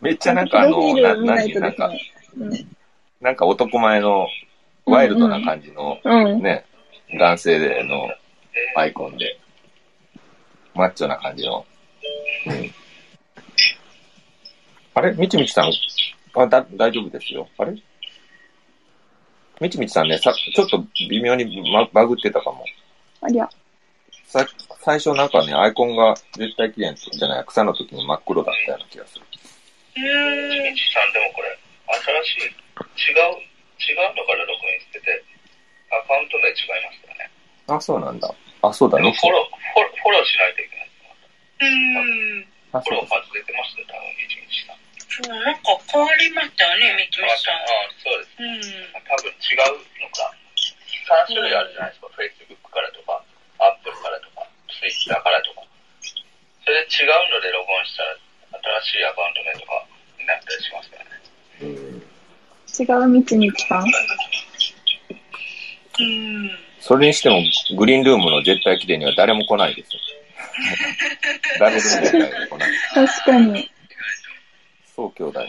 [0.00, 1.92] めっちゃなんかあの、な、ル見なんなんか。
[3.20, 4.26] なんか男前の
[4.86, 5.98] ワイルドな感じの。
[6.40, 6.64] ね、
[7.18, 8.08] 男性での
[8.76, 9.38] アイコンで、
[10.74, 11.66] マッチョな感じの。
[12.46, 12.72] うん、
[14.94, 15.12] あれ？
[15.12, 15.72] みちみちさん、
[16.34, 17.46] あだ、大丈夫ですよ。
[17.58, 17.74] あれ？
[19.60, 22.64] みちみちさんね、さ、ちょっと微妙にババグってたかも。
[23.20, 23.48] ありゃ。
[24.24, 24.46] さ、
[24.80, 29.24] 最初なんかね、アイコンが絶対綺麗じゃない、草の時に真っ黒だったような気がする。
[29.96, 30.74] うーん。
[30.74, 31.58] 日さんでもこれ、
[32.24, 35.22] 新しい、違う、違うのからログインしてて、
[35.92, 37.30] アカウント名違いますよね。
[37.68, 38.32] あ、そうなんだ。
[38.62, 39.12] あ、そうだね。
[39.12, 39.44] フォロー、
[39.74, 40.88] フォロー、フォローしないといけない。
[41.60, 42.48] うーん。
[42.72, 44.79] あ、フォローまず出てますね、多分、日日さん。
[45.10, 47.54] そう、なんか変わりましたよね、みつみあ、さん。
[47.54, 47.66] あ
[48.02, 48.30] そうです。
[48.38, 49.02] うん。
[49.04, 50.32] 多分違うのか。
[51.10, 52.06] 3種類あるじゃないですか。
[52.14, 53.22] Facebook からとか、
[53.58, 54.46] Apple からとか、
[54.80, 55.62] Twitter からとか。
[56.64, 58.16] それで違うのでログインしたら、
[58.86, 59.84] 新しいアカウント名とか
[60.18, 61.10] になったりしますからね。
[62.78, 63.84] 違うみちみちさん？
[65.98, 66.50] うん。
[66.80, 67.42] それにしても、
[67.76, 70.00] グリーンルームの絶対綺麗には誰も来ないですよ。
[71.58, 72.70] 誰も絶対 来ない。
[72.94, 73.70] 確かに。
[75.00, 75.40] そう兄弟。
[75.40, 75.48] あ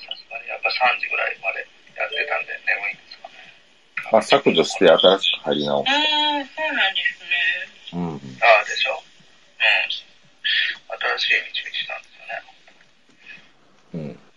[0.00, 1.60] さすがにやっぱ3時ぐらいまで
[1.92, 3.36] やってたんで眠いんですかね。
[4.16, 5.90] あ、削除して新しく入り直す。
[5.90, 8.00] ああ、そうなんですね。
[8.00, 8.16] うん。
[8.40, 8.96] ああ、でしょ。
[8.96, 9.92] うん。
[9.92, 12.40] 新しい道々なんですよね。
[13.92, 14.29] うん。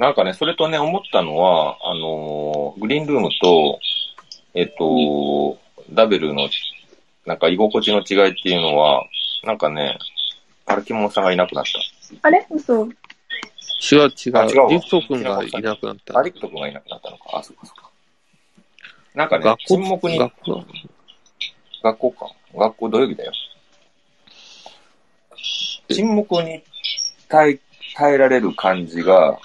[0.00, 3.78] なんかね、それとね、思ったのは、あのーグリーンルームと、
[4.54, 5.58] えっと、
[5.92, 6.48] ダベルの、
[7.26, 9.04] なんか居心地の違いっていうのは、
[9.44, 9.98] なんかね、
[10.64, 11.64] あれ、キモさんがいなくなっ
[12.22, 12.46] あれ？
[12.50, 12.86] 嘘。
[12.86, 12.90] 違う
[13.92, 14.36] 違う。
[14.38, 16.18] あ違うわリフト君がいなくなったた。
[16.18, 16.22] ア。
[16.22, 17.24] リクト君がいなくなったのか。
[17.34, 17.90] あ、そうかそうか。
[19.14, 19.64] なんかね学、校？
[19.66, 20.64] 沈黙に、学校？
[21.82, 22.30] 学校か。
[22.56, 23.32] 学校土曜日だよ。
[25.90, 26.62] 沈黙に
[27.28, 27.60] 耐え、
[27.94, 29.38] 耐えられる感じが、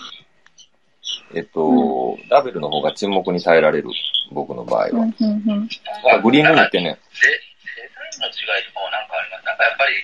[1.36, 3.92] えっと、ダベルの方が沈黙に耐えられる、
[4.32, 5.04] 僕の場合は。
[5.04, 5.70] うん、うん、うん。
[6.08, 7.28] あグリーンルームってね、で、
[7.76, 9.44] デザインの違いとかもなんかあります？
[9.44, 10.00] なんかやっぱり、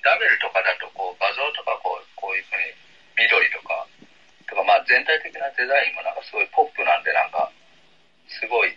[0.00, 2.72] ダベルとかだとこう画像とかこうこういうふうに
[3.20, 3.84] 緑とか、
[4.48, 7.52] とかまあ全体的なデザインもなんかすごいポップなんでなんか、
[8.32, 8.72] すごい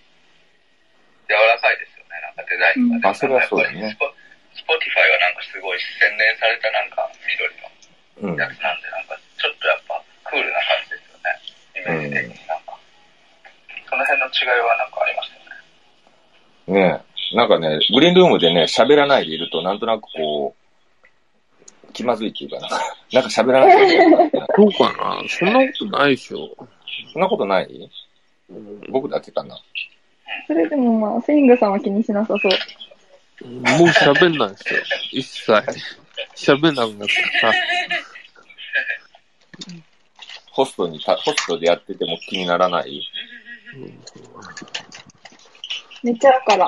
[1.31, 4.03] 柔らかいですよね、なんかデザインが、うんあそれはそうだねスポ、
[4.51, 8.35] スポティファイはなんかすごい洗練されたなんか緑のうん。
[8.35, 10.96] やつなんで、なんかちょっとやっぱクールな感じ。
[11.77, 12.77] イメージ的になんか。
[13.89, 15.29] その辺の違いはなんかありまし
[16.67, 16.87] たよね。
[16.87, 17.35] ねえ。
[17.35, 22.69] なんかね、グリーンルームでね、喋らないでいると、なんとなくこう、気まずいっていうかな。
[23.11, 24.31] なんか喋らないけない。
[24.55, 26.11] そうかなそんなことない？
[26.11, 26.67] でしょ。
[27.13, 27.89] そんなことない
[28.89, 29.57] 僕だけかな。
[30.45, 33.47] それでもまあ、スイングさんは気にしなさそう。
[33.47, 34.81] もう喋んないですよ。
[35.11, 35.51] 一切。
[36.35, 37.07] 喋んなくなっ
[37.41, 37.53] た。
[40.57, 43.07] ホストにた、ホストでやってても気にならない？
[46.01, 46.67] 寝ちゃうから。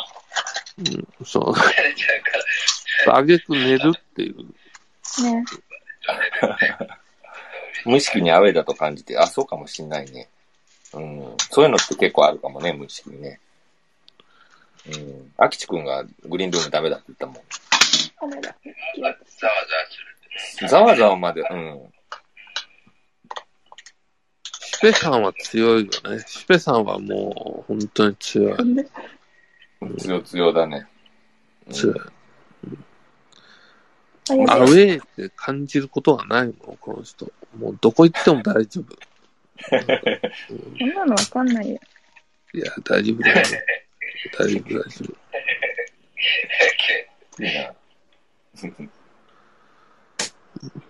[0.77, 1.45] うん、そう。
[1.45, 4.37] ちゃうからあげく寝るっていう。
[5.23, 5.43] ね。
[7.83, 10.29] 無意識にアウェイだと感じて、あ、そうかもしんないね。
[10.93, 11.35] うん。
[11.49, 13.39] そういうのって結構あるかもね、無意識にね。
[14.85, 15.33] うん。
[15.37, 17.35] アキチ君がグリーンルームダメだって言ったもん。
[18.31, 18.55] あれだ。
[19.01, 19.15] ざわざわ
[19.89, 20.69] するってね。
[20.69, 21.91] ざわざわまで、うん。
[24.80, 26.23] シペさんは強いよね。
[26.25, 28.57] シペさんはもう本当に強い。
[29.97, 30.88] 強強だね。
[31.69, 31.99] 強い。
[34.47, 37.30] アウェーって感じることはないもん、この人。
[37.57, 38.95] もうどこ行っても大丈夫。
[40.80, 41.80] そんなのわかんないよ。
[42.53, 43.47] いや、大丈夫だよ。
[44.38, 45.05] 大丈夫、大丈
[47.38, 47.43] 夫。
[47.43, 47.73] いいな。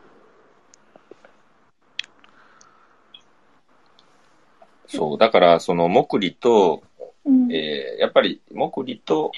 [4.89, 6.83] そう、だから、その、モクリと、
[7.25, 7.51] うん。
[7.53, 9.31] えーやっぱり、モクリと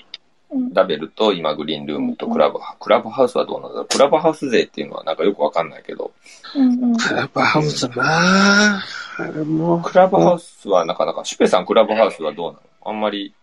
[0.54, 0.74] うん。
[0.74, 3.86] ラベルと、今、グリーンルームとクラブ、クラブハウスはどうなんだろう？
[3.88, 6.12] クラブハウス勢っていうのはなんかよくわかんないけど、
[6.56, 6.97] うんうん。
[6.97, 8.84] クラブハウスだな。
[9.18, 9.82] あれも。
[9.82, 12.62] クラブハウスはなかなか、シュペさんクラブハウスはどうなの？
[12.84, 13.34] あんまり、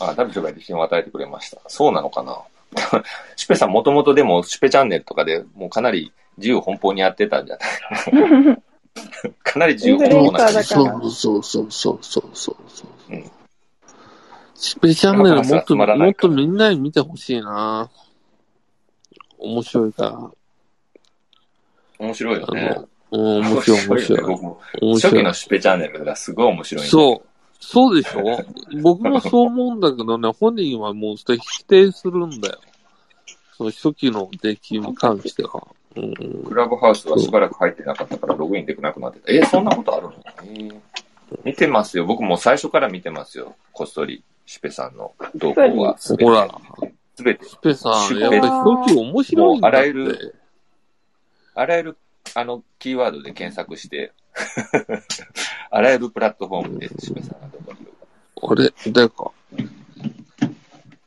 [0.00, 1.58] あ、ダビルが自信を与えてくれました。
[1.68, 2.38] そうなのかな？
[3.36, 8.58] シュペさんもともとでも、シュペチャンネルとかでもうかなり自由奔放にやってたんじゃない？
[9.42, 13.12] かなり自由奔放なそうそうそうそうそうそうそう。
[13.12, 13.30] うん
[14.56, 17.90] スペチャンネルもっと、もっとみんなに見てほしいな
[19.36, 20.30] 面白いから。
[21.98, 22.80] 面白いよね。
[23.10, 24.20] うん、面白い面白い。
[24.20, 25.34] 面白い初期の。
[25.34, 27.28] シュペチャンネルがすごい面白いんだそう。
[27.60, 28.44] そうでしょ？
[28.80, 32.58] 僕もそう思うんだけどね、本人はもうそれ否定するんだよ。
[33.56, 35.66] その初期の出来に関しては。
[35.96, 39.32] うん、クラブハウスはしばらく入ってなかったからログインできなくなってた。
[39.32, 40.14] えーそんなことあるの？
[40.42, 40.80] えー
[41.44, 42.04] 見てますよ。
[42.04, 43.56] 僕も最初から見てますよ。
[43.72, 45.96] こっそり、シュペさんの動向は。
[45.98, 46.48] すべてほら、
[47.16, 47.44] すべて。
[47.44, 48.36] スペさん、やっぱ
[48.86, 50.34] り面白いあらゆる
[51.54, 51.96] あらゆる、
[52.34, 54.12] あの、キーワードで検索して、
[55.70, 58.48] あらゆるプラットフォームで、シュペさんがどこにいるか。
[58.50, 58.92] あれ？
[58.92, 59.30] 誰か？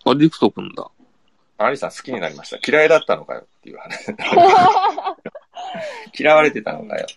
[0.05, 0.89] あ、リクト君だ。
[1.59, 2.59] アリさん好きになりました。
[2.69, 4.15] 嫌いだったのかよっていう話。
[6.17, 7.07] 嫌われてたのかよ。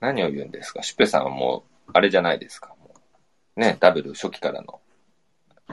[0.00, 0.82] 何を言うんですか？
[0.82, 2.74] シュペさんはもう、あれじゃないですか。
[3.56, 4.80] ね、ダブル初期からの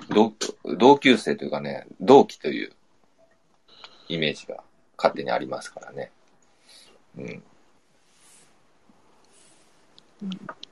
[0.10, 0.34] 同、
[0.78, 2.74] 同級生というかね、同期という
[4.10, 4.64] イメージが
[4.98, 6.12] 勝手にありますからね。
[7.18, 7.44] うん。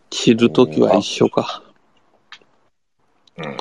[0.09, 1.63] 知るときは一緒か。
[3.37, 3.57] うん。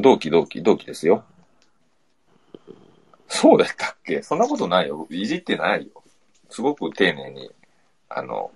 [0.00, 1.24] 同期同期同期ですよ。
[3.28, 4.22] そうだったっけ？
[4.22, 5.06] そんなことないよ。
[5.10, 6.02] いじってないよ。
[6.48, 7.50] すごく丁寧に、
[8.08, 8.50] あの、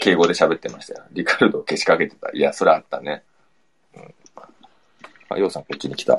[0.00, 1.04] 敬語で喋ってましたよ。
[1.12, 2.30] リカルドをけしかけてた。
[2.32, 3.22] いや、それあったね。
[3.94, 4.14] うん。
[5.28, 6.14] あ、ヨウさんこっちに来た。
[6.14, 6.16] う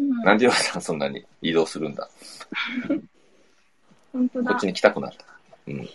[0.00, 2.08] んなんでヨウさんそんなに移動するんだ？
[4.12, 4.66] 本当だこっち。
[4.66, 5.24] に来たくなった。
[5.68, 5.88] うん。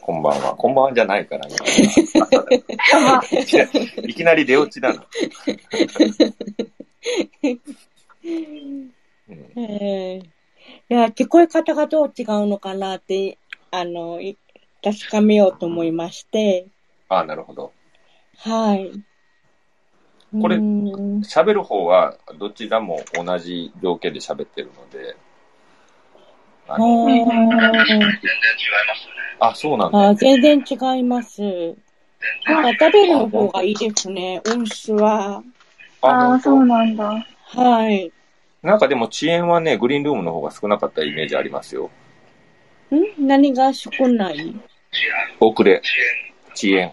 [0.00, 0.54] こんばんは。
[0.54, 1.52] こんばんはじゃないから、い
[3.46, 5.04] きなりいきなり出落ちだな。
[8.22, 10.30] うんえー
[10.88, 13.38] いや、聞こえ方がどう違うのかなって、
[13.70, 14.36] あの、い
[14.82, 16.66] 確かめようと思いまして、
[17.08, 17.72] あなるほど。
[18.38, 18.90] はい。
[20.40, 25.16] これうん喋る方はどちらも同じ条件で喋ってるので、
[26.72, 28.14] あのあ全然違いますね。
[29.40, 30.08] あ、そうなんだ。
[30.10, 31.42] あ全然違います。
[32.46, 35.42] なんかダベルの方がいいですね、音質は。
[36.02, 37.26] ああ、そうなんだ。
[37.42, 38.12] はい。
[38.62, 41.90] なんかでも遅延はね、グリーンルームの方が少なかったイメージありますよ。
[42.94, 43.26] ん？
[43.26, 44.54] 何が少ない？
[45.40, 45.80] 遅れ、
[46.54, 46.92] 遅延、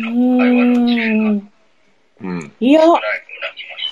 [0.00, 1.52] うん。
[2.20, 2.52] うん。
[2.60, 3.02] いや、少ない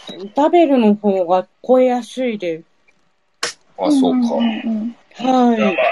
[0.09, 2.65] 風な気がしダベルの方が超えやすいです。
[3.79, 4.35] あ、そうか。
[4.35, 5.77] はいいい。
[5.77, 5.83] か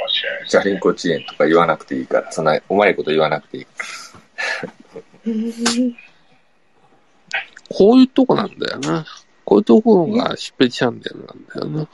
[0.00, 3.66] もしれないじゃリンコ遅延とか言わなくていいから、そんなうまいこと言わなくていい。
[7.70, 9.04] こういうとこなんだよな。
[9.44, 11.86] こういうところがシュペチャンネルなんだよ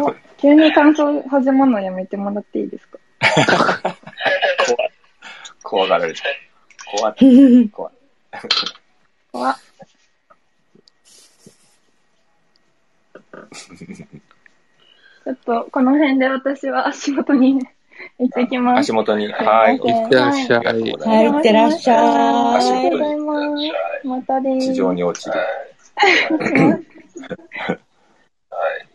[0.00, 0.14] な。
[0.38, 2.98] 急に感想始まるのやめてもらっていいですか？
[5.62, 6.22] 怖がられた。
[6.96, 7.68] 怖い。
[7.70, 7.92] 怖い。
[9.32, 9.56] 怖っ
[15.24, 17.54] ちょっと、この辺で私は足元に
[18.18, 18.80] 行ってきます。
[18.80, 19.32] 足元に。
[19.32, 19.78] はい。
[19.78, 22.86] すいませんいってらっしゃいありがとうございまはい、いってらっしゃ足元い。
[22.86, 23.58] ありがとうございま
[24.02, 24.08] す。
[24.08, 24.66] またです。
[24.66, 24.72] す。
[24.72, 25.38] 地上に落ちる。
[25.38, 25.44] は
[27.74, 28.86] い。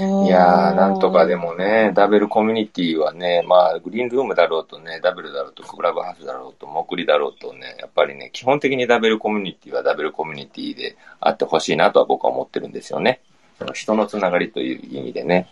[0.00, 13.20] いやー、なんとかでもね、ダブルコミュニティはね、まあ、グリーンルームだろうとね、ダブルだろうと、クラブハウスだろうと、モクリだろうとね、やっぱりね、基本的にダブルコミュニティはダブルコミュニティであってほしいなとは僕は思ってるんですよね。
[13.58, 15.48] その人のつながりという意味でね。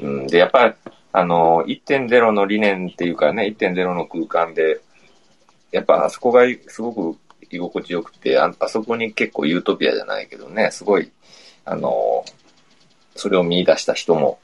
[0.00, 0.74] うん、で、やっぱり、
[1.12, 4.80] あの、1.0の理念っていうかね、1.0の空間で、
[5.70, 7.18] やっぱあそこがすごく
[7.50, 11.10] 居心地よくて、ああそこに結構ユートピアじゃないけどね、すごい、
[11.64, 12.24] あの、
[13.18, 14.38] それを見出した人も、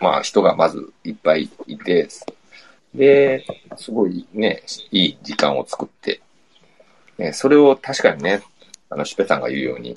[0.00, 2.08] まあ人がまずいっぱいいて、
[2.94, 3.44] で、
[3.76, 6.20] すごいね、いい時間を作って、
[7.18, 8.42] ね、それを確かにね、
[8.90, 9.96] あの、シュペさんが言うように、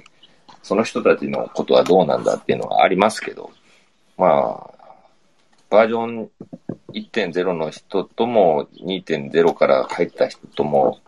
[0.64, 3.51] その人たちのことはどうなんだっていうのはありますけど、
[4.18, 4.78] まあ、
[5.70, 6.30] バージョン
[6.93, 10.99] 1.0の人とも2.0から入った人とも、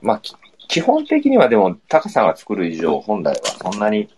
[0.00, 0.22] まあ、
[0.68, 4.08] 基本的にはでも、タカさが作る以上、本来はそんなに、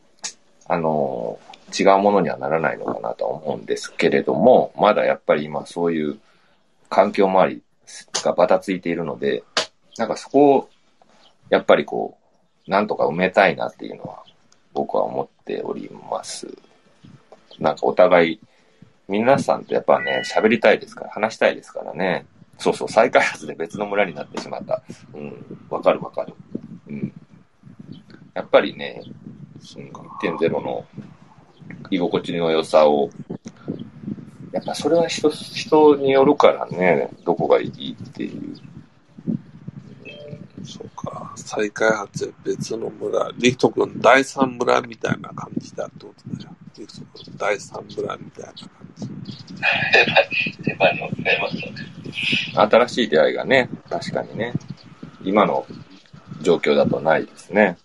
[0.70, 1.40] あの、
[1.76, 6.20] 違うものにはならないのかなとは思うんですけれども、まだやっぱり今そういう
[6.88, 7.62] 環境周り
[8.22, 9.42] がバタついているので、
[9.98, 10.70] なんかそこを、
[11.48, 12.18] やっぱりこ
[12.68, 14.22] う、なんとか埋めたいなっていうのは、
[14.72, 16.46] 僕は思っております。
[17.58, 18.40] なんかお互い、
[19.08, 22.26] 皆さんとやっぱね、喋りたいですから、話したいですからね。
[22.58, 24.82] そうそう、再開発で別の村になってしまった。
[25.14, 26.34] うん、わかるわかる。
[26.88, 27.12] うん。
[28.34, 29.02] やっぱりね、
[29.61, 30.84] 1.0の
[31.90, 33.11] 居心地の良さを、
[34.52, 38.56] やっぱそれは人、人によるからね、どこがいいっていう。
[40.64, 41.32] そうか。
[41.36, 43.30] 再開発で別の村。
[43.38, 46.50] リクト君、第三村みたいな感じだってことでしょ。
[46.78, 49.08] リクト君、第三村みたいな感じ。
[52.54, 54.52] 新しい出会いがね、確かにね、
[55.22, 55.66] 今の
[56.42, 57.78] 状況だとないですね。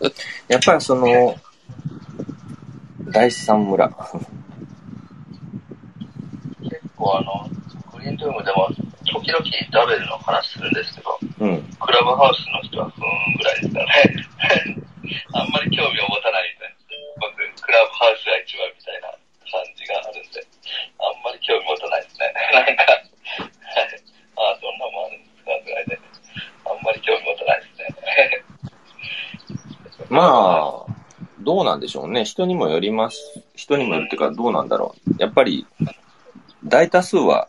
[0.48, 1.36] やっぱりその、
[3.12, 3.88] 第三村。
[3.88, 3.98] 結
[6.96, 7.48] 構あの、
[7.92, 8.68] グリーンルームでも
[9.04, 11.62] 時々ダベルの話するんですけど、うん。
[11.78, 14.76] クラブハウスの人はふーんぐらいですかね。
[15.36, 16.74] あんまり興味を持たないんで、
[17.20, 20.40] 僕、クラブハウスが一番みたいな感じがあるんで、
[20.96, 22.32] あんまり興味持たないですね。
[22.56, 23.10] なんか、はい
[24.40, 26.00] ああ、そんなもんあるんですかぐらいで、
[26.64, 28.49] あんまり興味持たないですね。
[30.10, 30.92] まあ、
[31.40, 32.24] どうなんでしょうね。
[32.24, 33.18] 人にもよります。
[33.54, 35.14] 人にもよるっていうか、どうなんだろう。
[35.18, 35.66] やっぱり、
[36.64, 37.48] 大多数は、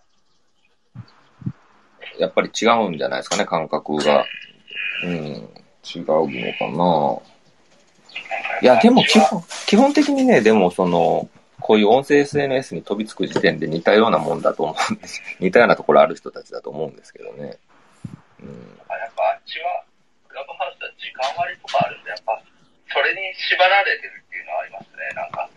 [2.19, 4.25] やっぱり違うんじゃないですかね、感覚が。
[5.03, 6.25] うん、違うの
[6.59, 7.31] かな。
[8.61, 11.27] いや、でも基本、基本的にね、でもその、
[11.59, 15.21] こういう音声 SNS に飛びつく時点で似たようなもんだと思うんです。
[15.39, 17.33] 似たようなところある人たちだと思うんですけどね。
[17.37, 17.47] うん。
[17.47, 17.57] やっ
[19.15, 19.83] ぱあっちは、
[20.27, 22.41] クラブハウスは時間割とかあるんで、やっぱ、
[22.91, 25.07] それに縛られてるっていうのはありますね。
[25.15, 25.49] なんか、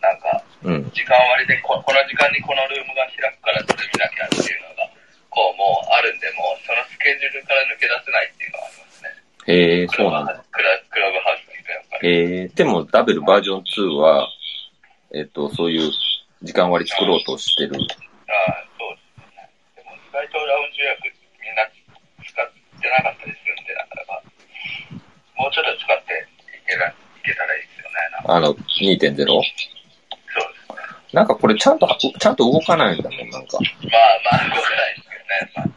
[0.00, 0.90] なんか、うん。
[0.94, 4.86] 時間割でこ、この時間にこのルームが開くからそれ見なきゃっていうのが、
[5.30, 9.10] こうもうあるんで、もうそのスケジュールから抜け出せないっていうのはありますね。
[9.46, 10.34] へえ、クそうなんだ。
[10.50, 12.46] クラクラブハウスにやっぱり。
[12.46, 14.28] えー、でもダブルバージョン2は、
[15.14, 15.90] えっ、と、そういう
[16.42, 17.74] 時間割作ろうとしてる。
[17.74, 19.50] ああ、そうですね。
[19.74, 21.02] でも意外とラウンジ予約
[21.42, 21.64] みんな
[22.22, 22.46] 使っ
[22.78, 24.22] てなかったりするんで、なかなか、
[25.34, 26.27] もうちょっと使ってい
[26.68, 26.94] けらい
[27.24, 27.96] けたらいいですよね。
[28.26, 29.26] あの、2.0?
[29.26, 29.64] そうです
[30.68, 30.78] ね。
[31.12, 33.58] なんかこれちゃんと、ちゃんと動かないんだもん、なんか。
[33.58, 35.16] まあまあ、動かないですけ
[35.56, 35.72] どね。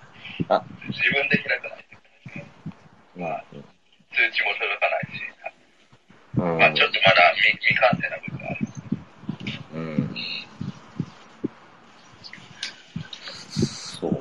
[0.47, 2.45] まあ、あ自分で開かないですね。
[3.15, 5.31] まあ、通知も届かないし、
[6.37, 6.57] うん。
[6.57, 8.83] まあちょっとまだ未未完成な部分があります。
[9.73, 10.15] うん。
[14.01, 14.11] そう。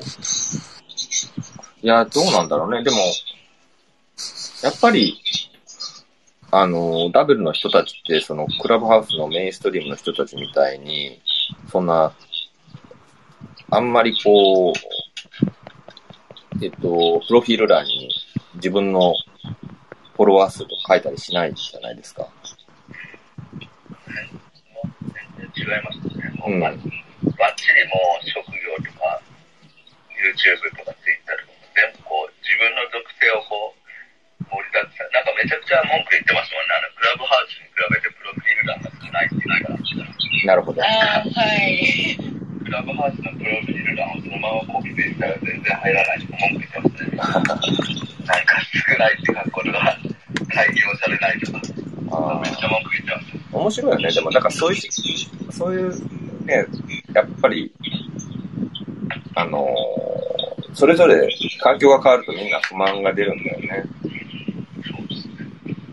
[1.82, 2.84] いや、どうなんだろうね。
[2.84, 2.96] でも、
[4.62, 5.18] やっぱり、
[6.52, 11.20] あの、ダブルの人たちって、その、クラブハウスのメインストリームの人たちみたいに、
[11.70, 12.12] そんな、
[13.70, 14.74] あんまりこう、
[16.62, 18.10] えっと、プロフィール欄に
[18.54, 19.14] 自分の
[20.16, 22.22] フォロワー数とか書いたりしないじゃないですか。
[22.22, 22.32] もう
[25.38, 26.30] 全然違いますね。
[26.36, 26.72] もう、うんばっ
[27.56, 29.22] ちりもう職業とか、
[30.12, 33.79] YouTube とか Twitter とか、全部こう、自分の属性をこう、
[34.50, 35.10] 盛りだくさん。
[35.14, 36.74] なんかめちゃくちゃ文句言ってますもんね。
[36.74, 39.78] あの、クラブハウスに比べてプロフィール欄が少ないっていうから。
[40.46, 40.82] なるほど。
[40.82, 42.18] ああ、はい。
[42.18, 47.16] クラブハウスのプロフィール欄をそのままコピペしたら全然入らないとか文句言ってますね。
[47.16, 49.98] なんか少ないって書くことが
[50.50, 51.60] 改良されないとか。
[52.10, 53.54] あめっちゃ文句言ってます。
[53.54, 54.12] あ、面白いよね。
[54.12, 56.66] でも、だからそういう、そういう、ね、
[57.14, 57.72] やっぱり、
[59.34, 60.40] あのー
[60.72, 61.28] それぞれ
[61.60, 63.84] 環境が変わるとみんな不満が出るんだよね。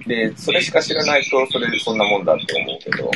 [0.07, 3.11] で、それしか知らないと、それでそんなもんだって思うけど、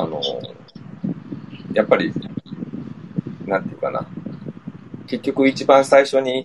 [0.00, 0.22] あの
[1.74, 2.12] やっぱり、
[3.46, 4.06] なんていうかな。
[5.08, 6.44] 結局一番最初に、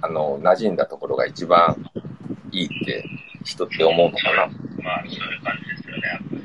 [0.00, 1.76] あの、馴染んだところが一番
[2.50, 3.04] いいって
[3.44, 4.46] 人って思うのかな。
[4.82, 6.42] まあ、そういう感じですよね、やっぱり。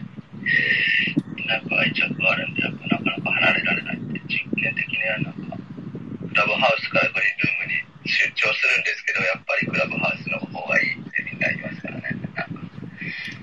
[1.47, 5.36] なんか愛着があるんで、やっぱなかなか離れられないって、実験的にはなんか、
[6.37, 12.17] ラブハウスからグリーンルームに出張するんですけど、やっぱりクラブハウスの方がいいってみんな言いますからね。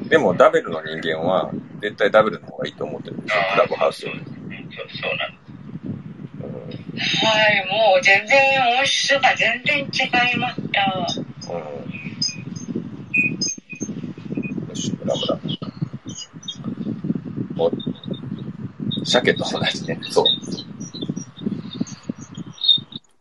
[0.08, 1.50] でも、ダベルの人間は、
[1.80, 4.20] 絶対ダベルの方がいいと思ってるんですよ、クラブハウスより。
[4.20, 5.38] そうそうなんで
[7.02, 7.26] す。
[7.26, 9.82] はい、もう全然音質が全然違
[10.34, 11.08] いました。
[11.50, 11.58] うん。
[14.68, 15.38] よし、ブラブラ。
[17.58, 17.70] お、
[19.04, 19.98] 鮭と同じね。
[20.02, 20.24] そう。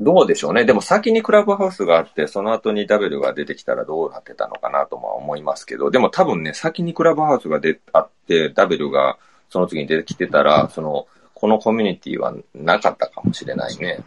[0.04, 0.66] どうでしょうね。
[0.66, 9.18] でも先にクラブハウスがあって、その後にダベルが出てきたらどうなってたのかなとも思いますけど、でも多分ね、先にクラブハウスがであって、ダベルが
[9.50, 14.00] その次に出てきてたら、その、このコミュニティはなかったかもしれないね。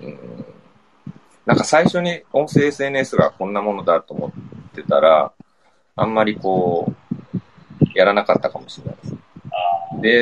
[0.00, 0.46] うん
[1.46, 5.32] なんか最初に音声 SNS がこんなものだと思ってたら、
[5.94, 9.16] あんまりこう、やらなかったかもしれないです。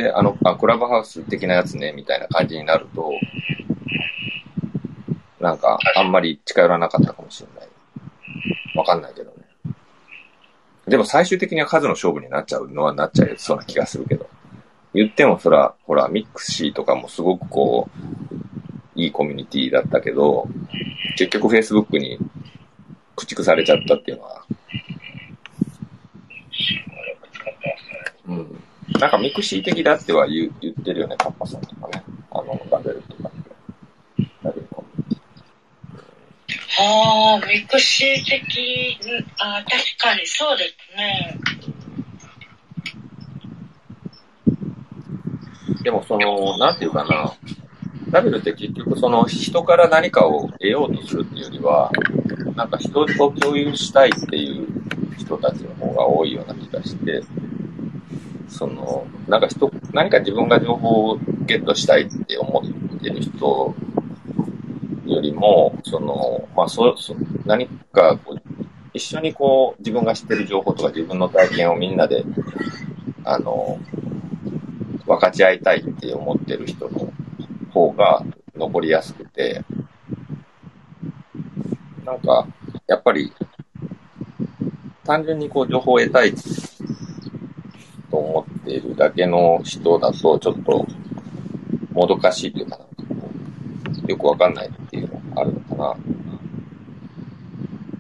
[0.05, 3.11] で、あの、あ、クラブハウス的なやつね、みたいな感じになると、
[5.45, 7.69] なんか、あんまり近寄らなかったかもしれない。
[8.75, 9.75] わかんないけどね。
[10.89, 14.27] でも最終的には数の勝負になっちゃうのはなっちゃいそうな気がするけど。
[14.95, 17.91] 言ってもそら、ほら、ミックシーとかもすごくこ
[18.97, 20.49] う、いいコミュニティだったけど、
[21.19, 22.19] 結局 Facebook に
[23.17, 24.47] 駆逐されちゃったっていうのは、
[28.29, 28.63] うん。
[28.99, 32.03] なんかミクシー的だっては言言ってるよね、カッパさんとかね。
[32.31, 33.31] あの、ダベルとか。
[34.43, 34.74] ダベルコミュニテ
[36.79, 41.39] ああ、ミクシー的、うんあ確かにそうですね。
[45.83, 47.33] でもその、なんていうかな、
[48.11, 51.91] ダベルって結局その人から何かを得ようとするっていうよりは、
[52.57, 54.67] なんか人と共有したいっていう
[55.19, 57.23] 人たちの方が多いような気がして、
[58.49, 62.63] その、なんか人、何か自分が情報をゲットしたいって思
[62.97, 63.75] ってる人
[65.07, 67.15] よりも、その、まあ、そ、そ
[67.45, 72.25] 何かこう、一緒にこう、自分が知ってる情報とか自分の体験をみんなで、
[73.25, 73.79] あの、
[75.07, 77.13] 分かち合いたいって思ってる人の
[77.73, 78.23] 方が
[78.55, 79.63] 残りやすくて、
[82.05, 82.47] なんか、
[82.87, 83.33] やっぱり、
[85.05, 86.33] 単純にこう、情報を得たい
[88.11, 90.87] と思っているだけの人だと、ちょっと、
[91.93, 92.84] もどかしいというか、
[94.07, 95.97] よくわかんないっていうのがあるのかな、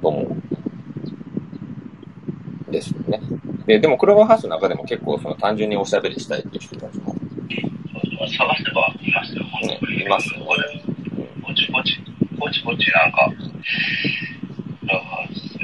[0.02, 0.44] と思う
[2.74, 3.20] ですよね。
[3.66, 10.02] で、でも、クローバーハウスの中でも結構、その単純におしゃべりしたいっていう人たちも、探せばいますよ、本当に。
[10.02, 10.62] いますここで。
[11.40, 11.98] ぼちぼち、
[12.39, 13.31] ぼちぼちなんか、
[14.81, 15.55] クラブハウス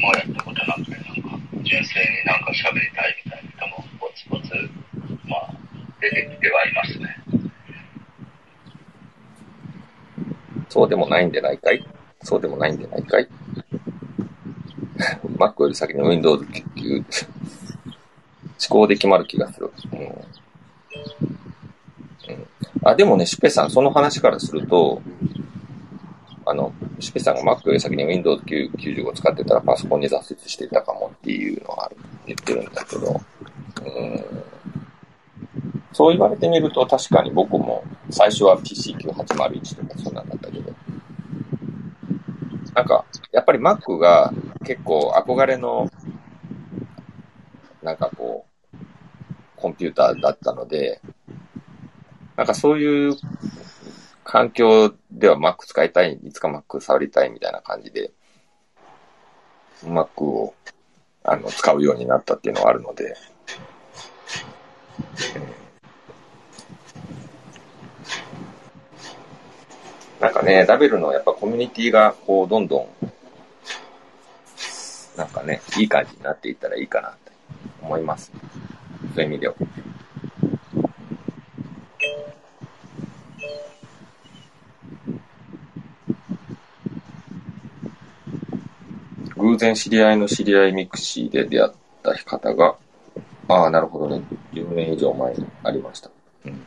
[0.00, 4.52] もうやったことなくて、なんか、純粋になんか喋りたいみたいな人も、ぼつぼつ、
[5.28, 5.54] まあ、
[6.00, 7.16] 出てきてはいますね。
[10.68, 11.84] そうでもないんでないかい？
[12.22, 13.28] そうでもないんでないかい？
[15.38, 17.04] Mac より先に Windows 9
[18.68, 19.70] 思考で決まる気がする。
[19.92, 20.00] うん。
[20.00, 20.14] うん、
[22.82, 25.00] あ、でもね、シュペさん、その話からすると、
[26.44, 31.90] あの、シュペさんが Mac より先に Windows 9 95使ってたらパソコンに挫折してたかもっていうのは
[32.26, 33.20] 言ってるんだけど、
[33.82, 34.24] うん、
[35.92, 40.72] そう言われてみると確かに僕も最初は PC9801 とかそんなんだったけど、
[42.74, 44.32] なんか、やっぱり Mac が
[44.64, 45.90] 結構憧れの、
[47.82, 48.76] なんかこう、
[49.56, 51.00] コンピューターだったので、
[52.36, 53.16] なんかそういう
[54.22, 58.12] 環境では Mac 使いたい、いつか Mac 触りたいみたいな感じで、
[59.82, 60.54] Mac を
[61.24, 63.16] あの使うようになったっていうのはあるので、
[70.20, 72.88] なんかね、ラベルのやっぱコミュニティがこうどんどん、
[75.16, 77.32] なんかね、いい感じになっていったらいいかなって
[77.82, 78.32] 思います。
[79.14, 79.54] そういう意味では。
[89.36, 91.72] 偶然知り合いの知り合いミクシーで出会っ
[92.02, 92.76] た方が、
[93.46, 94.22] ああ、なるほどね。
[94.52, 96.10] 10年以上前にありました。
[96.44, 96.60] うん、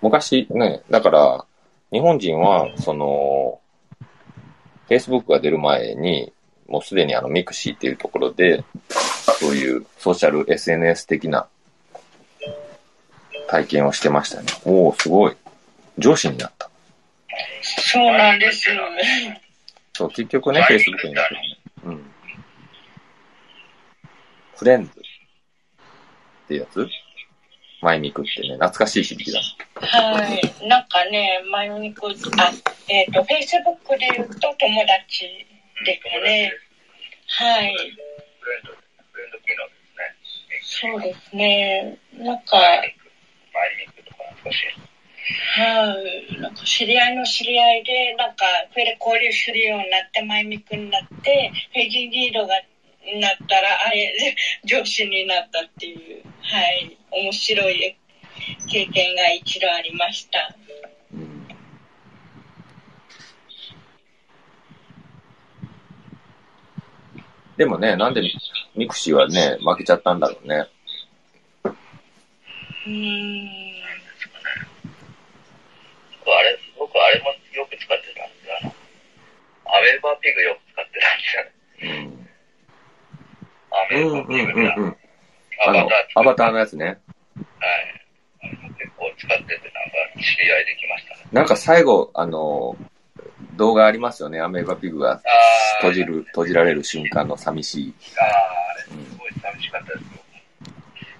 [0.00, 1.44] 昔ね、だから、
[1.90, 3.60] 日本人は、その、
[4.88, 6.32] Facebook が出る前に、
[6.66, 11.46] もうすでにあのミクシーっていうところで、そういうソーシャル SNS 的な
[13.48, 14.46] 体験をしてましたね。
[14.64, 15.36] おおすごい。
[15.96, 16.68] 上司になった。
[17.62, 18.76] そうなんですよ。
[19.94, 21.58] そう、結局ね、Facebook になってるね。
[21.84, 22.10] うん。
[24.56, 26.86] フレンズってやつ
[27.80, 29.40] マイミクってね、懐かしい響きだ。
[29.80, 30.66] はい。
[30.66, 32.14] なんかね、前にこう、あ、
[32.88, 35.46] えっ、と、フェイスブックで言うと友達
[35.84, 36.52] ですよね。
[37.28, 37.76] はい。
[40.62, 41.98] そうですね。
[42.14, 42.96] なんか、はい。
[46.40, 52.54] なんか知り合いの知り合いで、なんか、それで交流するようになって、マイミクになって、ページリードが、
[53.20, 56.96] なったら、あれ、上司になったっていう、はい。
[57.10, 57.96] 面白い
[58.70, 60.54] 経験が一度ありました。
[61.12, 61.48] うん
[67.56, 68.22] でもね、なんで
[68.76, 70.68] ミクシーはね、負けちゃったんだろうね。
[71.64, 73.48] うーん。
[76.20, 78.58] 僕あれ、僕あれもよく使ってたんですよ。
[78.62, 78.72] あの、
[79.76, 82.27] アメーバピグよく使ってたんですよね。
[83.90, 84.96] アメうんーうんうんうん。
[85.66, 86.84] あのアバター、アバターのやつね。
[86.86, 86.98] はい。
[88.78, 91.26] 結構使ってて、なんか知り合いできましたね。
[91.32, 92.76] なんか最後、あの、
[93.56, 94.40] 動画ありますよね。
[94.40, 95.20] アメーバピグがあ
[95.80, 97.94] 閉じる、閉じられる瞬間の寂しい。
[98.18, 98.26] ああ、
[98.70, 100.08] あれすごい寂しかったですよ。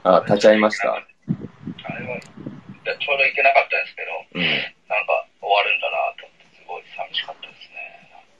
[0.05, 0.93] あ、立ち会いました。
[0.95, 4.43] あれは、ちょうど行けなかったんですけど、うん。
[4.89, 7.77] なんか終わるんだなと思って、すごい寂しかったですね。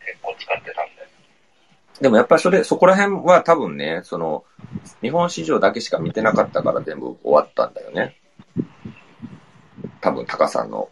[0.07, 0.88] 結構使ってたん
[2.01, 2.09] で。
[2.09, 4.45] もやっぱりそれ、そこら辺は多分ね、その、
[5.03, 8.17] 日本市場だけしか見てなかったから全部終わったんだよね。
[10.01, 10.89] 多分、タカさんの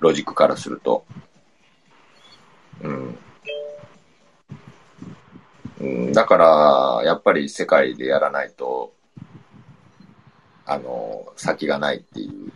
[0.00, 1.04] ロジックからすると。
[2.82, 3.18] うん。
[5.80, 8.92] うん、だから、やっぱり世界でやらないと、
[10.64, 12.52] あの、先がないっていう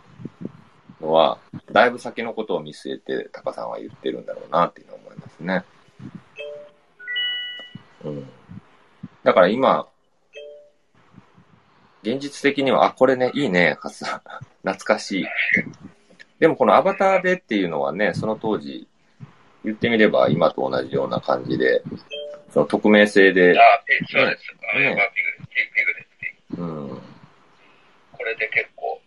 [1.01, 1.39] のは、
[1.71, 5.63] だいぶ先のことを見据えて、タカさんは言ってるんだろうなっていうのは思いますね。
[8.03, 8.29] うん。
[9.23, 9.87] だから今、
[12.03, 14.21] 現実的には、あ、これね、いいね、ハッサン。
[14.63, 15.25] 懐かしい。
[16.39, 18.87] でもこのアバターでっていうのはね、その当時、
[19.65, 21.81] 言ってみれば今と同じような感じで、
[22.53, 24.43] その匿名性であ、そうです。
[24.47, 25.47] ピグです。
[25.49, 26.09] ピピグです。
[26.19, 27.01] ピグうん、
[28.13, 29.01] これで結構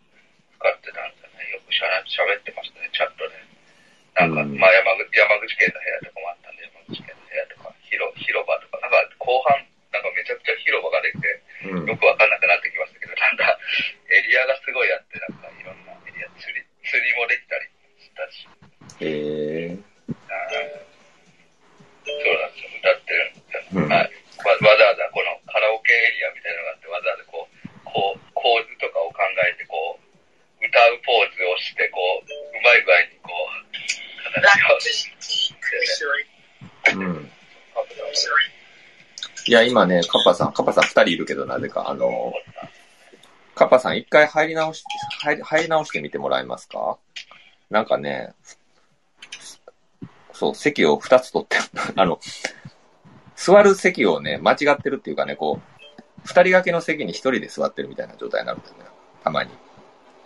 [0.58, 1.50] 使ってたんですよね。
[1.52, 3.34] よくしゃら喋ってましたね、チャットで。
[4.20, 7.19] なんか、うんまあ山口、山口県の部屋とかもあったんで、山口県
[7.90, 9.58] 広広場とか、なんか後半、
[9.90, 11.26] なんかめちゃくちゃ広場ができて、
[11.66, 13.58] うんよくわかんなくなってきましたけど、だんだん
[14.08, 17.66] エリアがすごいあって、なんかいろんなエリア、釣り、釣りもできたり
[17.98, 18.46] したし、
[19.02, 19.82] えー、
[22.06, 22.70] そうなんですよ。
[22.78, 23.82] 歌ってるんですよ。
[23.82, 24.10] うんはい。
[24.40, 33.60] わわざわざこのカラオケエリアみたいなのがあって、わざわざこう、こう、構図とかを考えて、こう、歌うポーズをして、こう、うまい具合にこう、
[34.40, 37.04] 形をしてね。
[37.04, 37.30] うん。
[39.46, 42.32] いや、今ね、カッパさん、カッパさん二人いるけど、なぜか、あの、
[43.54, 44.84] カッパさん一回入り直し、
[45.22, 46.98] 入り入り直してみてもらえますか？
[47.70, 48.32] なんかね、
[50.32, 51.56] そう、席を二つ取って、
[51.96, 52.20] あの、
[53.36, 55.80] 座る席をね、間違ってるっていうかね、こう、
[56.22, 58.84] 二人掛けの席に一人で座ってるみたいな状態になるんだよね。
[59.24, 59.50] たまに。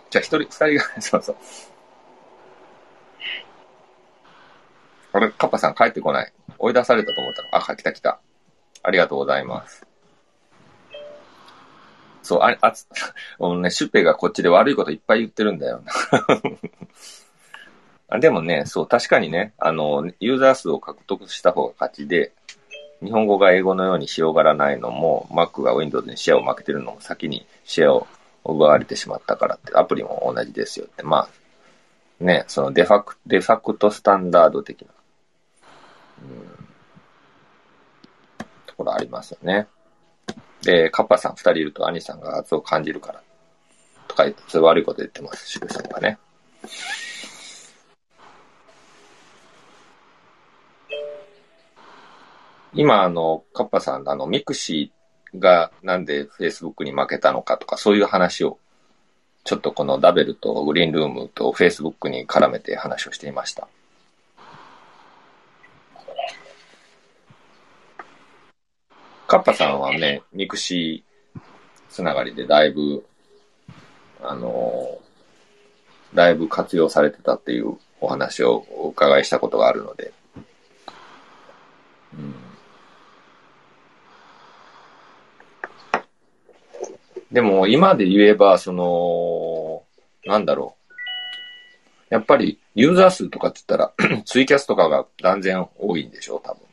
[0.09, 1.37] じゃあ一人、二人が、 そうそう。
[5.15, 6.33] あれ、カッパさん帰ってこない。
[6.59, 7.47] 追い出されたと思ったの。
[7.53, 8.19] あ、来た来た。
[8.83, 9.87] ありがとうございます。
[12.21, 12.85] そう、あれ、あつ、
[13.39, 15.81] もうね、シュペがこっちで悪いこといっぱい言ってるんだよ。
[18.09, 22.33] あでもね、そう、確かにね、あの、ユーザー数を獲得した方が勝ちで、
[23.01, 28.07] 日本語が英語のように広がらないのも、Mac が Windows にシェアを負けてるのも先にシェアを
[28.43, 31.29] 奪われてしまったからって、アプリも同じですよって、まあ、
[32.19, 34.87] ね、そのデファクデファクトスタンダード的な、
[38.65, 39.67] ところありますよね。
[40.63, 43.21] で、カッパさん二人いると兄さんが圧を感じるから、
[44.07, 46.17] とか言って、それ悪いこと言ってます、シュさんがね。
[52.73, 58.59] 今、あの、カッパさん、あの、ミクシーがなんで Facebook に負けたのかとか、そういう話を、
[59.45, 63.67] ちょっとこのダベルとグリーンルームと Facebook に絡めて話をしていました。
[69.27, 71.39] カッパさんはね、 mixi
[71.89, 73.05] つながりでだいぶ、
[74.21, 74.99] あの、
[76.13, 80.13] だいぶ活用されてたっていうお話をお伺いしたことがあるので、
[82.13, 82.35] うん
[87.31, 89.83] でも今で言えば、その、
[90.25, 90.93] なんだろう。
[92.09, 96.64] やっぱりユーザー数とかって言ったら、 ツイキャスとかが断然多いんでしょう、多分。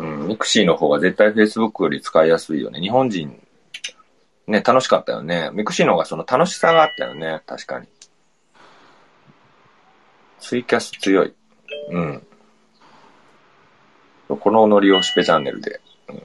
[0.00, 2.80] うん mixiの方が絶対 Facebook より使いやすいよね。
[2.80, 3.46] 日本人、
[4.46, 5.50] ね、楽しかったよね。
[5.52, 7.42] mixiの方がその楽しさがあったよね。
[7.46, 7.86] 確かに。
[10.38, 11.34] ツイキャス強い。
[11.90, 12.26] うん。
[14.28, 15.80] このノリをスペチャンネルで。
[16.08, 16.22] うん、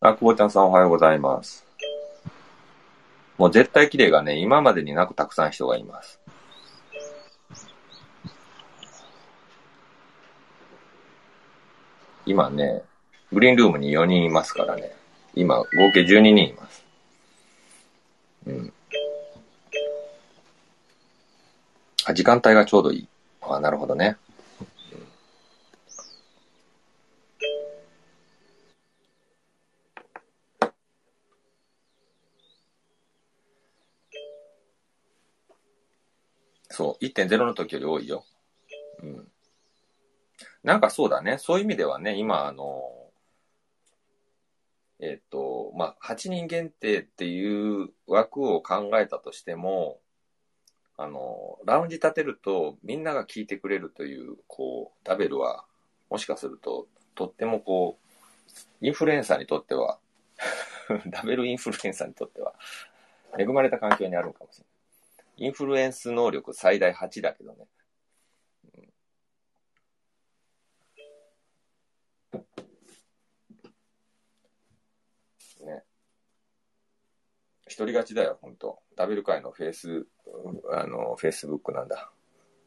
[0.00, 1.66] あ、久保ちゃんさんおはようございます。
[3.38, 6.20] もう絶対綺麗がね、今までになくたくさん人がいます。
[12.26, 12.82] 今ね、
[13.32, 14.90] グリーンルームに4人いますからね。
[15.36, 16.84] 今、合計12人います。
[18.46, 18.72] うん。
[22.04, 23.08] あ、時間帯がちょうどいい。
[23.42, 24.16] あ、なるほどね。
[36.70, 38.24] そう、1.0の時より多いよ。
[39.02, 39.28] うん。
[40.66, 41.38] なんかそうだね。
[41.38, 42.82] そういう意味ではね、今、あの、
[44.98, 50.00] えっ、と、まあ、8人限定っていう枠を考えたとしても、
[50.96, 55.64] あの、ラウンジ立てるとみんなが聞いてくれるという、こう、ダベルは、
[56.10, 57.96] もしかすると、とってもこ
[58.82, 60.00] う、インフルエンサーにとっては、
[61.06, 62.56] ダベルインフルエンサーにとっては、
[63.38, 65.46] 恵まれた環境にあるのかもしれない。
[65.46, 67.54] インフルエンス能力最大8だけど。
[75.66, 75.82] ね。
[77.52, 78.78] 一人勝ちだよ、ほんと。
[78.96, 80.06] ダベル界のフェイス、
[80.72, 82.10] あの、フェイスブックなんだ。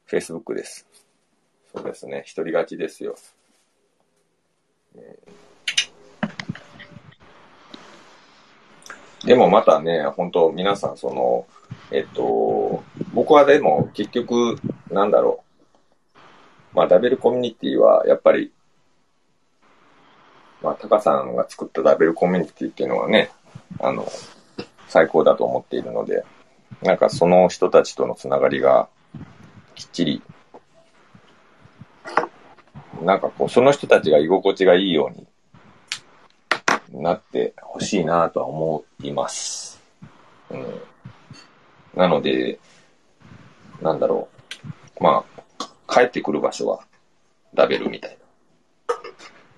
[0.05, 0.87] フェイスブックです。
[1.73, 3.15] そうですね、一人勝ちですよ。
[9.25, 11.45] でもまたね、本当皆さんその、
[11.91, 12.83] えっと、
[13.13, 14.55] 僕はでも結局、
[14.89, 16.75] なんだろう。
[16.75, 18.53] まあ、ダベルコミュニティはやっぱり、
[20.61, 23.31] まあ、タカさんが作ったダベルコミュニティっていうのはね、
[23.79, 24.07] あの、
[24.89, 26.25] 最高だと思っているので、
[26.81, 28.89] なんかその人たちとのつながりが
[29.75, 30.21] きっちり、
[33.01, 35.09] なんかこう、その人たちが居心地がいいよ
[36.91, 39.81] うになってほしいなとは思います。
[40.49, 40.81] うん。
[41.95, 42.59] なので、
[43.81, 44.27] なんだろ
[44.99, 45.03] う。
[45.03, 45.23] ま
[45.57, 46.83] あ、帰ってくる場所は
[47.53, 48.17] ダベルみたい
[48.89, 48.95] な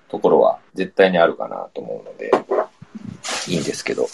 [0.08, 2.30] ところは絶対にあるかなと思うので、
[3.48, 4.06] いいんですけど、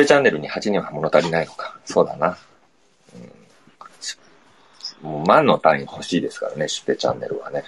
[0.00, 1.78] ペチャンネルに8人は物足りないのか。
[1.84, 2.38] そうだな。
[5.02, 7.64] うん、もう万の単位欲しいですからね、スペチャンネルはね。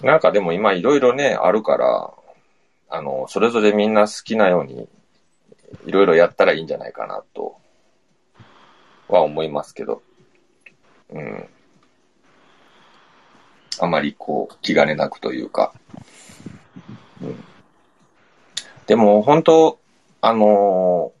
[0.00, 2.12] なんかでも今いろいろね、あるから、
[2.88, 4.88] あの、それぞれみんな好きなように、
[5.84, 7.56] いろいろやったらいいんじゃないかなと、
[9.08, 10.02] は思いますけど。
[11.10, 11.48] うん。
[13.80, 15.72] あまりこう、気兼ねなくというか。
[17.20, 17.44] うん。
[18.88, 19.78] でも、本当
[20.22, 21.18] あのー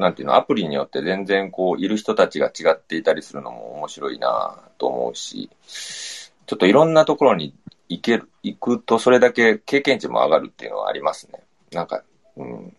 [0.00, 7.54] なんていうの、アプリによって全然こう、いる人たちが違っていたりするのも面白いなと思うし、ちょっといろんなところに
[7.88, 11.42] 行ける、行くとそれだけ経験値も上がるっていうのはありますね。
[11.72, 12.02] なんか、
[12.36, 12.76] うん。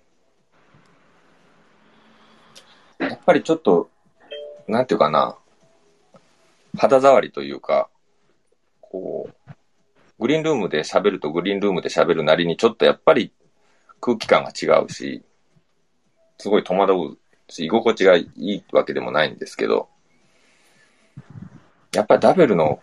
[3.00, 3.90] やっぱりちょっと、
[4.68, 5.38] なんていうかな、
[6.78, 7.90] 肌触りというか、
[8.80, 9.52] こう、
[10.22, 13.34] グリーンルームで喋るとグリーンルームで喋るなりにちょっとやっぱり
[14.00, 15.24] 空気感が違うし、
[16.38, 17.18] すごい戸惑う
[17.50, 19.90] し、居心地がいいわけでもないんですけど、
[21.92, 22.80] やっぱりダベルの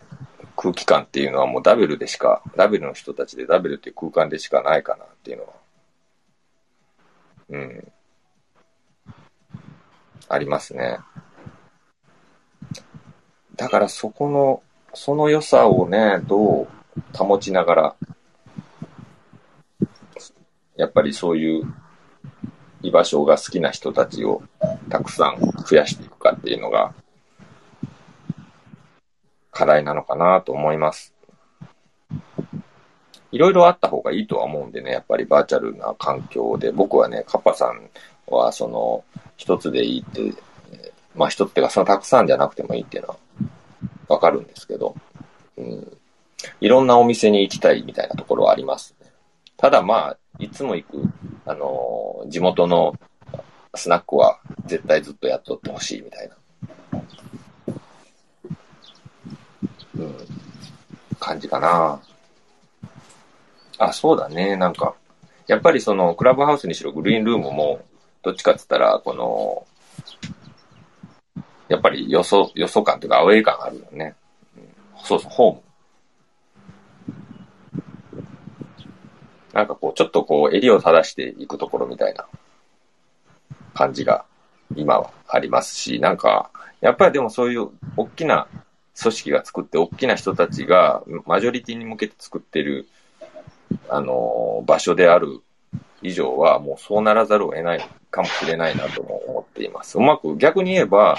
[0.57, 5.53] 空気感っていうのはもうダベルでしか、ダベルの人たちでダベルっていう空間でしかないかなっていうのは、
[7.51, 7.91] うん、
[10.27, 10.97] ありますね。
[13.55, 14.61] だからそこの、
[14.93, 16.67] その良さをね、どう
[17.13, 17.95] 保ちながら、
[20.75, 21.73] やっぱりそういう
[22.81, 24.41] 居場所が好きな人たちを
[24.89, 26.93] たくさん増やしていくかっていうのが
[29.51, 31.13] 課題なのかなと思います。
[33.31, 37.89] いろいろあった方がいいとは思うんでね、やっぱりバーチャルな環境で、僕はね、カッパさん
[38.27, 39.03] はその
[39.37, 40.33] 一つでいいって、
[41.15, 43.17] まあ一つってかそのたくさんじゃなくてもいいっていうのは
[44.07, 44.95] わかるんですけど、
[45.57, 45.97] うん、
[46.61, 48.95] いろんなお店に行きたいみたいなところはあります。
[49.57, 51.03] ただまあ、いつも行く、
[51.45, 52.93] あのー地元の
[53.75, 56.35] スナックは絶対ずっとやっとってほしいみたいな、
[59.95, 60.15] うん、
[61.19, 62.01] 感じかな。
[63.77, 64.55] あ、そうだね。
[64.57, 64.95] なんか、
[65.47, 67.79] やっぱりその、クラブハウスにしろグリーンルームも、
[68.21, 69.65] どっちかって言ったら、この、
[71.69, 74.15] やっぱりよそ、よそ感というかアウェイ感あるよね。
[74.57, 74.63] うん
[75.03, 75.61] そうそう、ホーム。
[79.53, 82.27] なんかこう、ちょっとこう、襟を正していくところみたいな
[83.73, 84.25] 感じが
[84.75, 86.51] 今はありますし、なんか、
[86.81, 88.47] やっぱりでもそういう大きな
[89.01, 92.87] 組織が作って、大きな人たちがマジョリティに向けて作ってる、
[93.89, 95.41] あの、場所である
[96.01, 99.97] 以上は、もうそうならざるを得ないかもしれないなとも思っています。
[99.97, 101.17] うまく逆に言えば、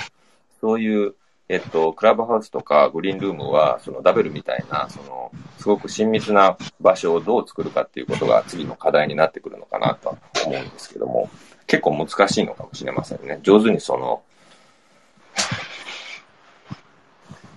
[0.60, 1.14] そういう、
[1.52, 10.16] えっと、クラブハウスとかグリーンルームは、そのダブルみたいな、その、すごく親密な場所をどう作るかっていうことが次の課題になってくるのかなとは
[10.46, 11.28] 思うんですけども、
[11.66, 13.40] 結構難しいのかもしれませんね。
[13.42, 14.22] 上手にその、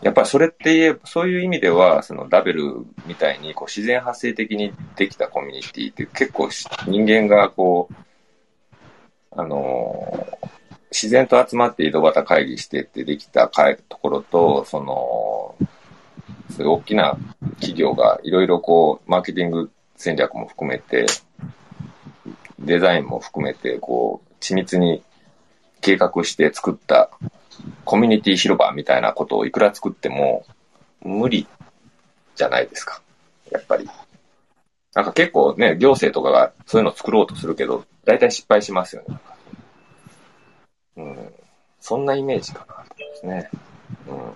[0.02, 6.50] やっぱりそれって言えば、そういう意味では、そのダベルみたいにこう自然発生的にできたコミュニティって結構
[6.88, 7.96] 人間がこう、
[9.40, 10.63] あのー
[10.94, 15.56] 自然と集まって井戸端会議してってできた会ところと、その、
[16.56, 17.18] そういう大きな
[17.56, 21.08] 企業がいろいろこう、マーケティング戦略も含めて、
[22.60, 25.04] デザインも含めて、こう、緻密に
[25.82, 27.10] 計画して作った
[27.86, 30.46] コミュニティ広場みたいなことをいくら作っても
[31.02, 31.48] 無理
[32.36, 33.02] じゃないですか。
[33.52, 33.90] やっぱり。
[34.94, 39.18] なんか結構ね、行政とかがそういうのを作ろうとするけど、大体失敗しますよね。
[40.98, 41.34] うん。
[41.80, 43.50] そんなイメージかなと思いますね。
[44.08, 44.34] うん。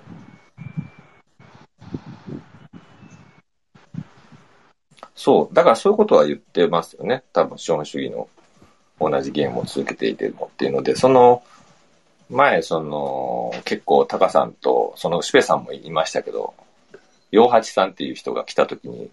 [5.15, 5.53] そう。
[5.53, 7.23] だからそういうことは言ってますよね。
[7.33, 8.27] 多分資本主義の
[8.99, 11.43] 同じゲームを続けていてもっていうので、その、
[12.29, 16.53] 前、その、結構、タカさんと、その、シュペさんも言いましたけど、
[17.31, 19.09] 洋八さんっていう人が来た時に、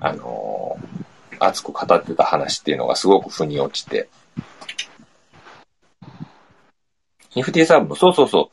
[0.00, 0.76] あの
[1.40, 4.08] 熱く語ってた話っていうのがすごく腑に落ちて、
[7.34, 8.50] ニフティサーブ、そうそうそ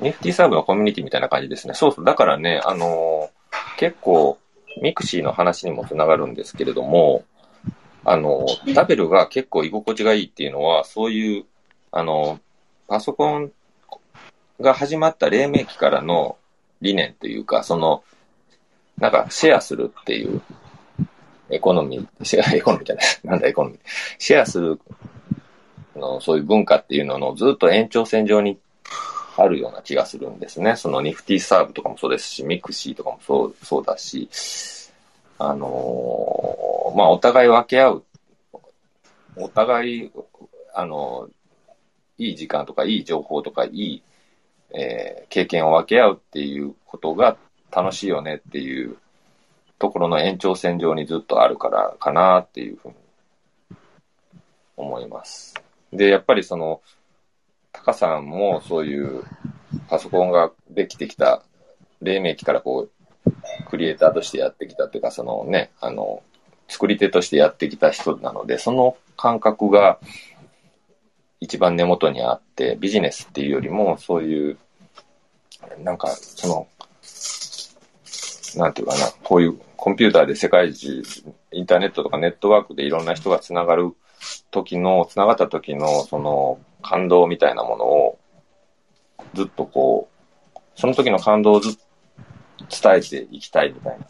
[0.00, 0.02] う。
[0.02, 1.74] ニフティサーブのコミュニティみたいな感じですね。
[1.74, 2.04] そうそう。
[2.04, 3.42] だからね、あのー
[3.76, 4.38] 結構、
[4.80, 7.24] mixiの話にもつながるんですけれども、
[8.04, 11.44] あの、ダベルが結構居心地がいいっていうのは、そういう、
[11.90, 12.40] あの、
[12.88, 13.52] パソコン
[14.60, 16.36] が始まった黎明期からの
[16.80, 18.02] 理念というか、その、
[18.98, 20.40] なんかシェアするっていう
[21.50, 23.78] エコノミー、シェア、エコノミーじゃない、なんだエコノミー。
[24.18, 24.80] シェアする
[25.98, 28.58] の、そういう文化っていうののずっと延長線上に
[29.36, 30.76] あるような気がするんですね。
[30.76, 34.28] そのニフティサーブとかもそうですし、 mixiとかもそう、そうだし、
[35.38, 38.04] あのーまあ、お互い分け合う、
[39.36, 40.12] お互い、
[40.74, 41.28] あの
[42.18, 44.02] いい時間とか、いい情報とか、いい、
[44.72, 47.38] えー経験を分け合うっていうことが
[47.70, 48.98] 楽しいよねっていう
[49.78, 52.94] ところの延長線上にずっとあるからかなっていうふうに
[54.76, 55.54] 思います。
[55.92, 56.80] で、やっぱりその、
[57.72, 59.24] タカさんもそういう
[59.88, 61.42] パソコンができてきた
[62.00, 62.88] 黎明期からこ
[63.26, 63.32] う、
[63.70, 66.22] クリエイターとしてやってきたっていうか、そのね、あの、
[66.68, 69.98] 作り手としてやってきた人なので、その感覚が
[71.40, 74.58] 一番根元にあって、ビジネスっていうよりも、そういう、
[75.82, 76.68] なんか、その、
[78.56, 81.02] なんていうかな、こういうコンピューターで世界中、
[81.52, 83.94] インターネットとかネットワークでいろんな人がつながる
[84.50, 88.18] 時の、つながった時の、その、感動みたいなものを、
[89.34, 90.08] ずっとこ
[90.54, 91.80] う、その時の感動をずっと
[92.82, 94.06] 伝えていきたいみたいな。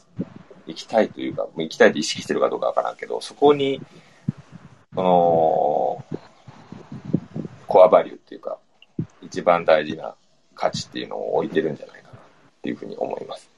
[0.67, 3.81] 行きたいというか、行きたいって意識してるかどうかわからんけど、そこに、
[4.95, 6.05] その、
[7.67, 8.59] コアバリューっていうか、
[9.23, 10.15] 一番大事な
[10.55, 12.21] 価値っていうのを置いてるんじゃないかなっ
[12.63, 13.52] ていうふうに思います。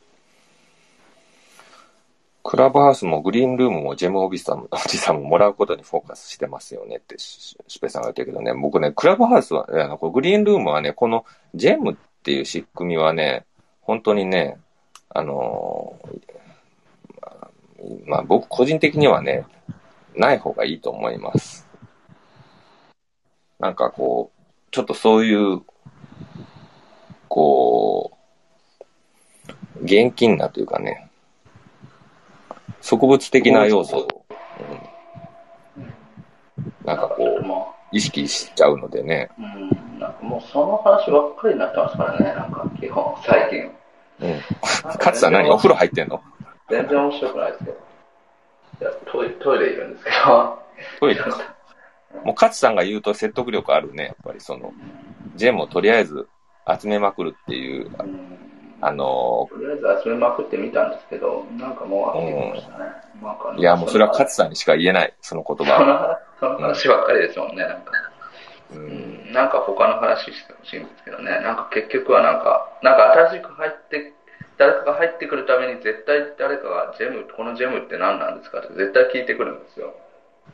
[2.44, 13.46] クラブハウスもグリーンルームもジェムオビさん、おじさんももらうことにフォーカスしてますよねってシュペさんが言ってるけどね、僕ね、クラブハウスは、あのこグリーンルームはね、このジェムっていう仕組みはね、
[13.80, 14.58] 本当にね、
[15.08, 15.98] あの
[18.06, 19.46] まあ僕個人的にはね、
[20.14, 21.66] ない方がいいと思います。
[23.58, 25.62] なんかこう、ちょっとそういう、
[27.26, 28.12] こ
[29.80, 31.10] う、現金なというかね、
[32.84, 34.24] 植物的な要素を、
[35.78, 35.94] うん。
[36.84, 44.28] なんかこう、意識しちゃうのでね、うん、なんかもうその話ばっかりになってますからね、なんか基本、最近。
[44.28, 44.40] うん。
[44.98, 45.50] 勝さん何？
[45.50, 46.20] お風呂入ってんの？
[46.68, 47.76] 全然面白くないですけど。
[48.82, 50.58] いやトイトイレいるんですけど。
[51.00, 51.22] トイレ？
[52.22, 54.74] もう勝さんが言うと説得力あるね、やっぱりその、
[55.36, 56.28] ジェムをとりあえず
[56.80, 57.90] 集めまくるっていう、
[58.80, 62.84] あのとりあえず集めまくってみたんですけど、なんかもう飽きてましたね。
[63.22, 67.92] なんかいやもうそれは勝さんにしか言えない、その言葉 その話ばっかりですもんね、なんか。
[68.72, 71.30] うんなんか他の話してほしいんですけどね。
[71.40, 74.12] なんか結局はなんか、なんか新しく入って、
[74.56, 79.94] 誰かが入ってくるために絶対誰かがジェム、このジェムって何なんですかって絶対聞いてくるんですよ。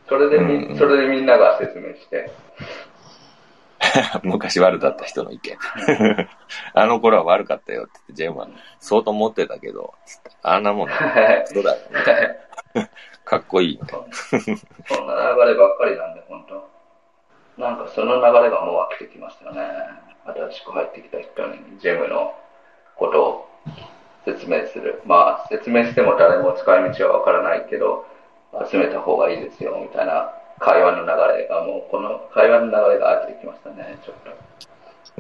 [0.09, 2.31] それでみ、それでみんなが説明して。
[4.23, 5.57] 昔悪だった人の意見。
[6.75, 8.49] あの頃は悪かったよって言って、ジェームは
[8.79, 9.95] 相当持ってたけど、
[10.43, 10.89] あんなもん、
[11.47, 12.39] そうだよ、みたい
[12.75, 12.89] な。
[13.25, 13.81] かっこいい。
[14.89, 19.63] そんな流ればっかりなんで、本当なんかその流れがもう飽きてきましたよね。
[20.27, 22.35] 新しく入ってきた人にジェムの
[22.97, 23.49] ことを
[24.25, 25.03] 説明する。
[25.05, 28.07] まあ、説明しても誰も使い道はわからないけど、
[28.71, 34.31] 集めた方がいいですよ、みたいな会話の流れが、もうこの会話の流れが飽きてきましたね、ちょっと。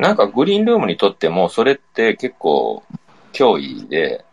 [0.00, 2.82] なんかグリーンルームにとっても、それって結構
[3.32, 4.24] 脅威で、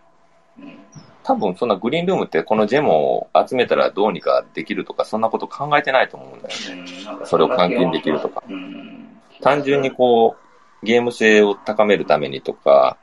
[1.24, 7.26] 多分そんなグリーンルームってこのジェムを集めたらどうにかできるとか、そんなこと考えてないと思うんだよね。
[7.26, 8.44] それを換金できるとか。
[9.42, 10.36] 単純にこ
[10.84, 12.98] う、ゲーム性を高めるためにとか、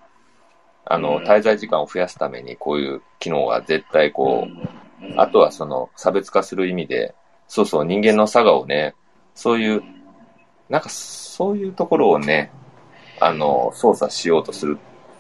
[0.84, 7.14] あの、滞在時間を増やすためにこういう機能が絶対こう、あとはその差別化する意味で、
[7.48, 8.94] そうそう人間の差がをね、
[9.34, 9.82] そういう、
[10.68, 12.50] なんかそういうところをね、
[13.20, 14.78] あの、操作しようとする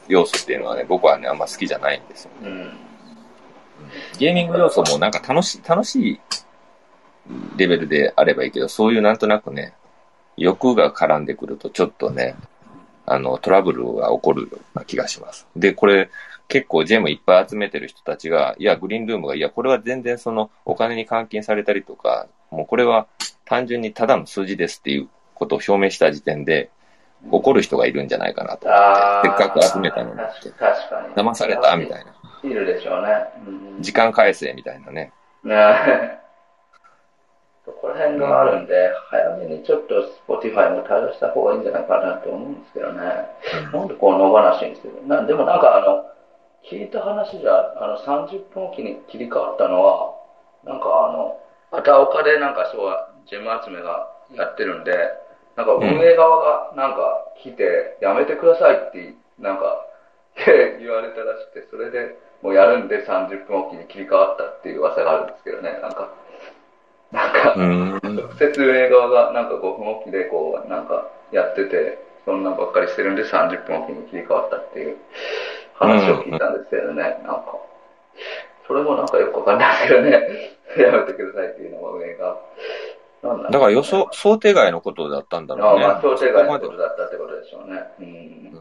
[0.08, 2.68] 要素っていうのはね、僕はね、あんま好きじゃないんですよね。
[4.18, 6.20] ゲーミング要素もなんか楽しい、楽しい
[7.56, 9.74] レベルであればいいけど、そういうなんとなくね、
[10.36, 12.36] 欲が絡んでくるとちょっとね、
[13.06, 15.46] あの、トラブルが起こるような気がします。
[15.56, 16.10] で、これ、
[16.48, 23.06] 結構ジェムいっぱい集めてる人たちが、いや、グリーンルームが、いや、これは全然その、お金に換金されたりとか、もうこれは
[23.44, 26.70] 単純にただの数字ですっていうことを表明した時点で、
[27.30, 30.58] 怒る人がいるんじゃないかなと思って、せっかく集めたのにって、確
[30.90, 31.14] かに。
[31.14, 32.14] 騙されたみたいな。
[32.42, 33.08] いるでしょうね。
[33.46, 35.12] うん時間返せみたいなね。
[35.42, 35.54] ね
[37.64, 39.94] そこら辺があるんで、早めにちょっと
[40.28, 43.00] Spotify も対応した方がいいんじゃないかなと思うんですけどね。
[43.72, 46.04] なんでこう野放しにしてるなでもなんかあの、
[46.70, 50.16] 聞いた話じゃ、あの30分おきに切り替わったのは、
[50.64, 51.36] なんかあの、
[51.70, 54.92] 畑岡でなんかそうはジェム集めがやってるんで、
[55.56, 59.84] なんか運営側がなんか来て、やめてくださいって、なんか
[60.80, 66.08] 言われたらしくて、それでもうやるんで30分おきに切り替わったっていう噂があるんですけどね、なんか。
[67.12, 67.54] なんか、
[68.08, 74.96] 直接運営側がなんか5分おきでこう、なんかやってて、そんなんばっかりしてるんで30分おきに切り替わったっていう
[75.74, 77.58] 話を聞いたんですけどね、なんか。
[78.66, 80.10] それもなんかよくわかんないですけどね、
[80.78, 82.36] やめてくださいっていうのも運営が。
[83.22, 85.84] なんなんだから予想、想定外のことだったんだろうね。
[85.84, 87.82] あまあ、想定外のことだったってことでしょうね。
[87.98, 88.58] うん。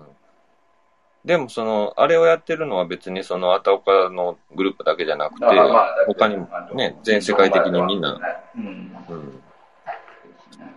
[1.25, 8.19] でもその、あれをやってるのは別にその、あたおかのグループだけじゃなくて、あまあ他にもね、全世界的にみんな、
[8.55, 8.95] うん。
[9.09, 9.43] うん。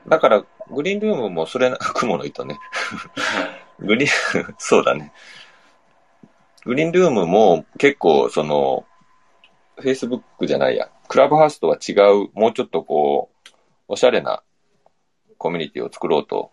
[0.08, 2.58] だから、グリーンルームもそれな、雲の糸ね。
[3.80, 5.12] グリーン、そうだね。
[6.66, 8.84] グリーンルームも結構その、
[9.78, 13.50] Facebook じゃないや、クラブハウスとは違う、もうちょっとこう、
[13.88, 14.42] おしゃれな
[15.38, 16.50] コミュニティを作ろうと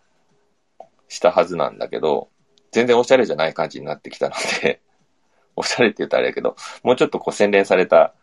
[1.08, 2.28] したはずなんだけど、
[2.70, 4.80] 全然おしゃれじゃない感じになってきたので、
[5.56, 8.14] おしゃれって言ったらあれやけど、もうちょっとこう洗練された、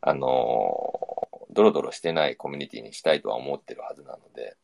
[0.00, 1.14] あのー
[1.54, 4.56] ドロドロしてないコミュニティにしたいとは思ってるはずなので、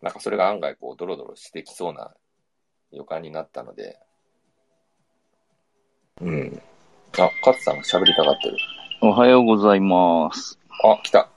[0.00, 2.14] なんかそれが案外こうドロドロしてきそうな
[2.92, 3.98] 予感になったので、
[6.20, 6.62] うん。
[7.18, 8.56] あ、勝さんが喋りたがってる。
[9.00, 10.58] おはようございます。
[10.84, 11.28] あ、来た。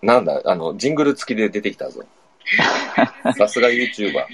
[0.00, 2.02] なんだ、あの、ジングル付きで出てきたぞ。
[3.36, 4.24] さすが YouTuber。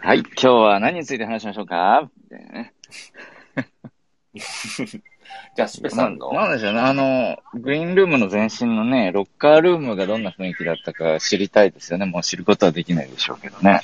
[0.00, 2.08] はい、今日は何について話しましょうか？
[2.30, 2.72] みたいなね
[5.56, 6.30] じゃあ、スペさんの。
[6.32, 12.04] ななんでしょうね、あの、グリーンルームの前身のね、ロッカールームがどんな雰囲気だったか知りたいですよね。
[12.04, 13.80] もう知ることはできないでしょうけどね。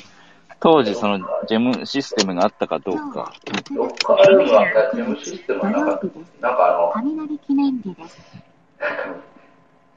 [0.63, 1.19] 当時、その、
[1.49, 3.33] ジェムシステムがあったかどうか。
[3.75, 4.65] ロッカールームは
[4.95, 6.01] ジェムシステムはなんか、
[6.41, 8.21] なんかあの、雷記念日です。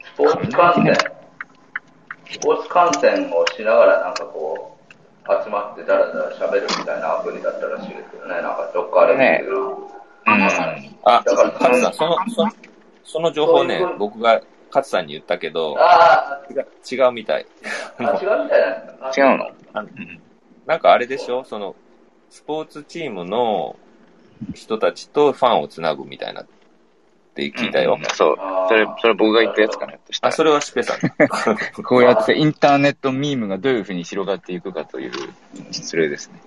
[0.03, 0.93] スポーツ観戦、
[2.31, 9.77] スポーツ観戦をしながらなんかこう、集まってダラダラ喋るみたいなアプリだったらしいですけどね、なんかロッカールームっていうのは。
[11.03, 11.23] あ、
[11.59, 12.47] 勝さん、その、そ
[13.03, 17.45] その情報ね、僕が勝さんに言ったけど、あ違う違うみたい。
[17.99, 18.61] あ、違うみたい
[18.99, 19.47] な 違うの？
[20.65, 21.43] なんかあれでしょ？
[21.43, 21.75] その、
[22.29, 23.75] スポーツチームの
[24.53, 26.45] 人たちとファンをつなぐみたいなっ
[27.35, 27.97] て聞いたよ。
[28.13, 28.37] そう。
[28.67, 31.83] それ、それ僕が言ったやつかなとしたあ、それはシペさん。
[31.83, 35.11] こうやってインターネットミームがどういうふうに広がっていくかという
[35.71, 36.41] 失礼ですね。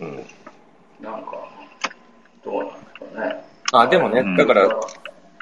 [0.00, 0.24] うん。
[1.00, 1.48] なんか、
[2.44, 3.44] どうなんですかね。
[3.72, 4.68] あ、でもね、だから、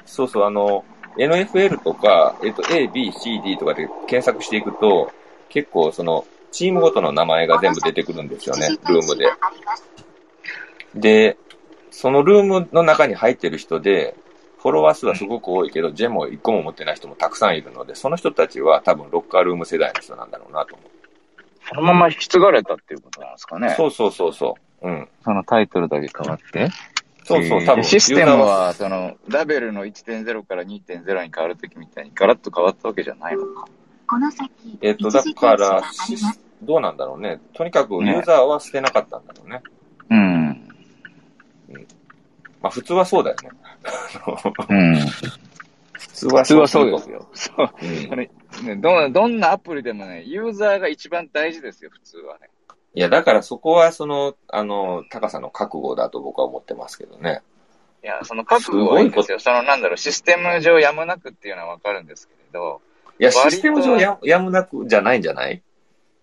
[0.06, 0.84] そうそう、あの、
[1.18, 5.12] NFL とか、えっと、A、B、C、D とかで検索していくと、
[5.48, 6.26] 結構その、
[6.56, 9.26] チームごとの名前が全部出てくるんですよね、ルームで。
[10.94, 11.36] で、
[11.90, 14.16] そのルームの中に入ってる人で、
[14.56, 20.90] フォロワー数はすごく多いけど、ジェムを1個も持ってない人もたくさんいるので、その人たちは多分ロッカールーム世代の人なんだろうなと思う。
[21.68, 23.74] そのまま引き継がれたっていうことなんですかね。
[23.76, 24.88] そうそうそうそう。
[24.88, 25.08] うん。
[25.24, 26.70] そのタイトルだけ変わって。
[27.22, 27.84] そうそう、えー多分。
[27.84, 33.68] システムは、その、ラベルの1.0から2.0に変わるときみたいにガラッと変わったわけじゃないのか。
[34.06, 37.40] この先、えっ、と、だから、シスどうなんだろうね。
[37.54, 39.62] とにかくユーザーは捨てなかったんだろうね。
[40.10, 40.68] うん。
[42.62, 43.50] まあ普通はそうだよね。
[44.68, 44.96] うん。
[45.92, 47.28] 普通は普通はそうですよ。
[47.34, 47.70] そう。
[47.82, 48.28] うん
[48.64, 52.48] ね、どんどんなアプリでもね、ユーザーが一番大事ですよ、普通はね。
[52.94, 57.42] いや、だからそこはその、あの、高さの覚悟だと僕は思ってますけどね。
[58.02, 59.38] いや、その覚悟はいいんですよ。
[59.38, 62.80] その、なんだろう、システム上やむなくっていうのはわかるんですけれど。
[63.18, 65.62] いや、システム上ややむなくじゃないんじゃない？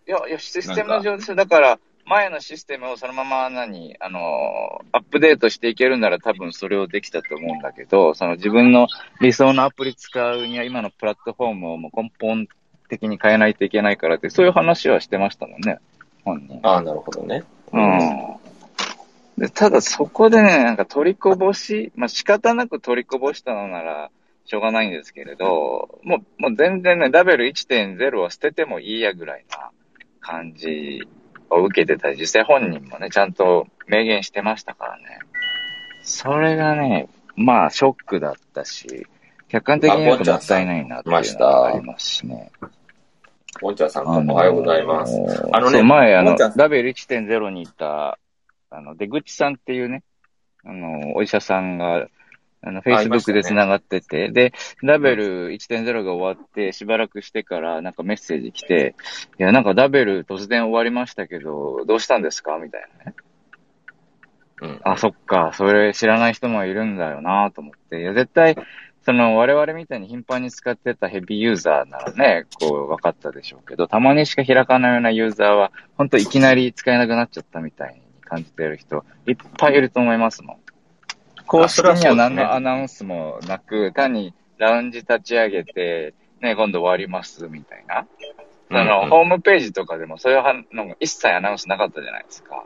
[0.07, 1.35] いや、いや、システム上ですよ。
[1.35, 8.87] だから、前のシステムをそのまま何、あの、アップデートしていけるなら多分それをできたと思うんだけど、その自分の
[9.21, 12.47] 理想のアプリ使うには今のプラットフォームをもう根本
[12.89, 15.79] 的に変えないといけないからって、そういう話はしてましたもんね、
[16.25, 16.59] 本人。
[16.63, 17.43] ああ、なるほどね。
[17.71, 18.35] うん。
[19.37, 24.11] でただそこでね、なんか取りこぼし、まあ仕方なく取りこぼしたのなら
[24.45, 29.71] しょうがないんですけれど、もう、もう全然ね、ラベル1.0を捨ててもいいやぐらいな
[30.23, 31.07] 感じ
[31.49, 35.19] を受けてたり、実際本人もね、ちゃんと明言してましたからね。
[36.01, 39.05] それがね、まあショックだったし、
[39.49, 42.51] 客観的にもったいないなっていうのがありますしね。
[43.61, 45.13] ボンチャさんもおはようございます。
[45.51, 48.17] あのね、前、あのラベル1.0にいた、
[48.71, 50.03] あの、出口さんっていうね、
[50.65, 52.07] あの、お医者さんが、
[52.65, 58.95] あの、Facebook ねで繋がってて、で、ラベル1.0が終わって、しばらくしてから、なんかメッセージ来て、
[59.39, 62.57] いや、なんかラベル突然終わりましたけど、どうしたんですか？
[62.59, 63.15] みたいなね。
[64.61, 64.81] うん。
[64.83, 67.99] あ、そっか、それ知らない人もいるんだよなと思って。
[67.99, 68.55] いや、絶対、
[69.05, 80.62] その、我々みたいに頻繁に使ってたヘビーユーザーならね、こう、分かったでしょうけど、たまにしか開かないようなユーザーは、本当いきなり使えなくなっちゃったみたいに感じてる人、いっぱいいると思いますもん。
[81.47, 88.07] 公式には何のアナウンスもなく、単にラウンジ立ち上げて、ね、今度終わります、みたいな。
[88.69, 92.63] あの、うんうんホームページとかでもそういうはのが一切アナウンスなかったじゃないですか。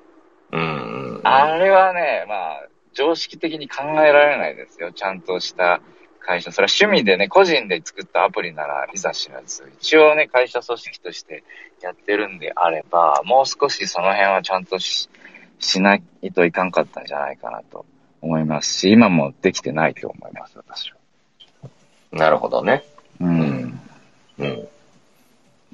[0.52, 1.22] うん。
[1.24, 4.92] あれはね、まあ、常識的に考えられないですよ。
[4.92, 5.82] ちゃんとした
[6.20, 6.52] 会社。
[6.52, 9.72] それは趣味でね、個人で作ったアプリならいざ知らず。
[9.80, 11.44] 一応ね、会社組織として
[11.82, 15.10] やってるんであれば、もう少しその辺はちゃんとし
[15.60, 17.86] しないといかんかったんじゃないかなと
[18.22, 20.98] 思いますし、今もできてないと思います、私は。
[22.12, 22.84] なるほどね。
[23.20, 23.80] うん。
[24.40, 24.68] うん。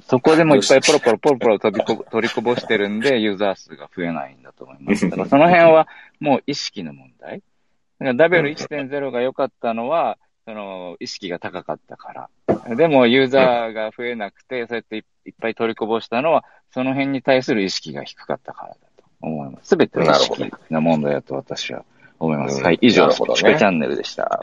[0.06, 5.08] そこでもいっぱいポロポロポロポロ飛びこ 取りこぼしてるんで、ユーザー数が増えないんだと思います。
[5.08, 5.88] だからその辺は
[6.20, 7.38] もう意識の問題。
[7.38, 12.76] だからダベル1.0が良かったのは、その意識が高かったから。
[12.76, 19.68] でもユーザーが増えなくて、そうやっていいっぱい取りこぼしたのは、その辺に対する意識が低かったからだと思います。
[19.68, 21.84] すべては意識な問題だと私は
[22.18, 22.58] 思います。
[22.58, 24.40] うんはい、以上、ねシュペチャンネルでした。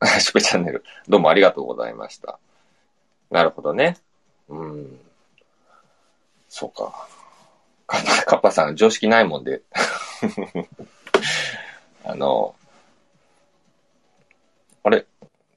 [0.20, 0.84] シュペチャンネル。
[1.08, 2.38] どうもありがとうございました。
[3.30, 3.96] なるほどね。
[4.48, 5.00] うん。
[6.48, 7.08] そうか。
[7.86, 9.62] カッパカッパさん、常識ないもんで。
[12.04, 12.54] あの、
[14.82, 15.06] あれ？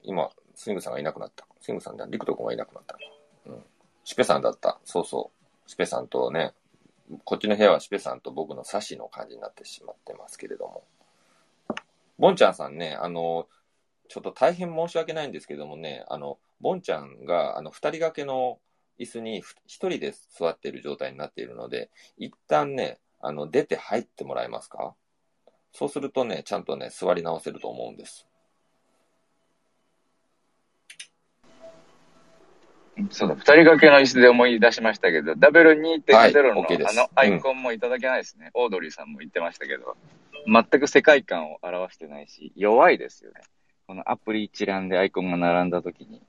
[0.02, 1.46] 今、スイングさんがいなくなった。
[1.60, 2.96] スイングさんだ、リクト君がいなくなった。
[3.46, 3.64] うん。
[4.04, 4.78] シュペさんだった。
[4.84, 5.30] そうそ
[5.66, 5.70] う。
[5.70, 6.54] シュペさんとね、
[7.24, 10.84] こっちの部屋はシュペさんと僕のサシの感じになってしまってますけれども。
[12.18, 13.48] ボンちゃんさんね、あの、
[14.08, 18.58] ちょっと大変申し訳ないんですけどもね、あの、ボンちゃんが、あの、二人掛けの
[18.98, 24.94] 椅子に一人で座っている状態になっているので、一旦ね、あの、出て入ってもらえますか？
[25.72, 28.26] そうするとね、ちゃんとね、座り直せると思うんです。
[33.10, 38.50] そうだ、二人掛けの椅子で思い出しましたけど、ダベル2.0はいあのアイコンもいただけないですね。
[38.54, 39.96] オードリーさんも言ってましたけど、
[40.46, 43.40] 全く世界観を表してないし、弱いですよね。
[43.86, 46.22] このアプリ一覧でアイコンが並んだ時に、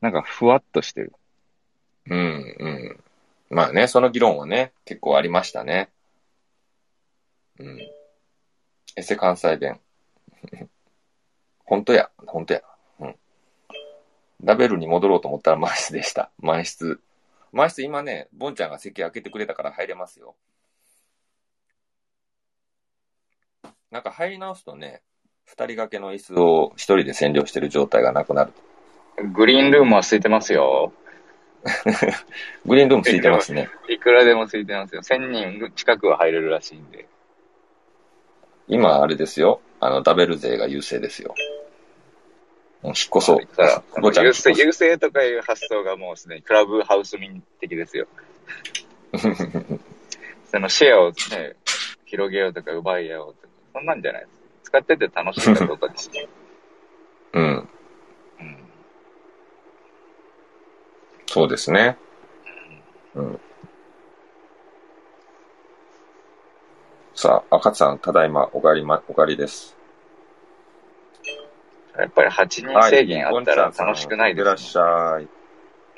[0.00, 1.12] なんかふわっとしてる。
[2.08, 3.00] うん、うん。
[3.50, 5.90] まあね、その議論はね、結構ありましたね。
[7.58, 7.78] うん。
[8.96, 9.80] エセ関西弁。
[11.64, 12.62] 本当や、本当や。
[14.40, 14.46] うん。
[14.46, 16.30] ラベルに戻ろうと思ったら満室でした。
[16.38, 17.00] 満室。
[17.52, 20.34] 満室今ね、ボンちゃんが席開けてくれたから入れますよ。
[23.90, 25.02] なんか入り直すとね、
[25.44, 28.52] 二人掛けの椅子を一人で占領してる状態がなくなる。
[29.32, 30.92] グリーンルームは空いてますよ。
[32.66, 33.68] グリーンルームついてますね。
[33.88, 35.02] いくらでもついてますよ。
[35.02, 37.06] 1000人近くは入れるらしいんで。
[38.68, 39.60] 今、あれですよ。
[39.80, 41.34] あの、ダベル勢が優勢ですよ。
[42.84, 44.00] 引っ越そう。
[44.00, 48.06] ごちゃん優勢、優勢とかいう発想がもうすでにクラブハウス民的ですよ。
[50.50, 51.56] そのシェアをね、
[52.04, 54.36] 広げようとか奪い合おうとか、そんなんじゃないです。
[54.64, 56.28] 使ってて楽しいかどうかですね。
[57.32, 57.68] うん。
[61.26, 61.98] そうですね。
[63.14, 63.40] うん。
[67.14, 69.75] さあ、赤津さん、ただいま、お帰りま、お帰りです。
[71.98, 75.28] やっぱり8人制限あったら楽しくないです、ねいってらっしゃい。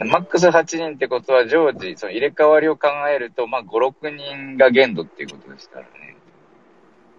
[0.04, 3.66] マックス8人ってことは常時、その入れ替わりを考えると、まあ5、
[4.00, 6.16] 6人が限度っていうことですからね。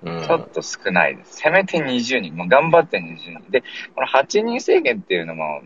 [0.02, 1.38] うんちょっと少ないです。
[1.38, 2.36] せめて20人。
[2.36, 3.52] もう頑張って20人。
[3.52, 3.64] で、
[3.96, 5.62] この8人制限っていうのも、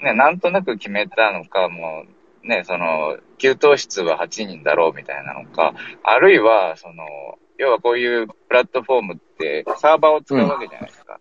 [0.00, 2.04] ね、なんとなく決めたのか、も
[2.44, 7.04] う、ね、その、給湯室は8人だろうみたいなのか、あるいは、その、
[7.58, 11.20] 要はこういうプラットフォームってサーバーを使うわけじゃないですか。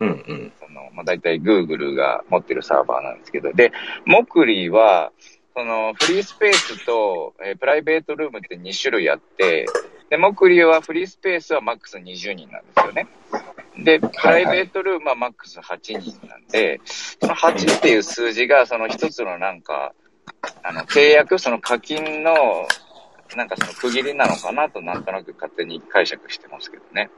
[0.00, 0.52] うんうん。
[0.58, 0.59] その、
[0.94, 3.72] まあ、大体 Google が持ってるサーバーなんですけど、で、
[4.04, 5.12] モクリーは、
[5.54, 9.66] その、フリースペースと、えープライベートルームって2種類あって、
[10.10, 13.06] で、モクリーはフリースペースはマックス20人なんですよね。
[13.78, 19.92] で、プライベートルームはマックス8人なんで、その8っていう数字が、その一つのなんか、
[20.62, 22.34] あの、契約、その課金の、
[23.36, 27.10] なんかその区切りなのかなとなんとなく勝手に解釈してますけどね。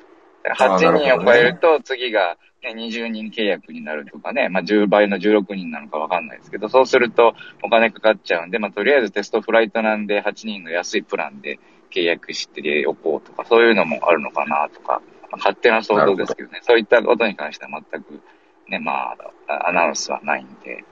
[0.45, 11.59] 8人を超えると次が、ね、20人契約になるとかね、まあ10倍の16人なのかわかんないですけど、そうするとお金かかっちゃうんで、まあとりあえずテストフライトなんで8人の安いプランで
[11.91, 18.21] 契約しておこうとか、そういうのもあるのかなとか、まあ勝手な想像ですけどね、そういったことに関しては全く
[18.69, 19.17] ね、まあ、
[19.49, 20.85] あアナウンスはないんで。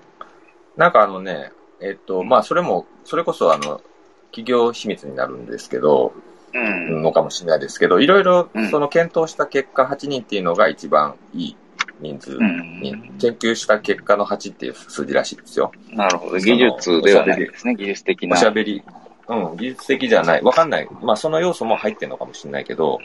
[0.77, 3.81] なんかあのね、えっと、まあ、それも、それこそあの、
[4.27, 6.23] 企業秘密になるんですけど、うん。
[6.55, 11.57] のかもしれないですけど、いろいろその検討した結果、8人っていうのが一番いい
[12.01, 15.73] 人数に、研究した結果の8っていう数字らしいですよ。
[15.93, 16.39] なるほど。
[16.39, 18.37] 技術ではないですね、技術的な。
[18.37, 18.83] おしゃべり、
[19.29, 20.43] うん、技術的じゃない。
[20.43, 20.89] わかんない。
[21.03, 22.99] まあ、その要素も入ってるのかもしれないけど、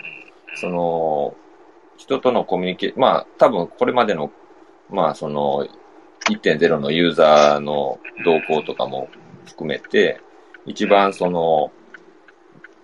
[0.55, 1.35] その、
[1.97, 4.31] 人とのコミュニケーまあ、多分これまでの、
[4.89, 5.67] まあ、その、
[6.29, 9.09] 1.0のユーザーの動向とかも
[9.45, 10.19] 含めて、
[10.65, 11.71] 一番その、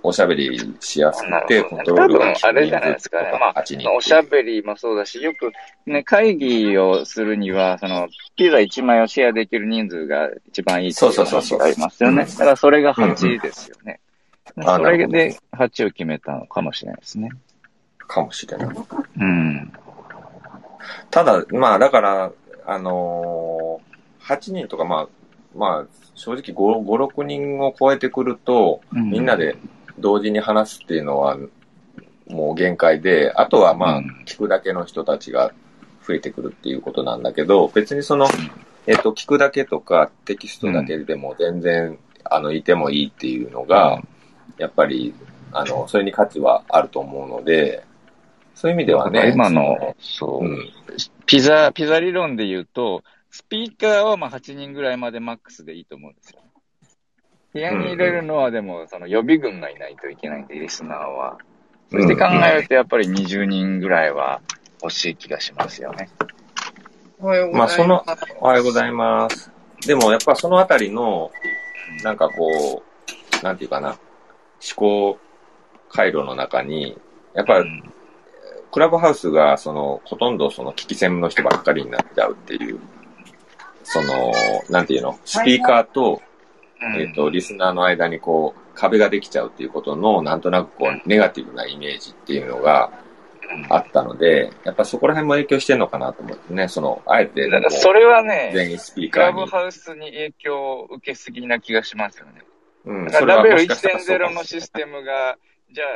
[0.04, 3.32] おしゃべりしやすくて、コントロー多ルが効く分あれじゃないですかね。
[3.40, 5.52] まあ、8人おしゃべりもそうだし、よく
[5.86, 12.26] ね、会議をするには、その、ピザ1枚をシェアできる人数が一番いいっていうそうそうそうそう話がありますよね。
[12.26, 14.00] だからそれが8ですよね。
[14.58, 17.30] あそれで8を決めたのかもしれないですね。
[18.00, 18.76] かもしれない。
[19.20, 19.74] うん。
[21.10, 22.32] ただ、まあ、だから、
[22.66, 25.08] あのー、8人とか、まあ、
[25.56, 29.58] まあ、正直5、5 6人を超えてくると、うんみんなで
[30.02, 31.38] 同時に話すっていうのは、
[32.28, 35.54] もう限界で、あとはまあ、聞くだけの人たちが
[36.06, 38.28] 増えてくるっていうことなんだけど、別にその、
[38.88, 44.02] えっと、聞くだけとかテキストだけでも全然、あの、いてもいいっていうのが、
[44.58, 45.14] やっぱり、
[45.52, 47.84] あの、それに価値はあると思うので、
[48.56, 50.96] そういう意味ではね、今の、そう、
[51.26, 56.42] ピザ、ピザ理論で言うと、スピーカーはまあ8人ぐらいまでマックスでいいと思うんですよ。
[57.54, 61.38] 部屋に入れるのはでも、その予備軍がいないといけないんで、リスナーは。
[61.92, 64.42] そして考えるとやっぱり20人ぐらいは
[64.82, 66.10] 欲しい気がしますよね。
[67.20, 68.06] おはようごまあ、ざいまその、
[68.40, 69.52] おはようございます。
[69.86, 71.32] でも、やっぱそのあたりの、
[72.04, 72.84] なんかこ
[73.42, 74.00] う、なんていうかな、思
[74.76, 75.20] 考
[75.90, 76.98] 回路の中に、
[77.34, 77.84] やっぱり、
[78.72, 82.80] クラブハウスが、その、ほとんどその、聞き専の人ばっかりになっちゃうっていう、
[83.84, 84.32] その、
[84.70, 86.22] なんていうの、スピーカーと、
[86.98, 92.92] えっ、と、リスナーの間にこう、壁ができちゃうっていうことの、なんとなくこう、ネガティブなイメージっていうのが
[93.70, 99.52] あったので、やっぱそこら辺も影響してんのかなと思ってね、その、あえて、だからそれはね、全員スピークラブカーに。
[99.52, 102.42] ハウスに影響を受けすぎな気がしますよね。
[102.86, 105.38] うん、だからラベルそれはもしかしたらそうか1.0もしのシステムが、
[105.72, 105.88] じゃあ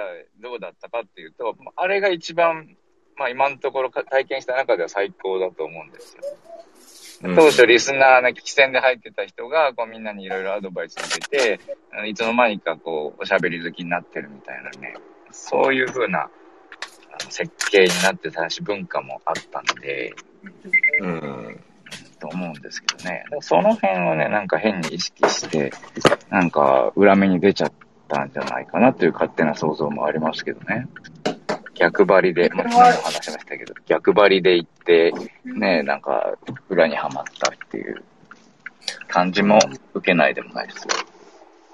[0.42, 2.78] どうだったかっていうと、あれが一番、
[3.18, 6.24] まあ今のところか体験した中では最高だと思うんですよ。
[7.22, 11.60] 当初リスナーの聞き戦で入ってた人が、こうみんなにいろいろアドバイスを受けて、
[12.08, 14.96] いつの間にかこう、おしゃべり好きになってるみたいなね、
[15.32, 16.30] そういう風な
[17.30, 20.14] 設計になってたし、文化もあったんで、
[21.02, 21.60] うん。
[22.20, 23.24] と思うんですけどね。
[23.42, 25.72] その辺をね、なんか変に意識して、
[26.30, 27.72] なんか裏目に出ちゃっ
[28.08, 30.88] たんじゃないかなという勝手な想像もありますけどね。
[31.76, 36.34] 逆張りで、まあ、昨日も話しましたけど、逆張りで行って、ね、なんか
[36.70, 38.04] 裏にはまったっていう。
[39.08, 39.60] 感じも
[39.94, 40.90] 受けないでもないですよ。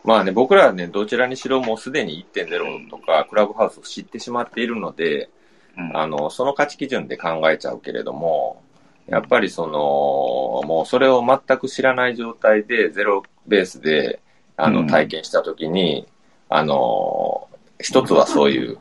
[0.03, 5.29] まあね、僕らはね、どちらにしろもうすでに1.0とか、クラブハウスを知ってしまっているので、
[5.77, 8.61] うんあの、その価値基準で考えちゃうけれども、
[9.07, 14.19] やっぱりその、もうそれを全く知らない状態で、ゼロベースで、
[14.57, 16.07] あの、うん体験したときに、
[16.49, 17.47] あの、
[17.79, 18.77] 一つはそういう、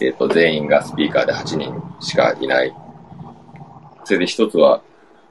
[0.00, 2.74] えっ、と、全員がスピーカーで8人しかいない。
[4.04, 4.80] それで一つは、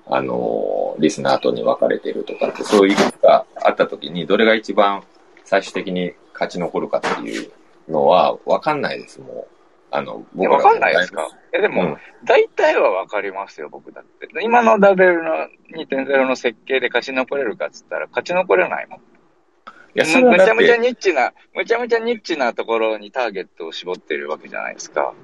[0.07, 5.03] あの、リスナーとに分かれているとかって、そういういくつかあったときに、どれが一番
[5.43, 7.51] 最終的に勝ち残るかっていう
[7.89, 9.57] のは分かんないです、もう。
[9.89, 14.27] あの、僕らわかんないですかえ、でも、うん大体はわかりますよ、僕だって。
[14.41, 19.01] 今のダベルの2.0の設計で勝ち残れるかっつったら、勝ち残れないもん。
[19.97, 25.15] いや、そむちゃむちゃニッチな、むちゃむちゃニッチなところにターゲットを絞ってるわけじゃないですか。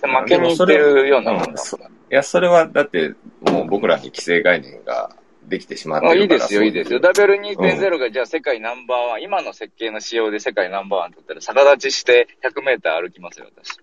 [0.00, 6.36] 負けにいってるようなもんだうんそいや、それはだって、もう僕らに既成概念ができてしまってあるから。
[6.36, 7.00] いいですよ、いいですよ。
[7.00, 13.78] だダベル2.0がじゃあ世界ナンバーワン、今の設計の仕様で世界ナンバーワンだったら逆立ちして100メーター歩きますよ、私。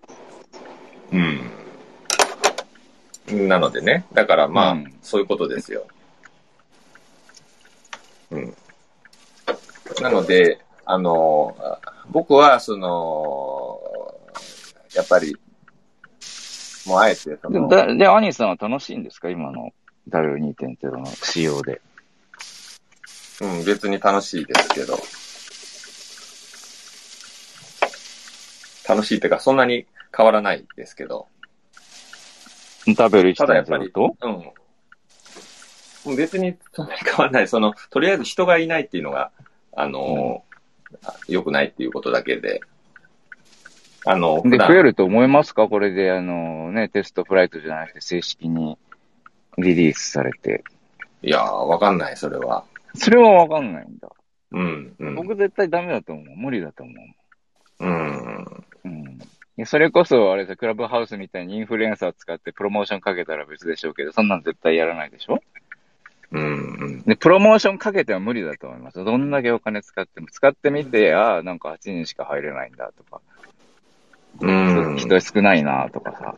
[3.30, 3.47] うん。
[3.47, 5.85] なのでね、だからまあ、うんそういうことですよ。
[8.31, 8.55] うん。
[9.99, 11.55] なので、あの、
[12.09, 13.80] 僕は、その、
[14.95, 15.35] やっぱり、
[16.85, 19.30] もうあえて、その、だで、アニーさんは楽しいんですか？
[19.30, 19.72] 今の
[20.07, 21.81] ダベル2.0の仕様で。
[23.41, 24.97] うん、別に楽しいですけど、
[28.88, 29.85] 楽しいっていうか、そんなに
[30.15, 31.27] 変わらないですけど、
[32.95, 34.15] ダベルただやっぱり1.0と
[36.05, 36.15] うん。
[36.15, 37.47] 別にそんなに変わらない。
[37.47, 39.31] その、とりあえず人がいないっていうのが、
[39.73, 40.43] あの、
[41.27, 42.61] 良くないっていうことだけで、
[44.06, 45.68] あの、で、増えると思いますか？
[45.68, 48.77] これで、あのね、テストフライトじゃなくて正式に
[49.57, 50.64] リリースされて。
[51.22, 52.64] いやー、わかんない、それは。
[52.95, 54.10] それはわかんないんだ。
[54.53, 55.15] うん、うん。
[55.15, 56.26] 僕絶対ダメだと思う。
[56.35, 56.91] 無理だと思
[57.80, 57.85] う。
[57.85, 58.65] うん。
[58.84, 59.65] うん。
[59.65, 65.39] それこそ、あれさ、クラブハウスみたいにインフルエンサー使ってプロモーションかけたら別でしょうけど、そんなん絶対やらないでしょ？
[66.32, 66.48] うん、う
[66.88, 67.02] ん。
[67.02, 69.03] で、プロモーションかけては無理だと思います。
[69.03, 70.28] どんだけお金使っても。
[70.32, 73.22] 使ってみて、ああ、なんか8人しか入れないんだとか。
[74.40, 74.98] うん。
[74.98, 76.36] 人少ないなとかさ。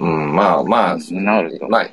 [0.00, 1.68] うん、まあまあ、なると。
[1.68, 1.88] まあ、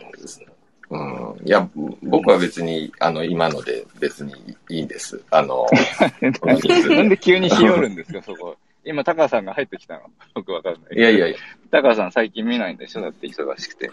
[0.92, 1.48] うん。
[1.48, 1.68] いや、
[2.04, 4.34] 僕は別に、あの、今ので別に
[4.70, 5.22] いいんです。
[5.32, 5.66] あの、
[6.96, 8.58] なんで急に日和るんですか、 そこ。
[8.84, 10.02] 今、タカさんが入ってきたの。
[10.36, 10.98] 僕わかんない。
[10.98, 11.38] いやいやいや。
[11.72, 13.90] タカさん最近見ないんでしょだって忙しくて。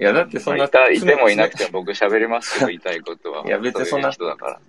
[0.00, 3.46] いや、だってそんな、いた、いてもいなくても僕喋れますけど、 言いたいことは。
[3.46, 4.60] いや別にそんな人だから。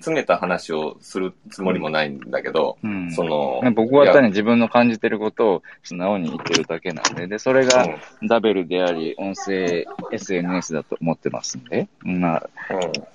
[0.00, 7.88] 詰めた話をするつもりもないんだけど、うんその、僕は単に自分の感じてることを素直に言ってるだけなんで、で、それが
[8.22, 12.50] ダベルであり、音声 SNS だと思ってますんで、まあ、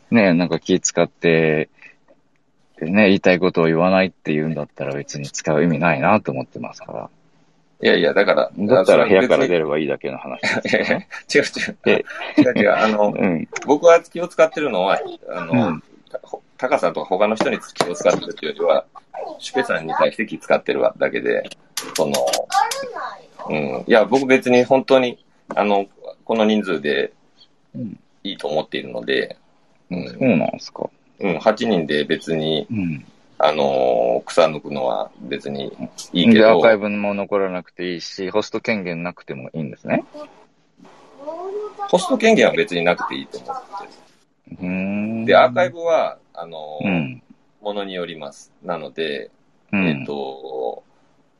[0.09, 1.69] ね、なんか気使って、
[2.81, 7.09] ね、言いたいことを言わないって言うんだったら別に使う意味ないなと思ってますから。
[7.83, 9.59] いやいや、だから、だったら部屋から出る。
[9.59, 11.77] ればいいだけの話です いやいや違う違う。
[11.85, 12.05] え
[12.41, 12.71] 違う違う。
[12.71, 13.47] あの、うん。
[13.65, 14.99] 僕は気を使ってるのは、
[15.29, 16.19] あの、うんた
[16.57, 18.85] 高さんとか他の人に気を使ってるっていうよりは、
[19.39, 21.43] シュペさんに対して気使ってるだけで、
[21.95, 22.13] その、
[23.49, 23.83] うん。
[23.85, 25.17] いや、僕別に本当に、
[25.49, 25.87] あの、
[26.23, 27.11] この人数で
[27.75, 29.35] うんいいと思っているので、
[29.89, 30.07] うん。
[30.07, 30.89] そうなんですか。
[31.19, 33.05] うん、8人で別に、うん。
[33.45, 35.75] あのー草抜くのは別に
[36.13, 40.05] いいけで、アどー、カイブも残らなくていいし、ホスト権限なくてもいいんですね。
[41.89, 45.19] ホスト権限は別になくていいと思ってうーん。
[45.21, 45.25] る。
[45.25, 47.23] で、アーカイブは、あのーうん。
[47.61, 48.51] ものによります。
[48.63, 49.29] なので、
[49.73, 49.87] うん。
[49.87, 50.83] えっ、と、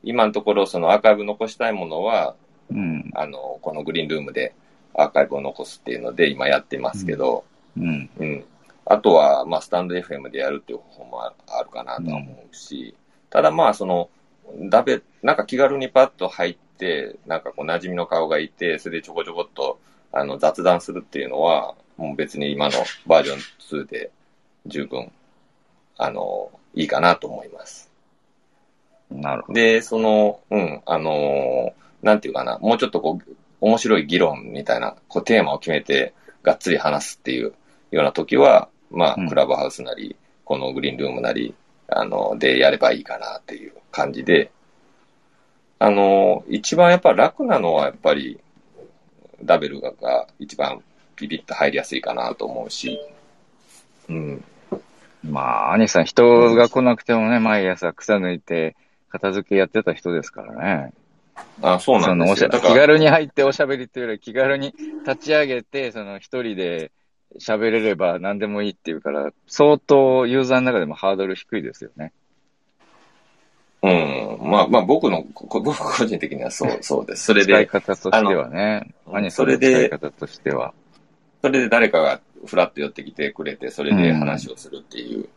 [0.03, 2.35] 今のところそのアーカイブ残したいものは、
[2.69, 3.11] うん。
[3.13, 4.53] あの、このグリーンルームで
[4.93, 7.45] アーカイブを残すっていうので今やってますけど、
[7.77, 8.09] うん。
[8.17, 8.45] うん。
[8.85, 12.95] あとは、まあ、スタンド FM でやるっていう方法もああるかなとは思うし、
[13.29, 14.09] ただまあ、その、
[14.69, 19.79] だべ、なんか気軽にパッと入って、なんかこう馴染みの顔がいて、それでちょこちょこっと、
[20.11, 22.73] あの、雑談するっていうのは、もう別に今の
[23.07, 24.11] バージョン2で
[24.65, 25.11] 十分、
[25.97, 27.89] あの、いいかなと思います。
[29.09, 37.53] なるほで、その、うん、あのなんていうかな、もうちょっとこう、面白い議論みたいな、こう、テーマを決めて、がっつり話すっていう
[37.91, 40.15] ような時は、まあ、クラブハウスなり、
[40.45, 41.53] このグリーンルームなり、
[41.87, 44.51] あの、でやればいいかなっていう感じで、
[45.79, 48.39] あの、一番やっぱ楽なのはやっぱり、
[49.43, 50.81] ダベルがが一番
[51.15, 52.99] ピピッと入りやすいかなと思うし、
[54.07, 54.43] うん。
[55.23, 58.75] まあ、兄さん、人が来なくてもね、毎朝草抜いて、
[59.09, 60.93] 片付けやってた人ですからね。
[61.61, 62.49] あ、そうなんですよ。
[62.49, 64.73] 気軽に入っておしゃべりっていうより気軽に
[65.05, 66.91] 立ち上げて、その一人で
[67.39, 72.13] 喋れれば何でもいいっていうから、相当ユーザーの中でもハードル低いですよね。
[73.81, 74.49] うん。
[74.49, 77.25] まあまあ僕の、こ 僕個人的にはそう、 そうです。
[77.25, 78.93] それで、使い方としてはね。
[79.11, 80.73] 何それで使い方としては。
[81.41, 85.27] それで誰かがフラッと寄ってきてくれて、それで話をするっていう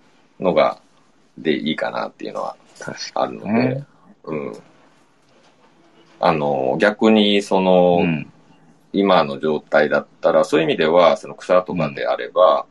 [0.40, 0.78] のが、
[1.36, 2.56] でいいかなっていうのは
[3.14, 3.84] あるので、ね
[4.24, 4.56] うん。
[6.20, 8.00] あの、逆に、その、
[8.98, 12.66] 今の状態だったら、そういう意味では、その草とかであれば、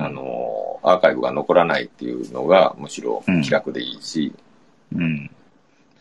[0.00, 4.34] あの、アーカイブが残らないっていうのが、むしろ気楽でいいし、
[4.94, 5.30] うん。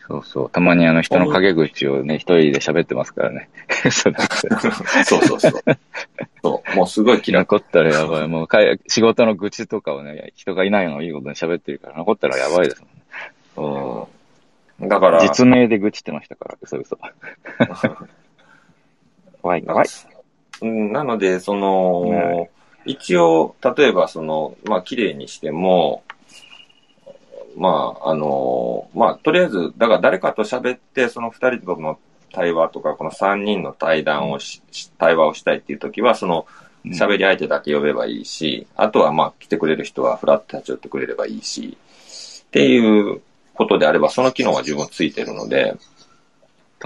[0.08, 0.50] そうそう。
[0.50, 3.50] たまにあの人の陰口をね、一人で喋ってますからね。
[3.92, 4.14] そう
[5.04, 5.52] そうそうそう。
[6.42, 6.76] そう。
[6.76, 7.56] もうすごい気楽。
[7.56, 8.28] 残ったらやばい。
[8.28, 12.84] もうかい仕事の愚痴とかをね、人がいないのをいいことに喋ってるから、残ったらやばいです
[13.56, 14.08] もん。
[14.82, 14.88] うん。
[14.88, 16.98] だから、実名で愚痴ってましたから、嘘嘘。
[19.42, 19.88] 怖い怖い。
[20.62, 22.48] うん、なので、その、
[22.86, 26.04] 一応、例えば、その、まあ、綺麗にしても、
[27.56, 32.00] まあ、あの、まあ、とりあえず、だから誰かと喋って、その二人との
[32.32, 36.48] 対話とか、この三人の対談をし、し対話をしたいっていう時は、その、
[36.86, 41.78] 喋り相手だけ呼べばいいし、あとは、まあ、来てくれる人はフラッと立ち寄ってくれればいいし、
[42.48, 43.22] っていう
[43.54, 45.76] ことであれば、その機能は十分ついてるので、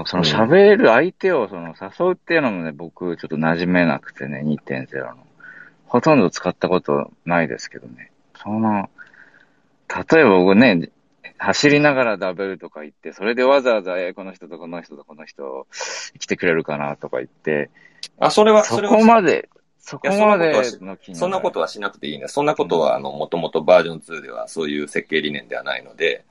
[0.05, 5.15] その喋る相手をその誘うっていうのもね、僕ちょっと馴染めなくてね、2.0の。
[5.85, 8.11] ほとんど使ったことないですけどね。
[8.41, 8.89] その、
[9.89, 10.89] 例えば僕ね、
[11.37, 15.67] 走りながらダブルとか言って、それでわざわざ、えこの人とこの人とこの人
[16.19, 17.69] 来てくれるかなとか言って、
[18.19, 19.49] あ、それは、そこまで、
[19.79, 20.53] そこまで
[21.13, 22.27] そんなことはしなくていいね。
[22.27, 26.23] そんなことは、あの、もともとバージョン2ではそういう設計理念ではないので、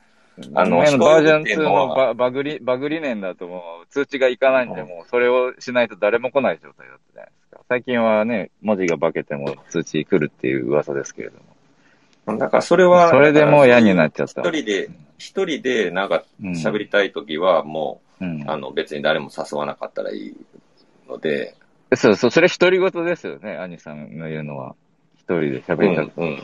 [0.54, 7.60] あの、ねバージョン2人っていうのババグリ、バグ理念だともう通知がいかないんで、もうそれをしないと誰も来ない状態だったじゃないですか。
[7.68, 11.38] 最近はね、文字が化けても通知来るっていう噂ですけれど
[12.26, 12.38] も。
[12.38, 14.42] だからそれは、それでもう嫌になっちゃった。
[14.42, 14.88] 一人で、
[15.18, 20.36] 一人でなんか喋りたいときはもう、あの、別に誰も誘わなかったらいい
[21.08, 21.54] ので、
[21.94, 24.76] そうそう、それ独り言ですよね、兄さんの言うのは。
[25.16, 26.20] 一人で喋りたくて。
[26.22, 26.42] うんうん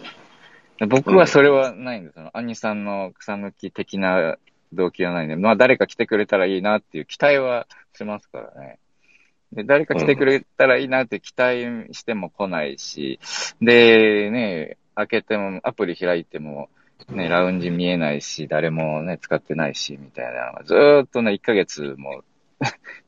[0.88, 2.30] 僕はそれはないんですよ。
[2.34, 4.36] 兄さんの草抜き的な
[4.72, 8.78] 動機はないんで、まあ誰か来てくれたらいいなっていう期待はしますからね。
[9.52, 13.20] で、誰か来てくれたらいいなって期待しても来ないし、
[13.62, 16.68] で、ね、開けても、アプリ開いても、
[17.08, 22.22] ね、ラウンジ見えないし、誰もね、使ってないし、みたいなのがずーっとね、1ヶ月も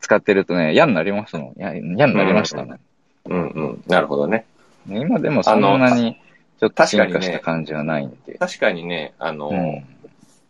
[0.01, 1.55] 使ってるとね、嫌になりますもん。
[1.57, 2.79] 嫌嫌になりましたね。
[3.25, 3.83] うんうん。
[3.87, 4.45] なるほどね。
[4.87, 6.17] 今でもそんなに、
[6.59, 8.37] ちょっと進化した感じはないんで。
[8.39, 9.85] 確かにね、あの、うん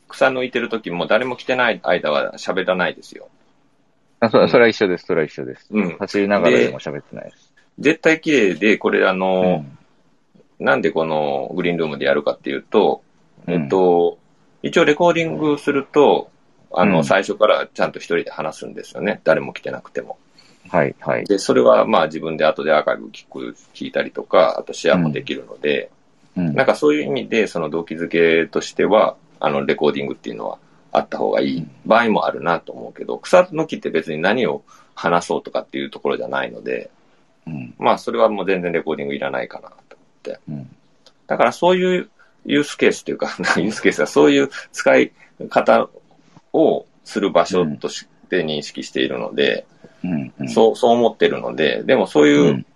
[0.09, 3.29] 草抜いてるときも誰も来てない間は喋らないですよ。
[4.21, 5.05] あ、そ、それは一緒です。
[5.05, 5.69] それは一緒です。
[5.71, 7.53] うん走りながらでも喋ってないです。
[7.79, 9.65] 絶対綺麗で、これあの、
[10.59, 13.03] なんでこのグリーンルームでやるかっていうと、
[13.47, 14.19] えっと、
[14.63, 16.31] 一応レコーディングすると、
[16.73, 19.21] あの、うん最初からちゃんと一人で話すんですよね。
[19.25, 20.19] 誰も来てなくても。
[20.71, 21.25] はい、はい。
[21.25, 25.91] で、それはまあ自分で後でアーカイブ聞く、聞いたりとか、あとシェアもできるので、
[26.39, 26.55] うん。
[26.55, 30.59] なんかそういう意味で、その動機づけとしては、あの、レコーディングっていうのは
[30.93, 34.63] あった方がいい場合もあるなと思うけど、草抜きって別に何を
[34.95, 36.91] 話そうとかっていうところじゃないので、
[37.79, 40.41] まあそれはもう全然レコーディングいらないかなと思って。
[41.27, 42.11] だからそういう
[42.45, 45.13] ユースケースというか、ユースケースはそういう使い
[45.49, 45.89] 方
[46.53, 49.67] をする場所として認識しているので、
[50.49, 52.67] そう、そう思ってるので、でもそういう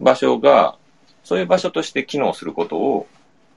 [0.00, 0.76] 場所が、
[1.24, 3.06] そういう場所として機能することを、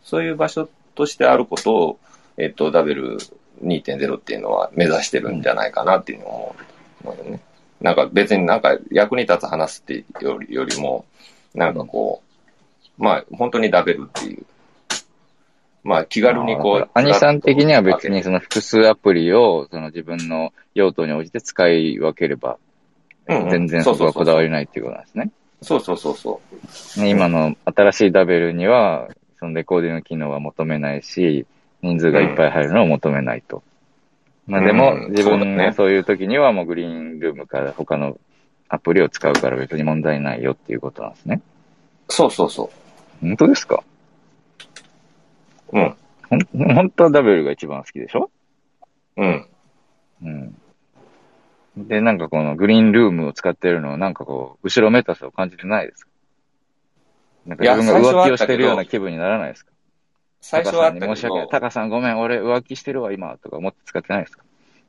[0.04, 2.00] そういう場所としてあることを、
[2.38, 6.56] えっと、W2.0 っていうのは目指してるんじゃないかなっていうのを
[7.04, 7.40] 思うね。
[7.82, 11.06] なんか別になんか役に立つ話すっていうよりよりも、
[11.54, 12.22] なんかこ
[12.98, 14.46] う、まあ本当にダベルっていう、
[15.84, 22.58] まあ気軽にこう、兄さん的には別にその複数アプリをその自分の用途に応じて使い分ければ、
[23.28, 25.24] 全然そこはこだわりないっていうことなんですね。
[25.24, 26.42] そうそうそうそ
[26.98, 27.00] う。
[27.00, 29.10] ね今の新しいダベルには、
[29.40, 31.46] そのレコーディング機能は求めないし、
[31.82, 33.64] 人数がいっぱい入るのを求めないと。
[34.48, 38.20] まあでも、うん自分がそういう時にはもうグリーンルームから他の
[38.70, 41.42] アプリを使うから別に問題ないよっていうことなんですね。
[42.10, 42.70] そうそうそう。
[43.22, 43.84] 本当ですか？
[45.72, 45.96] うん。
[46.30, 46.40] ほん、
[46.76, 48.30] 本当はダベルが一番好きでしょ？
[49.18, 49.48] うん。
[50.24, 50.56] うん。
[51.78, 56.12] で、なんかこのグリーンルームを使ってるのはなんかこう、後ろめたさを感じてないですか？
[57.46, 59.72] なんか自分が浮気をしてるような気分にならないですか？
[60.42, 61.48] 最初はあったけど申し訳ない。
[61.50, 64.44] タカさんごめん、俺浮気してるわ今、とか思って使ってないですか？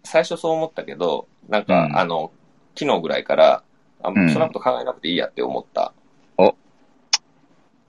[0.05, 2.31] 最初そう思ったけど、なんか、あの、
[2.79, 3.63] 昨日ぐらいから、
[4.03, 4.31] あうん。
[4.31, 5.93] そんなこと考えなくていいやって思った。
[6.39, 6.55] お。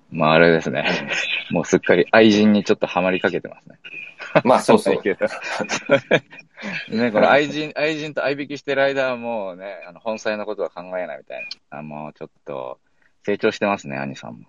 [0.09, 0.87] まああれですね。
[1.51, 3.77] もうすっかり愛人にちょっとハマりかけてますね。
[4.45, 4.95] まあそうそう
[6.89, 11.79] ね、これ愛人、愛人と相引きしてる間はもうね、あの、本妻のことは考えないみたいな。
[11.79, 12.79] あもうちょっと、
[13.23, 14.45] 成長してますね、兄さんも。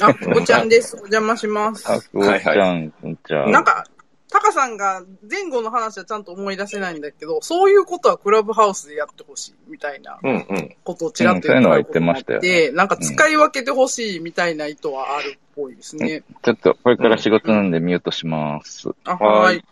[0.00, 0.94] あ、ここちゃんです。
[0.96, 1.90] お邪魔します。
[1.90, 3.50] あ、くおちゃん、こんにちは。
[3.50, 3.84] なんか、
[4.30, 10.76] タカさんが前後の話はちゃんと思い出せないんだけど、そういうことはクラブハウスでやってほしいみたいなうんうん。
[10.84, 16.22] ことをちらっとうんそういうのは言ってましたよで、なんか使い分けてほしいみたいな意図はあるっぽいですね。
[16.42, 18.88] ちょっと、これから仕事なんでミュートします。
[19.04, 19.64] あ、はーい。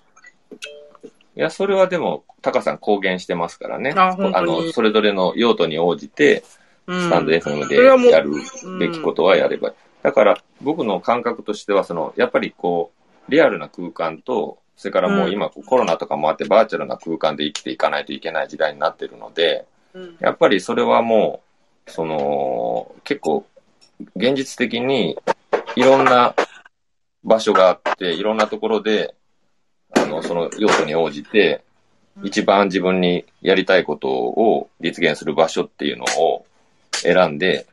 [1.38, 3.94] いや、それはでも、タカさん公言してますからね。
[3.96, 6.42] あの、それぞれの用途に応じて、
[6.88, 7.00] うん。
[7.00, 7.76] スタンド FM で
[8.10, 8.32] やる
[8.80, 9.72] べきことはやれば。
[10.02, 12.90] だから、僕の感覚としては、その、やっぱりこ
[13.28, 19.64] う、リアルな空間と、それからもう今、コロナとかもあって、バーチャルな空間で生きていかないといけない時代になってるので、
[20.18, 21.42] やっぱりそれはも
[21.86, 23.46] う、その、結構、
[24.16, 25.16] 現実的に、
[25.76, 26.34] いろんな
[27.22, 29.14] 場所があって、いろんなところで、
[29.92, 31.62] あの、その用途に応じて、
[32.22, 36.44] 一番自分にやりたいことを実現する場所っていうのを
[36.92, 37.66] 選んで、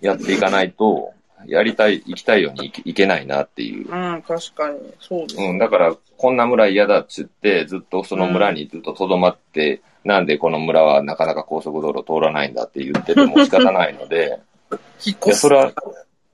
[0.00, 1.12] やっていかないと、
[1.46, 3.90] やりたい、行きたいように行けないなっていう。
[3.90, 4.78] うん、確かに。
[4.98, 5.40] そうです。
[5.40, 14.40] うん、だから、こんな村嫌だっつって、ずっとその村にずっと留まって、なんでこの村はなかなか高速道路通らないんだって言ってても仕方ないので、
[15.04, 15.72] 引っいや、それは、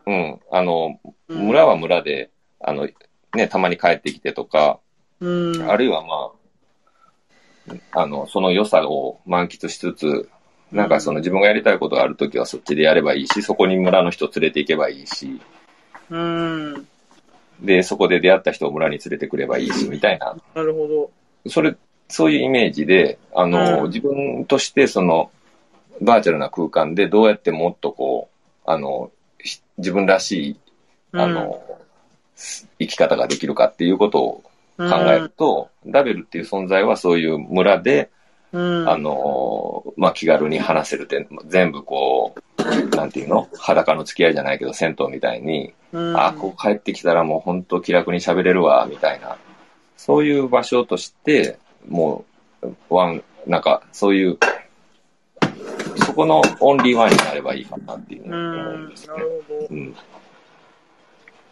[0.07, 2.31] うん、あの、村は村で、
[2.61, 2.89] あの、
[3.37, 4.81] ね、たまに帰ってきてとか、
[5.21, 5.71] うん。
[5.71, 6.33] あるいはま
[7.93, 10.29] あ、あの、その良さを満喫しつつ、
[10.73, 15.41] なんかその自分がやりたいことがあるときはそっちでやればいいし、そこに村の人連れて行けばいいし、
[16.11, 16.87] うん。
[17.61, 21.11] で、そこで出会った人を村に連れてくればいいし、みたいな、なるほど。
[21.51, 21.77] それ、
[22.09, 25.31] そういうイメージで、あの、うん自分としてその、
[26.01, 28.29] バーチャルな空間でどうやってもっとこ
[28.67, 29.11] う、あの、
[29.43, 30.61] し自分らしい、
[31.13, 31.63] あの、
[32.37, 34.43] 生き方ができるかっていうことを
[34.77, 38.11] 考えると、ラベルっていう存在はそういう村で、
[38.53, 38.89] うん。
[38.89, 43.49] あの、まあ、気軽に話せるって、全部こう、なんていうの？
[43.59, 49.37] 裸の付き合いじゃないけど、銭湯みたいに、うんあ、ここ帰ってきたらもう本当気楽に喋れるわ、みたいな。
[49.97, 51.59] そういう場所として、
[51.89, 52.25] も
[52.63, 54.39] う、ワン、なんか、そういう、
[56.07, 59.15] そこのオンリーワンになればいいかなっていうふうに思うんですね。
[59.71, 59.97] うん。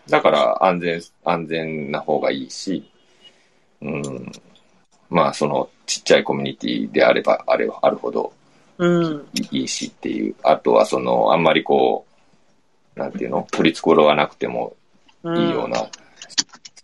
[0.09, 2.91] だから、安全、安全な方がいいし、
[3.81, 4.33] うん。
[5.11, 8.33] まあ、その、ちっちゃいコミュニティであれば、あればあるほど
[8.79, 9.29] うん。
[9.51, 10.35] いいしっていう。
[10.43, 12.15] あとは、その、あんまりこう、
[12.99, 13.45] なんていうの？
[13.51, 14.77] 取り繕わなくても
[15.25, 15.89] うんいいような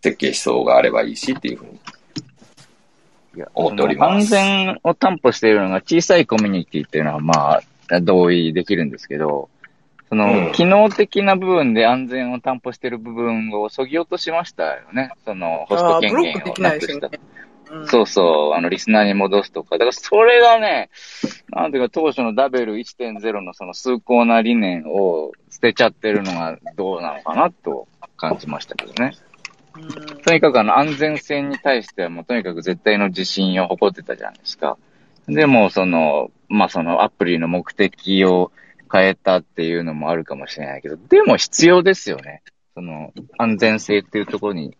[0.02, 4.24] 設計思想があればいいしっていうふうに思っております。
[4.24, 7.60] 安全を担保しているのが小さいコミュニティっていうのはま
[7.92, 9.48] あ、同意できるんですけど、
[10.10, 15.12] その、うん機能的な部分で安全を担保している部分を削ぎ落としましたよね。
[15.24, 17.08] その、ホスト権限をきなくした。
[17.86, 19.76] そうそう、あの、リスナーに戻すとか。
[19.76, 20.90] だから、それがね、
[21.50, 29.12] なんていうか、当初のダベル1.0のその崇高な理念を捨てちゃってるのがどうなのかなと感じましたけどね。
[30.24, 34.76] とにかくあの、安全性に対してはもうとにかく絶対の自信を誇ってたじゃないですか。
[35.28, 38.50] でも、その、まあ、そのアプリの目的を
[38.90, 42.42] 変えたっていうのもあるかもしれないけど、でも必要ですよね。
[42.74, 44.76] その、安全性っていうところに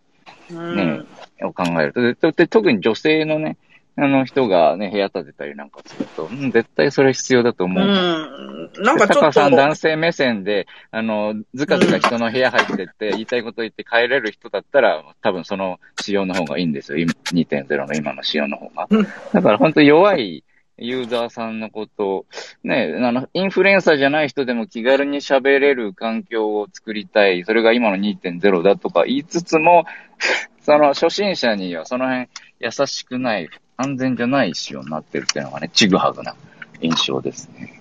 [0.51, 1.03] ね、
[1.43, 2.33] を考えると。
[2.33, 3.57] で特に女性のね、
[3.97, 7.85] あの人がね、部屋建てたりなんかすると、うん、絶対それ必要だと思う。
[7.85, 8.83] うん。
[8.83, 16.99] なんかちょっとタカさん、男性目線で、あの、ずかずか人の部屋入ってって、言いたいこと言って帰れる人だったら、多分その仕様の方がいいんですよ。
[16.99, 18.89] 今2.0の今の仕様の方が。
[19.33, 20.45] だから本当弱い
[20.81, 22.27] ユーザーさんのことを、
[22.65, 27.45] ね、あの、インフルエンサーじゃない人でも気軽に喋れる環境を作りたい。
[27.45, 29.85] それが今の2.0だとか言いつつも、
[30.63, 32.29] その初心者にはその辺
[32.61, 36.35] 優しくない、安全じゃない仕様になってるっていうのがね、ちぐはぐな
[36.81, 37.81] 印象ですね。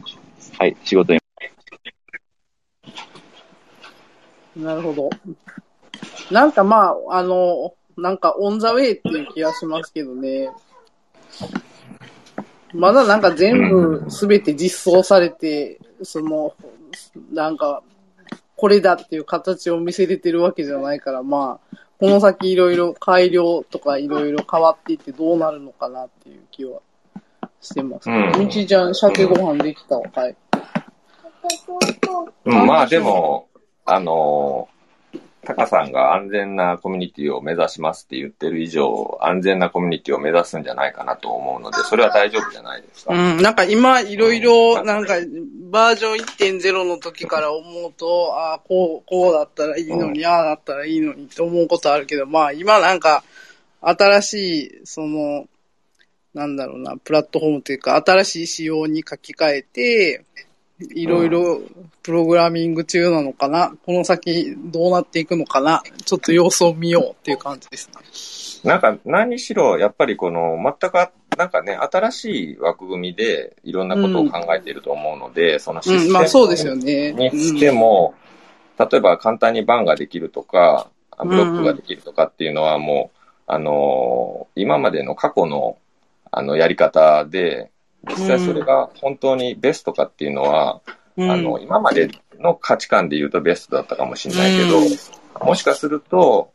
[0.57, 1.19] はい、仕事に。
[4.55, 5.09] なるほど。
[6.31, 10.49] なんかまあ、あの、なんかオンザウェイっていう気がしますけどね。
[12.73, 16.53] まだなんか全部すべて実装されて、その、
[17.31, 17.83] なんか、
[18.55, 26.81] これだっていう形を見せれてるわけじゃないから、まあ、この先いろいろ改良とかいろいろ変わっていってどうなるのかなっていう気は
[27.61, 28.09] してます。
[28.09, 28.31] うん。
[28.39, 30.35] みちちゃん、鮭ご飯できたはい。
[32.45, 33.47] うん、まあでも、
[33.85, 34.69] あの、
[35.49, 43.15] タカさんが安全なコミュニティを目指しますって言ってる以上、安全なコミュニティを目指すんじゃないかなと思うので、それは大丈夫じゃないですか。
[43.15, 45.15] うん、なんか今いろいろ、なんか
[45.71, 46.17] バージョン
[46.59, 53.23] 1.0の時から思うと、ああ、こう、こうだったらいいのに、ああだったらいいのにって思うことあるけど、まあ今なんか、
[53.81, 55.47] 新しい、その、
[56.35, 60.25] なんだろうな、プラットフォームというか、新しい仕様に書き換えて、
[60.93, 61.61] いろいろ
[62.03, 65.83] プログラミング中なのかな、この先どうなっていくのかな？
[66.05, 68.71] ちょっと様子を見ようっていう感じですね。
[68.71, 70.93] なんか、何にしろ、やっぱりこの、全く、
[71.37, 77.13] なんかね、新しい枠組みで、いろんなことを考えていると思うので、そのシステムうん、まあそうですよね。
[77.13, 78.15] にしても、
[78.77, 85.77] 例えば簡単にバンができるとか、ブロックができるとかっていうのはもう、あのー今までの過去の、
[86.29, 87.71] あの、やり方で、
[88.07, 90.81] 実際それが本当にベストかっていうのは、
[91.17, 91.31] うん。
[91.31, 92.09] あの、今まで
[92.39, 95.47] の価値観で言うとベストだったかもしれないけど、うん。
[95.47, 96.53] もしかすると、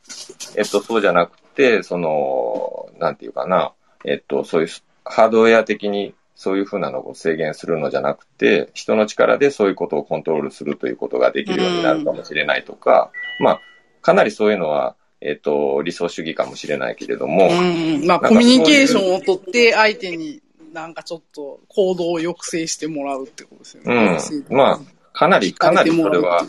[0.56, 3.72] えっと、そうじゃなくて、その、なんていうかな、
[4.04, 4.68] えっと、そういう
[5.04, 13.10] ハードウェア的にそういうふうなのを制限するのじゃなくて、人の力でそういうことをコントロールするということができるようになるかもしれないとか、
[13.40, 13.60] まあ、
[14.02, 20.42] かなりそういうのは、えっと、理想主義かもしれないけれども、うん、まあコミュニケーションをとって相手に
[20.74, 24.18] なんかちょっと行動を抑制してもらうってことですよね。
[24.50, 24.56] うん。
[24.56, 24.80] まあ、
[25.12, 26.44] かなり、かなりそれは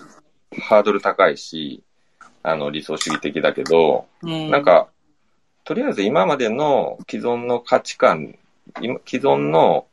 [0.60, 1.84] ハードル高いし、
[2.42, 4.88] あの、理想主義的だけど、うんなんか、
[5.64, 8.36] とりあえず今までの既存の価値観、
[8.82, 9.86] 今既存の、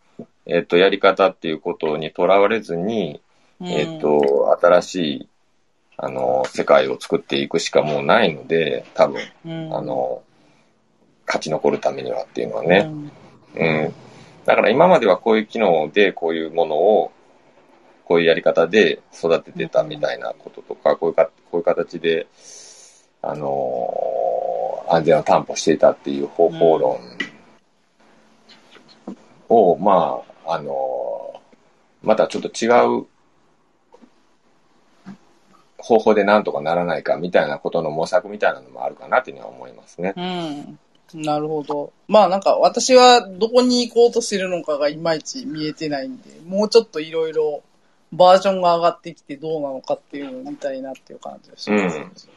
[0.47, 3.21] えっと、やり方っていうことにとらわれずに、
[3.61, 5.29] えっと、新しい、
[5.99, 10.23] あの、世界を作っていくしかもうないので、多分、うんあの、
[11.27, 12.91] 勝ち残るためにはっていうのはね。
[13.57, 13.95] うん。
[14.45, 17.13] だから今まではこういう機能でこういうものを、
[18.05, 22.27] こういうやり方で育ててたみたいなこととか、こういうか、こういう形で、
[23.23, 24.13] あのー
[24.89, 26.99] 安全を担保していたっていう方法論
[29.49, 32.67] を、まあ、あのーまたちょっと違
[33.01, 33.07] う
[35.79, 40.15] 方法でなんとかならないかみたいなことの模索みたいなのもあるかなっていうのは思いますね。
[40.17, 40.79] うん。
[41.15, 41.93] なるほど。
[42.09, 47.63] まあなんか私はどこに行こうとしてるのかがいまいち見えてないんで、もうちょっといろいろ
[48.13, 52.29] バージョンが上がってきてどうなのかっていうのを見たいなっていう感じがします。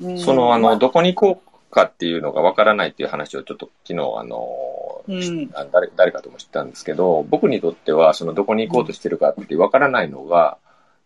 [0.00, 5.50] うんその、あの、まあどこに行こうかっていうのがわからないっていう話をちょっと昨日、あの、うん。
[5.52, 10.56] あ誰誰かとも知ったんですけど、僕にとっては、そのどこに行こうとしてるかってわからないのが、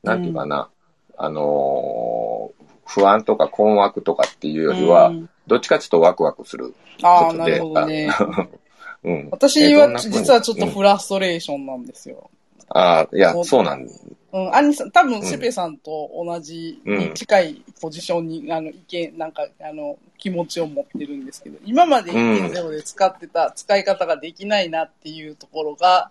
[0.05, 0.69] なんていうかな、
[1.17, 7.51] あのー不安とか困惑とかっていうよりは、うんどっちかっていうとワクワクするああ、ことで。
[7.53, 8.09] なるほどね。
[8.11, 8.49] あ
[9.05, 9.29] うん。
[9.31, 12.31] 私は実はちょっとフラストレーションなんですよ。
[12.69, 13.87] ああ、いやそ、うなん
[14.33, 26.11] うん、アニさん、多分、んシェペさんと同じうんに近いポジションに、あの、意見、なんか、あの、気持ちを持ってるんですけど、今まで1.0で使ってた使い方ができないなっていうところが、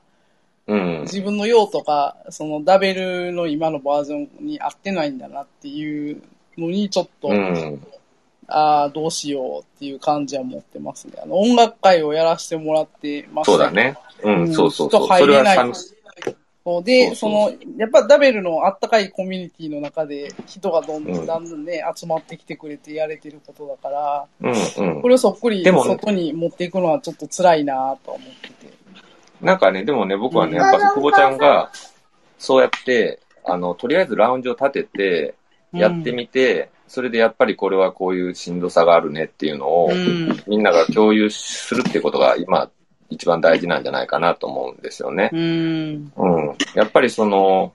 [0.67, 1.01] うん。
[1.01, 6.21] 自分の用とか、そのダベルの今のバージョンに合ってないんだなっていう
[6.57, 7.85] のに、ちょっと、うん。
[8.47, 11.13] ああ、どうしようっていう感じは持ってますね。
[11.21, 13.97] あの、音楽会をやらせてもらってましたそうだね。
[14.23, 15.05] うん、そうそうそう。
[15.05, 15.73] 人入れない
[16.83, 27.73] で、その、やっぱダベルのあったかいコミュニティの中で人がどんどうんんだんだんね、集まってきてくれてやれてることだから、うんうんこれをそっくりでも外に持っていくのはちょっと辛いな
[28.05, 28.73] とは思ってて。
[29.41, 31.69] なんかね、でもね、僕はね、うんやっぱ久保ちゃんが、
[32.37, 35.35] そうやって、あの、とりあえずラウンジを立てて、
[35.73, 42.69] やってみて、それでやっぱりこれはこういうしんどさがあるねっていうのを、うんみんなが共有するっていうことが今、
[43.09, 45.31] 一番大事なんじゃないかなと思うんですよね。
[45.33, 46.13] うん。
[46.15, 46.55] うん。
[46.75, 47.73] やっぱりその、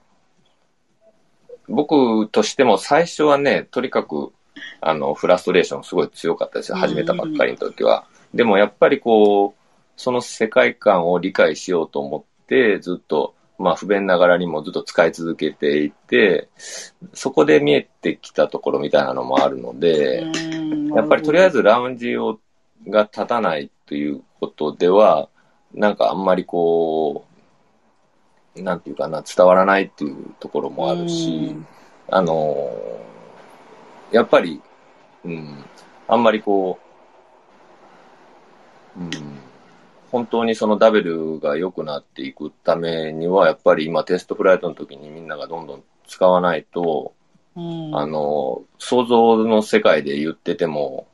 [1.67, 4.31] 僕としても最初はね、とにかく、
[4.79, 6.77] あの、フラストレーションすごい強かったですよ。
[6.77, 8.05] うん始めたばっかりの時は。
[8.33, 16.47] でもやっぱりこう、その世界観を理解しようと思って、ずっと、まあ不便ながらにもずっと使い続けていて、
[17.13, 20.25] そこで見えてきたところみたいなのもあるので、
[20.95, 22.39] やっぱりとりあえずラウンジを
[22.87, 25.29] が立たないということでは、
[25.73, 27.25] なんかあんまりこ
[28.55, 31.55] う、なんていうかな、伝わらないっていうところもあるし、
[32.07, 32.71] あの、
[34.11, 34.61] やっぱり、
[35.25, 35.63] うん、
[36.07, 36.79] あんまりこ
[38.97, 39.11] う、うん、
[40.11, 47.13] 本当にそのダベルが良くなっていくためには、やっぱり今テストフライトの時にみんながどんどん使わないと、
[47.55, 51.07] うんあの、想像の世界で言ってても、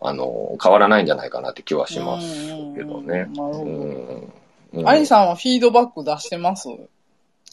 [0.00, 3.26] あの、変わらないんじゃないかなって気はしますけどね。
[3.36, 6.68] うんアニさんはフィードバック出してます？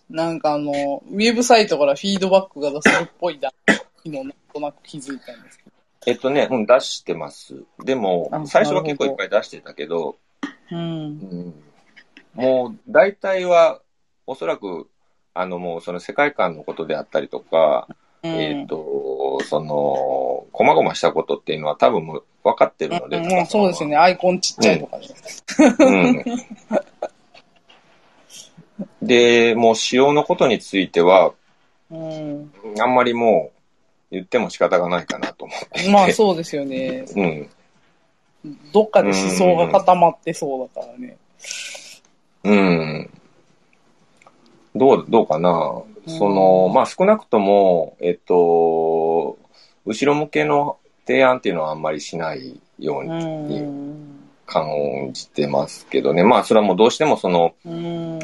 [0.10, 5.64] なんかあの、ウェブサイトからフィードバックが出せるっぽいだ、昨日なんとなく気づいたんですけ
[6.08, 7.64] えっとね、うん、出してます。
[7.86, 10.18] でもあ、最初は結構いっぱい出してたけど、ど。
[10.72, 10.78] うん。
[10.78, 10.82] う
[11.50, 11.54] ん
[12.34, 13.82] もう大体は、
[14.26, 14.88] おそらく、
[15.34, 17.88] あのもうその世界観のことであったりとか、
[18.24, 23.98] うんえっ、と、その、細々したことっていうのは多分もう分かってるので、うんうんそうですよね。
[23.98, 25.08] アイコンちっちゃいとかね。
[25.80, 25.84] う
[29.04, 29.08] ん。
[29.08, 31.34] で、もう仕様のことについては、
[31.90, 32.54] うん。
[32.80, 33.52] あんまりも
[34.12, 35.92] う言っても仕方がないかなと思って。
[35.92, 37.06] まあそうですよね。
[37.16, 37.50] うん。
[38.74, 41.18] どっかで思想が固まってそうだからね。
[42.44, 43.10] うん。
[44.76, 45.84] どう、どうかな。
[46.08, 49.38] その、まあ少なくとも、えっと、
[49.86, 53.66] 後ろ向けの提案っていうのはあんまりしないように
[54.46, 56.24] 感じてますけどね。
[56.24, 58.20] まあそれはもうどうしてもその、うん。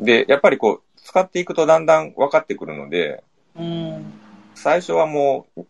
[0.00, 3.22] で、やっぱりこう、使っていくとだんだん分かってくるので、
[3.56, 4.12] うん。
[4.54, 5.66] 最初はもう、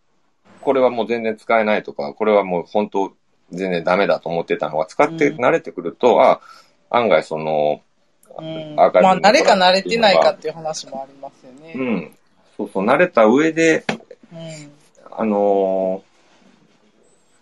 [0.61, 3.13] これはもう全然使えないとか、これはもう本当
[3.55, 6.41] 全然ダメだと思ってたのが、使って慣れてくると、あ、
[6.91, 7.81] 案外その、
[8.37, 11.73] うんまあ慣れか慣れてないかっていう話もありますよね。
[11.77, 12.15] うん。
[12.57, 13.85] そうそう、慣れた上で、
[14.33, 14.71] うん。
[15.17, 16.15] あのー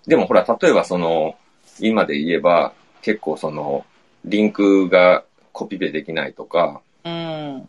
[0.06, 1.36] でもほら、例えばその、
[1.78, 2.72] 今で言えば、
[3.02, 3.86] 結構その、
[4.24, 7.68] リンクがコピペできないとか、うん。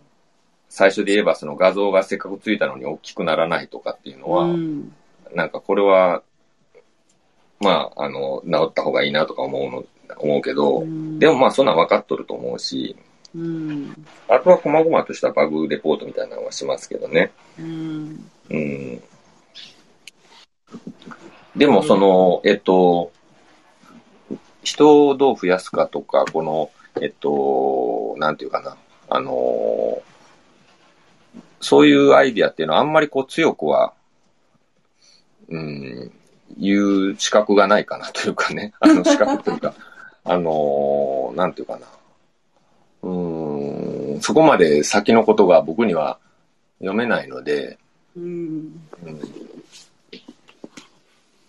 [0.70, 4.94] 最初で言えばその画像がせっかくついたのに大きくならないとかっていうのは、うん
[5.36, 6.22] なんかこれは、
[7.64, 9.85] まあ、あの、直った方がいいなとか思うの、
[10.18, 10.84] 思うけど、
[11.19, 12.95] でもまあそんなん分かっとると思うし、
[13.35, 14.06] うん。
[14.27, 17.31] あとは細々としたバグレポートみたいなのはしますけどね。
[17.60, 18.30] うん。
[18.49, 19.03] うん。
[21.56, 23.11] でもその、えっと、
[24.64, 26.72] 人をどう増やすかとか、この、
[27.02, 28.77] えっと、なんていうかな、
[29.10, 30.02] あの、
[31.60, 33.94] そういうアイディアっていうのはあんまりこう強くは、
[35.49, 36.11] うん、
[36.58, 39.74] 言う資格がないかなというかね、 あの資格というか、
[40.24, 41.88] あの、なんていうかな。
[43.04, 46.20] うん、そこまで先のことが僕には
[46.80, 47.78] 読めないので、
[48.16, 48.24] うん。
[49.06, 49.22] うん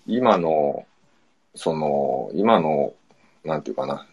[0.06, 0.84] 今の、
[1.54, 2.92] その、今の、
[3.42, 4.06] なんていうかな。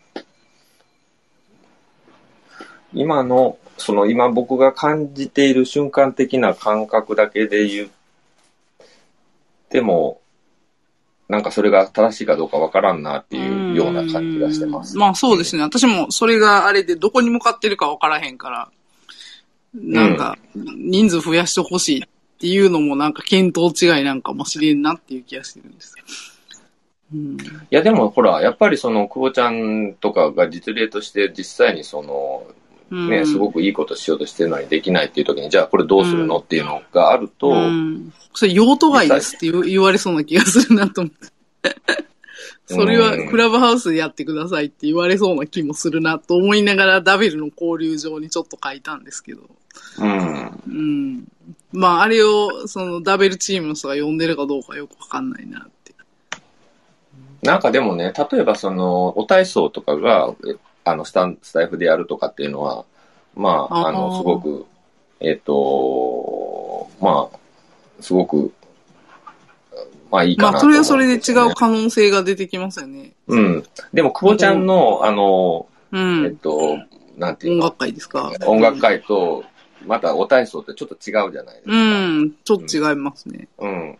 [2.93, 7.89] 今の、その今僕が感じている瞬間的な感覚だけで言っ
[9.69, 10.20] ても、
[11.31, 14.97] なんかそれが正しいかどうかわからんなっていうような感じがしてます。
[14.97, 15.63] まあそうですね。
[15.63, 18.69] 私もそれがあれでどこに向かってるか分からへんから、
[19.73, 25.95] なんか人数増やしてほしいっていうのもなんか見当違いなんかもしれんなっていう気がしてるんです。
[27.13, 27.37] うん。
[27.39, 32.45] いや、でもほら、やっぱりその、久保ちゃんとかが実例として実際にその、
[32.91, 38.13] ね、うんすごくいいことしようとしてるのにできないっていう時に、じゃあこれどうするのっていうのがあると、うん。
[38.33, 41.31] それ用途外ですって言われそうな気がするなと思って。
[42.67, 49.41] それはクラブハウスでやってくださいって言われそうな気もするなと思いながらダベルの交流上にちょっと書いたんですけど。
[49.99, 50.63] うん。
[50.67, 51.27] うん。
[51.73, 55.93] まああれをそのダベルチームの人が呼んでるかどうかよくわかんないなって。
[57.43, 62.85] なんかでもね、例えばその、お体操とかが、えあの、スタン、スタイフでやるとかっていうのは、
[63.35, 64.65] まあ、ああの、ーすごく、
[65.19, 67.37] えっ、と、まあ、
[68.01, 68.51] すごく、
[70.11, 73.13] まあいいかなまあそれはそれで違うんう可能性が出てきますよね。
[73.27, 73.63] うん。
[73.93, 76.25] でも、久保ちゃんの、あの、うん。
[76.25, 76.79] えっと、
[77.17, 78.31] なんていう音か、楽会ですか？
[78.45, 79.45] 音楽会と、
[79.85, 81.71] またお体操ってちょっと違うじゃないですか。
[81.71, 81.75] う
[82.25, 82.31] ん。
[82.43, 83.47] ちょっと違いますね。
[83.59, 83.97] うん。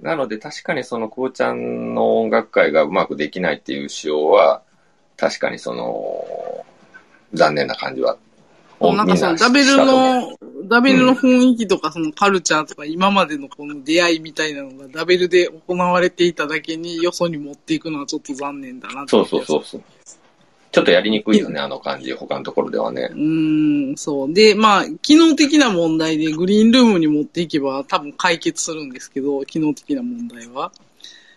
[0.00, 4.62] なので確かにそのこうちゃんの音楽会がうまくできないっていう仕様は、
[5.18, 6.64] 確かにその、
[7.34, 8.16] 残念な感じは。
[8.80, 10.38] なんかそのダベルの、
[10.68, 19.82] ダベルの雰囲気とかそのカルチャーとか今までのこの出会いみたいなのがダベルで行われていただけによそに持っていくのはちょっと残念だなそうそうそうそう。
[20.70, 23.08] ちょっとやりにくいよね、あの感じ、他のところではね。
[23.10, 24.32] うーん、そう。
[24.32, 30.70] で、まあ、機能的な問題でグリーンルームに持っていけば多分解決するんですけど、機能的な問題は。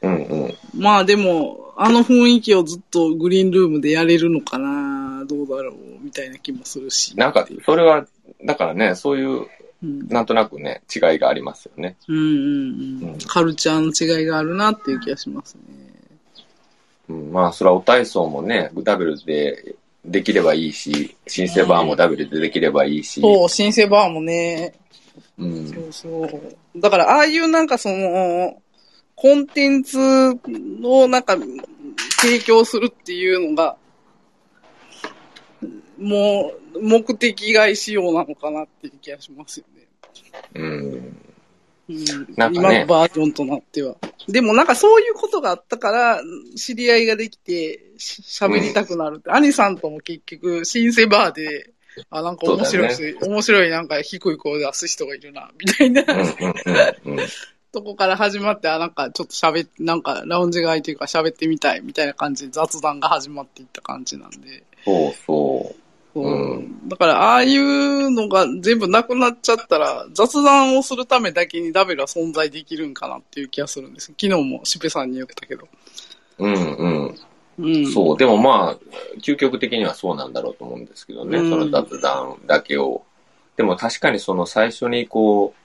[0.02, 0.58] うんうん。
[0.76, 7.18] まあでも、あの雰囲気をずっとグリーンルームでやれるのかな、どうだろう、みたいな気もするし。
[7.18, 8.06] なんか、それは、
[8.44, 9.48] だからね、そういう、
[9.82, 11.96] なんとなくね、違いがありますよね。
[12.08, 13.18] うんうんうん。
[13.28, 15.62] カルチャーの違いがあるなっていう気がしますね。
[17.10, 19.76] うん、まあ、それはお体操もね、ダブルで
[20.06, 23.22] できればいいし、シンセバーもダブルでできればいいし。
[23.22, 24.74] そう、シンセバーもね。
[25.38, 25.68] うん。
[25.68, 26.40] そうそ
[26.76, 26.80] う。
[26.80, 28.62] だから、ああいうなんかその、
[29.22, 30.00] コンテンツ
[30.82, 31.38] をなんか
[32.22, 33.78] 提供するっていうのが、
[36.00, 39.88] もう目的外仕様なのかなっていう気がしますよね。
[40.56, 40.66] うん。
[40.68, 41.16] うんね
[42.36, 43.96] 今のバージョンとなっては。
[44.28, 46.20] でもなんかそういうことがあったから、
[46.56, 49.30] 知り合いができてし喋りたくなるって。
[49.30, 51.74] 兄さんとも結局、シンセバーで
[52.10, 56.04] あ、なんか面白いし、面白いなんか低い声出す人がいるな、みたいな、
[57.72, 64.64] とこから始まって、あ、なんかちょっと喋って、なんかラウンジが空いてるから喋ってみたい、みたいな感じで雑談が始まっていった感じなんで。
[64.86, 65.82] そうそう。
[66.14, 74.08] うん、だから、ああいうのが全部なくなっちゃったら、雑談をするためだけにダベルは存在できるんかなっていう気がするんです。
[74.08, 75.68] 昨日もシペさんに言ったけど。
[76.40, 77.16] うんうん。
[77.60, 78.18] うん、そう。
[78.18, 81.38] でもまあ、究極的にはそうなんだろうと思うんですけどね。
[81.38, 83.04] うんその雑談だけを。
[83.56, 85.61] でも確かにその最初にこう、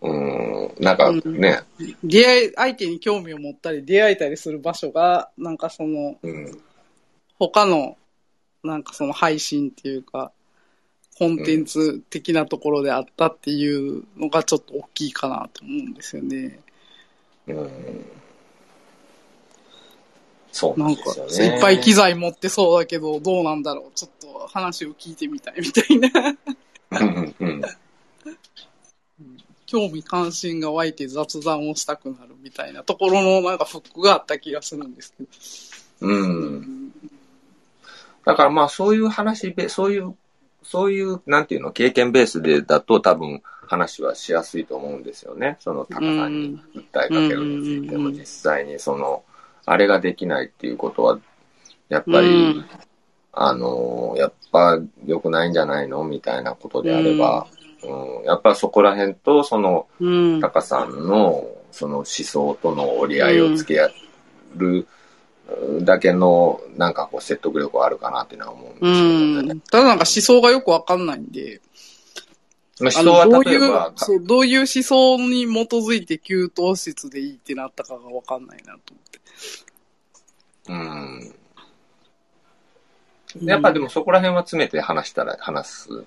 [0.00, 1.60] うん、なんかね、
[2.04, 6.62] 出会い、相手に興味を持ったり、出会えたりする場所が、なんかその、うん、
[7.38, 7.96] 他の、
[8.62, 10.30] なんかその配信っていうか、
[11.18, 16.60] コンテンツ的なところであったっていうのがちょっと大きいかなと思うんですよね。
[17.48, 18.06] うん。
[20.52, 21.56] そうなんか、ですよね。
[21.56, 23.92] いっぱい機材持ってそうだけど、どうなんだろう。
[23.96, 26.36] ちょっと話を聞いてみたいみたいな。
[27.00, 27.62] うんうん
[29.70, 35.28] 興味関心が湧いて雑談をしたくなるみたいなところのなんかフックがあった気がするんですけど。
[36.10, 36.90] うん。
[38.24, 40.16] だからまあそういう話べ、そういう、
[40.62, 45.58] そういう、なんていうの、経験ベースでだと多分話はしやすいと思うんですよね。
[45.60, 49.22] その高さんに訴えかけるについても実際にその、
[49.66, 51.18] あれができないっていうことは、
[51.90, 52.30] やっぱり、う
[52.60, 52.64] ん
[53.32, 56.02] あの、やっぱ良くないんじゃないの？
[56.04, 57.46] みたいなことであれば、
[57.82, 60.40] うん、やっぱそこら辺と、その、うん。
[60.40, 63.90] タカさんのその思想との折り合いをつけや
[64.56, 64.86] る
[65.82, 69.60] だけのなんかこう説得力はあるかなっていうのは思うんですうん。
[69.60, 71.60] ただなんか思想がよくわかんないんで、
[72.80, 78.94] まあ思想はあのどういう例えば、そう、どういう思想に基づいて給湯室でいいってなったかがわかんないなと
[80.68, 81.34] うん。
[83.42, 86.04] やっぱでもそこら辺は詰めて話したら話す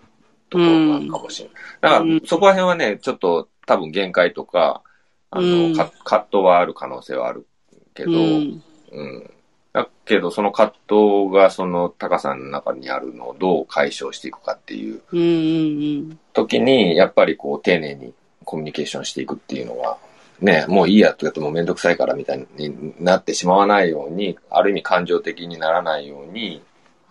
[0.51, 1.55] ところなのかもしれない。
[1.81, 4.83] だからそこら辺はね、ちょっと多分限界とか、
[5.31, 7.47] あの、うんか葛藤はある可能性はある
[7.95, 9.33] けど、うんうん。
[9.71, 18.13] だけど、その葛藤がその高さの中にあるのをどう解消していくかっていう時に、やっぱりこう丁寧に
[18.43, 19.97] コミュニケーションしていくっていうのは、
[20.41, 26.61] ね、もういいやとかってもうめんどくさいからみたいになってしまわないように、ある意味感情的にならないように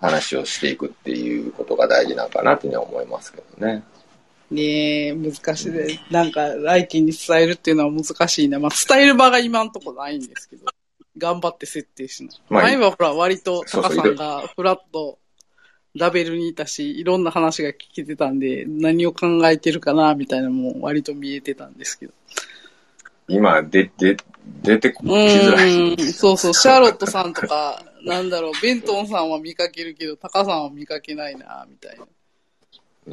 [0.00, 3.84] 話をしていくっていうことが大事なのかなっていうのは思いますけどね。
[4.50, 4.56] うん。
[4.56, 6.00] ねえ、難しいで。
[6.10, 8.58] なんか、来期に伝えるっていうのは難しいな。
[8.58, 10.66] まあ、伝える場が今んとこないんですけど、
[11.18, 12.40] 頑張って設定しない。
[12.48, 15.18] まあ前はほら、割とタカさんがフラット
[15.94, 22.12] ラベルにいたし、いろんな話が聞けてたんで、何を考えてるかな、みたいなのも割と見えてたんですけど。
[23.28, 24.16] 今、で、で、
[24.62, 25.68] 出てきうづらい。
[25.68, 32.06] ーん、そうそう、シャーロットさんとか、なんだろう、ベントンさんは見かけるけど、タカさんは見かけないな、みたいな。
[33.06, 33.12] い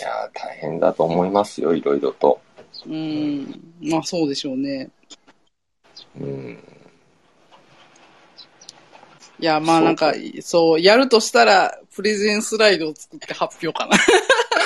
[0.00, 2.40] やー、大変だと思いますよ、いろいろと。
[2.86, 4.90] うーん、まあそうでしょうね。
[6.20, 6.58] うん。
[9.40, 13.96] いや、まあなんか、そう、やるとしたら、プレゼンスライドを作って発表かな。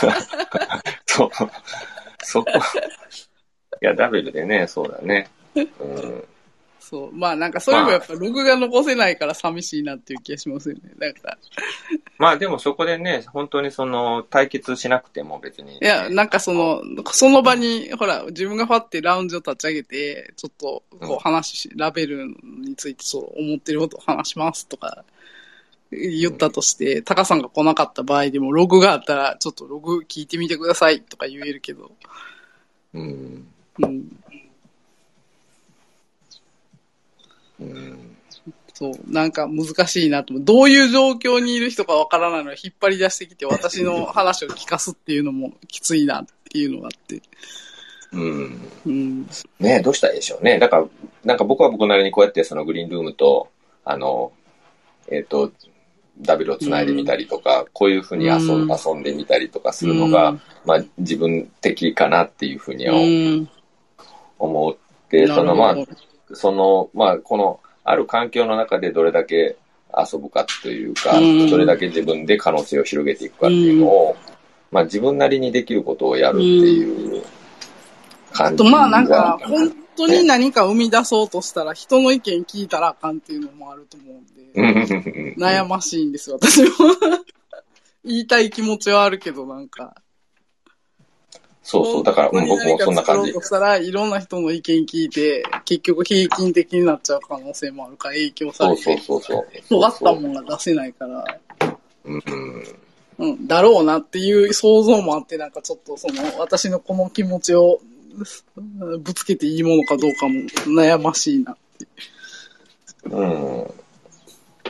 [1.06, 1.30] そう。
[2.22, 2.50] そこ。
[3.82, 5.28] いや、ダブルでね、そうだね。
[5.54, 6.24] うん。
[6.92, 7.12] そう。
[7.16, 10.82] まあなんか、それもやっぱログが残せないから寂しいなっていう気がしますよね。
[10.98, 11.38] だから。
[12.18, 15.78] まあでもそこでね、本当にその、対決しなくても別に。
[15.78, 16.82] いや、なんかその、
[17.12, 25.02] その場に、ほら、自分がファってラウンジを立ち上げて、ちょっと、こう話し、ラベルについてそう、思ってることを話しますとか、
[25.90, 31.90] 言ったとして、タカさんが来なかった場合でも、ログがあったら、ちょっとログ聞いてみてくださいとか言えるけど、
[32.92, 33.46] うん。
[33.78, 34.22] うん。
[37.62, 38.16] うん。
[38.74, 40.44] そう、なんか難しいなと思う。
[40.44, 47.22] どういう状況にいる人かわからないのを引っ張り出してきて、私の話を聞かすっていうのもきついなっていうのがあって。
[48.12, 48.60] うん。
[48.86, 49.28] うん。
[49.60, 50.58] ねどうしたらいいでしょうね。
[50.58, 50.86] だから、
[51.24, 53.48] なんか僕は僕なりにこうやってそのグリーンルームと、
[53.84, 54.32] あの、
[55.08, 55.52] えっ、と、
[56.20, 63.48] ダブルをつないでみたりとか、こういうふうに遊ん,、うん遊んでみたりとかするのが、うんまあ自分的かなっていうふうに。
[64.38, 65.76] 思って、そのまあ、
[66.34, 69.56] その、まあこの、ある環境の中でどれだけ
[69.96, 74.16] 遊ぶかというか、うんどれだけ自分で可能性を広げていくかっていうのを、
[74.70, 77.22] まあ自分なりにできることをやるっていう
[78.32, 86.68] 感じと、まあなんか、本当に何か生み出そうとしたら、人の意見聞いたらあかんっていうのもあると思うんで、悩ましいんですよ、私も。
[88.04, 89.94] 言いたい気持ちはあるけど、なんか。
[91.62, 93.32] そうそう、だから、うん、僕もそんな感じ何か作ろう。
[93.34, 99.46] としたら、いろんな人の意見聞いて、結局平均的になっちゃう可能性もあるから、影響さそうれて、そうそうそう。
[99.68, 101.38] 尖ったもんが出せないから、
[102.04, 102.22] うん。
[103.18, 107.80] うん、だろうなっていう想像もあって、なんかちょっとその、私のこの気持ちを
[108.56, 110.34] うんぶつけていいものかどうかも
[110.66, 111.56] 悩ましいな。
[113.04, 113.74] うん。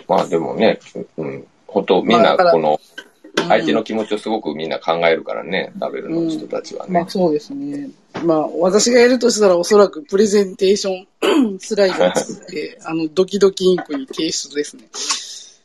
[0.07, 0.79] まあでもね、
[1.17, 1.47] うん。
[1.67, 6.93] 本当みんなこの、うん相手の気持ちをすごくみんな考えるからね、ラベルの人たちはね。
[6.93, 7.91] まあそうですね。
[8.25, 14.85] まあ私がやるとしたらおそらくプレゼンテーション スライドを作って、 あの、ドキドキインクに提出ですね。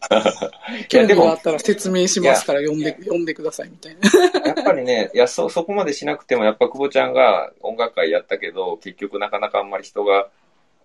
[0.87, 4.45] 興味があったら説明しますから読んで、読んでくださいみたいな。
[4.47, 10.29] やっぱりね、いや、そ、そこまでしなくても、やっぱ久保ちゃんが音楽会やったけど、結局なかなかあんまり人が、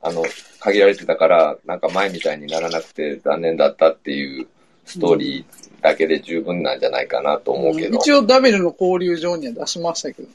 [0.01, 0.25] あの、
[0.59, 4.49] 限られてたから、なんか前みたいにならなくて残念だったっていう
[4.85, 7.99] ストーリーだけで十分なんじゃないかなと思うけど。
[7.99, 10.35] 一応ダベルの交流上には出しましたけどね。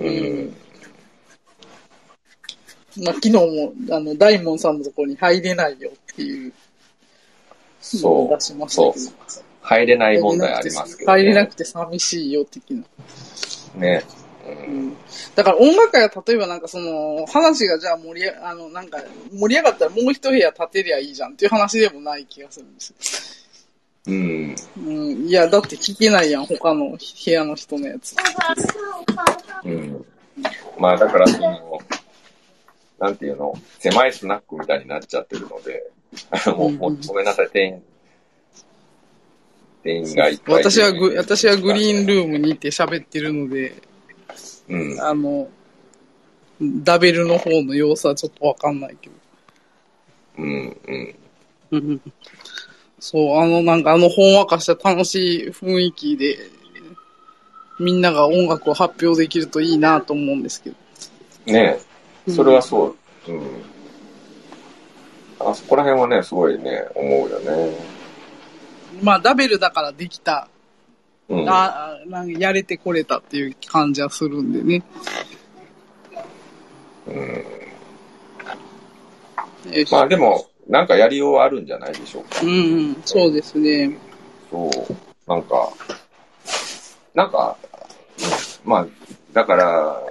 [0.00, 0.08] うん。
[0.08, 0.56] うん。
[3.04, 6.52] まあ昨日も、あの、大門さんのところに入れないよっていうの
[7.80, 9.48] そうを出しましたけど。
[9.60, 11.18] 入れない問題ありますけど、ね。
[11.18, 12.84] 入れなくて寂しいよ的な。
[13.76, 14.02] ね。
[15.34, 18.98] だから音楽会は例えばなんかその、話がじゃあ盛り上が、あの、なんか
[19.32, 22.90] 盛り上がったらもう一部屋建てりゃいいじゃんっていう話でもない気がするんです
[24.06, 24.12] よ。
[24.12, 24.56] うん。
[24.86, 25.28] うん。
[25.28, 28.16] いや、だって聞けないやん、他の部屋の人のやつ。
[29.64, 30.04] うん。
[30.78, 31.78] まあだからその、
[32.98, 35.90] なんていうの、狭いスナックみたいになっちゃってるので、
[36.56, 37.82] もう、もうごめんなさい、店員、
[39.82, 40.54] 店員がいっぱい。
[40.64, 43.74] 私はグ、私はグリーンルームにいて喋ってるので、
[44.68, 45.00] うん。
[45.00, 45.48] あの、
[46.60, 49.14] ダベルの方の様子はちょっとわかんないけど。
[50.38, 51.14] うん、うん。
[51.70, 52.00] うん
[53.00, 56.36] そう、あの、なんかあのほんわかした楽しい雰囲気で、
[57.78, 60.76] みんなが音楽を発表できるといいなと思うんですけど。
[61.46, 61.78] ね
[62.26, 62.96] え、それはそ
[63.28, 63.32] う。
[63.32, 63.62] うん。
[65.38, 67.78] あそこら辺はね、すごいね、思うよね。
[69.00, 70.48] まあ、ダベルだからできた、
[71.28, 71.48] うん。
[71.48, 74.82] ああなんかやれてこれたっていう感じはするんでね。
[77.06, 77.44] うん。
[79.90, 82.40] まあでも、なんかやりようはあるんじゃないでしょうか。
[82.42, 82.52] うんう
[82.90, 83.96] ん、そうですね。
[84.50, 85.30] そう。
[85.30, 85.72] なんか、
[87.14, 87.56] なんか、
[88.64, 88.86] まあ、
[89.32, 90.02] だから、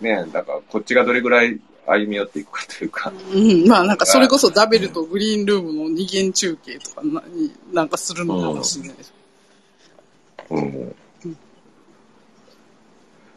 [0.00, 9.13] ね、だからこっちがどれぐらい歩み寄っていくかというか、うん、まあなんかそれこそダベルとグリーンルームの二元中継とかなになんかするのかもしれないです。
[10.50, 10.94] うん。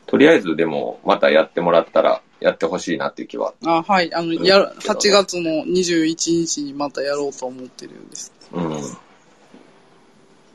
[0.07, 3.53] とりあえずでも、またやってもらったら、やってほしいなっていう気は。
[3.65, 4.13] あ、はい。
[4.13, 8.31] あの、やる、8月の21日にまたやろうと思ってるんです。
[8.53, 8.81] うん。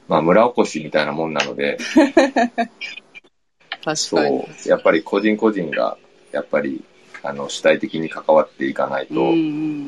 [0.08, 1.78] まあ、村おこしみたいなもんなので、
[3.84, 4.38] 確そかに。
[4.38, 5.98] う、やっぱり個人個人が、
[6.32, 6.82] やっぱり、
[7.22, 9.82] あの、主体的に関わっていかないと、うんうん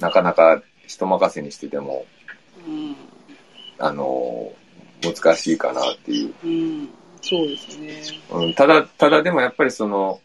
[0.00, 2.06] なかなか人任せにしてても、
[2.66, 2.96] うん。
[3.78, 4.52] あの、
[5.02, 6.34] 難しいかなっていう。
[6.44, 6.50] うん。
[6.50, 6.88] うん。
[7.20, 8.02] そうですね。
[8.30, 10.20] うん、ただ、ただでもやっぱりその、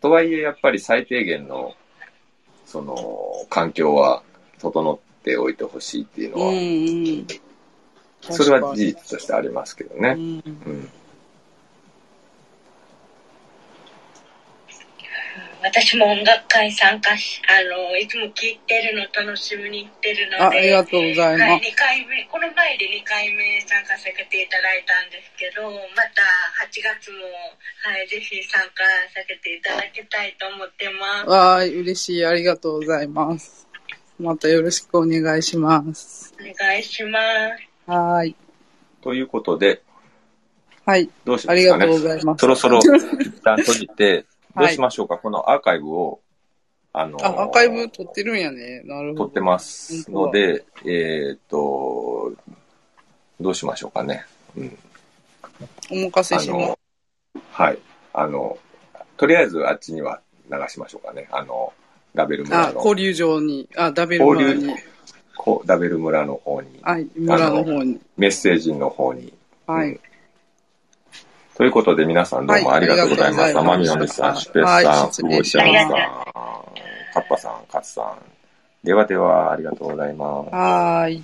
[0.00, 1.74] とはいえやっぱり最低限の、
[2.66, 2.96] その、
[3.50, 4.22] 環境は
[4.58, 6.60] 整っておいてほしいっていうのは、うんう
[7.22, 7.26] ん。
[8.20, 10.10] それは事実としてありますけどね。
[10.10, 10.90] うんうん。
[15.62, 20.44] 私も音楽会参加し、あの、いつも聴いてるの楽しみに行ってるので。
[20.44, 26.22] あありがとうございますはい、2回目、この前で2回目参加させていただいたんですけど、また
[26.64, 27.24] 8月も、
[27.84, 31.28] はい、ぜひ参加させていただきたいと思ってます。
[31.28, 32.24] わーい、嬉しい。
[32.24, 33.68] ありがとうございます。
[34.18, 36.34] またよろしくお願いします。
[36.40, 37.18] お願いしま
[37.86, 37.90] す。
[37.90, 38.36] はーい。
[39.02, 39.82] ということで、
[40.86, 41.10] はい。
[41.24, 41.60] どうしますかね。
[41.70, 46.20] ありがとうございますそろそろ一旦閉じて、どうはいしましょうか、このアーカイブを、
[46.92, 48.82] あのーあ、アーカイブ撮ってるんやね。
[48.84, 49.24] なるほど。
[49.26, 52.32] 撮ってますので、えーっと、
[53.40, 54.24] どうしましょうかね。
[54.56, 54.78] うん。
[55.90, 56.78] お任せあしまの、
[57.52, 57.78] はい。
[58.12, 58.58] あの、
[59.16, 60.20] とりあえずあっちには
[60.50, 61.28] 流しましょうかね。
[61.30, 61.72] あの、
[62.14, 64.74] ラベル村の、交流場に、あ、ダベル村に。
[65.36, 67.98] こうラベル村の方に、はい、村の方に。
[68.18, 69.32] メッセージの方に。
[69.66, 69.98] はい。
[71.60, 73.42] ということで皆さんどうもありがとうございました。
[73.42, 75.90] はいあマミりがとうございましたノリさん、シュペスはいさん、失久保ちゃんさん、
[77.12, 78.16] カッパさん、カツさん。
[78.82, 80.54] ではでは、ありがとうございます。
[80.54, 81.22] はーい。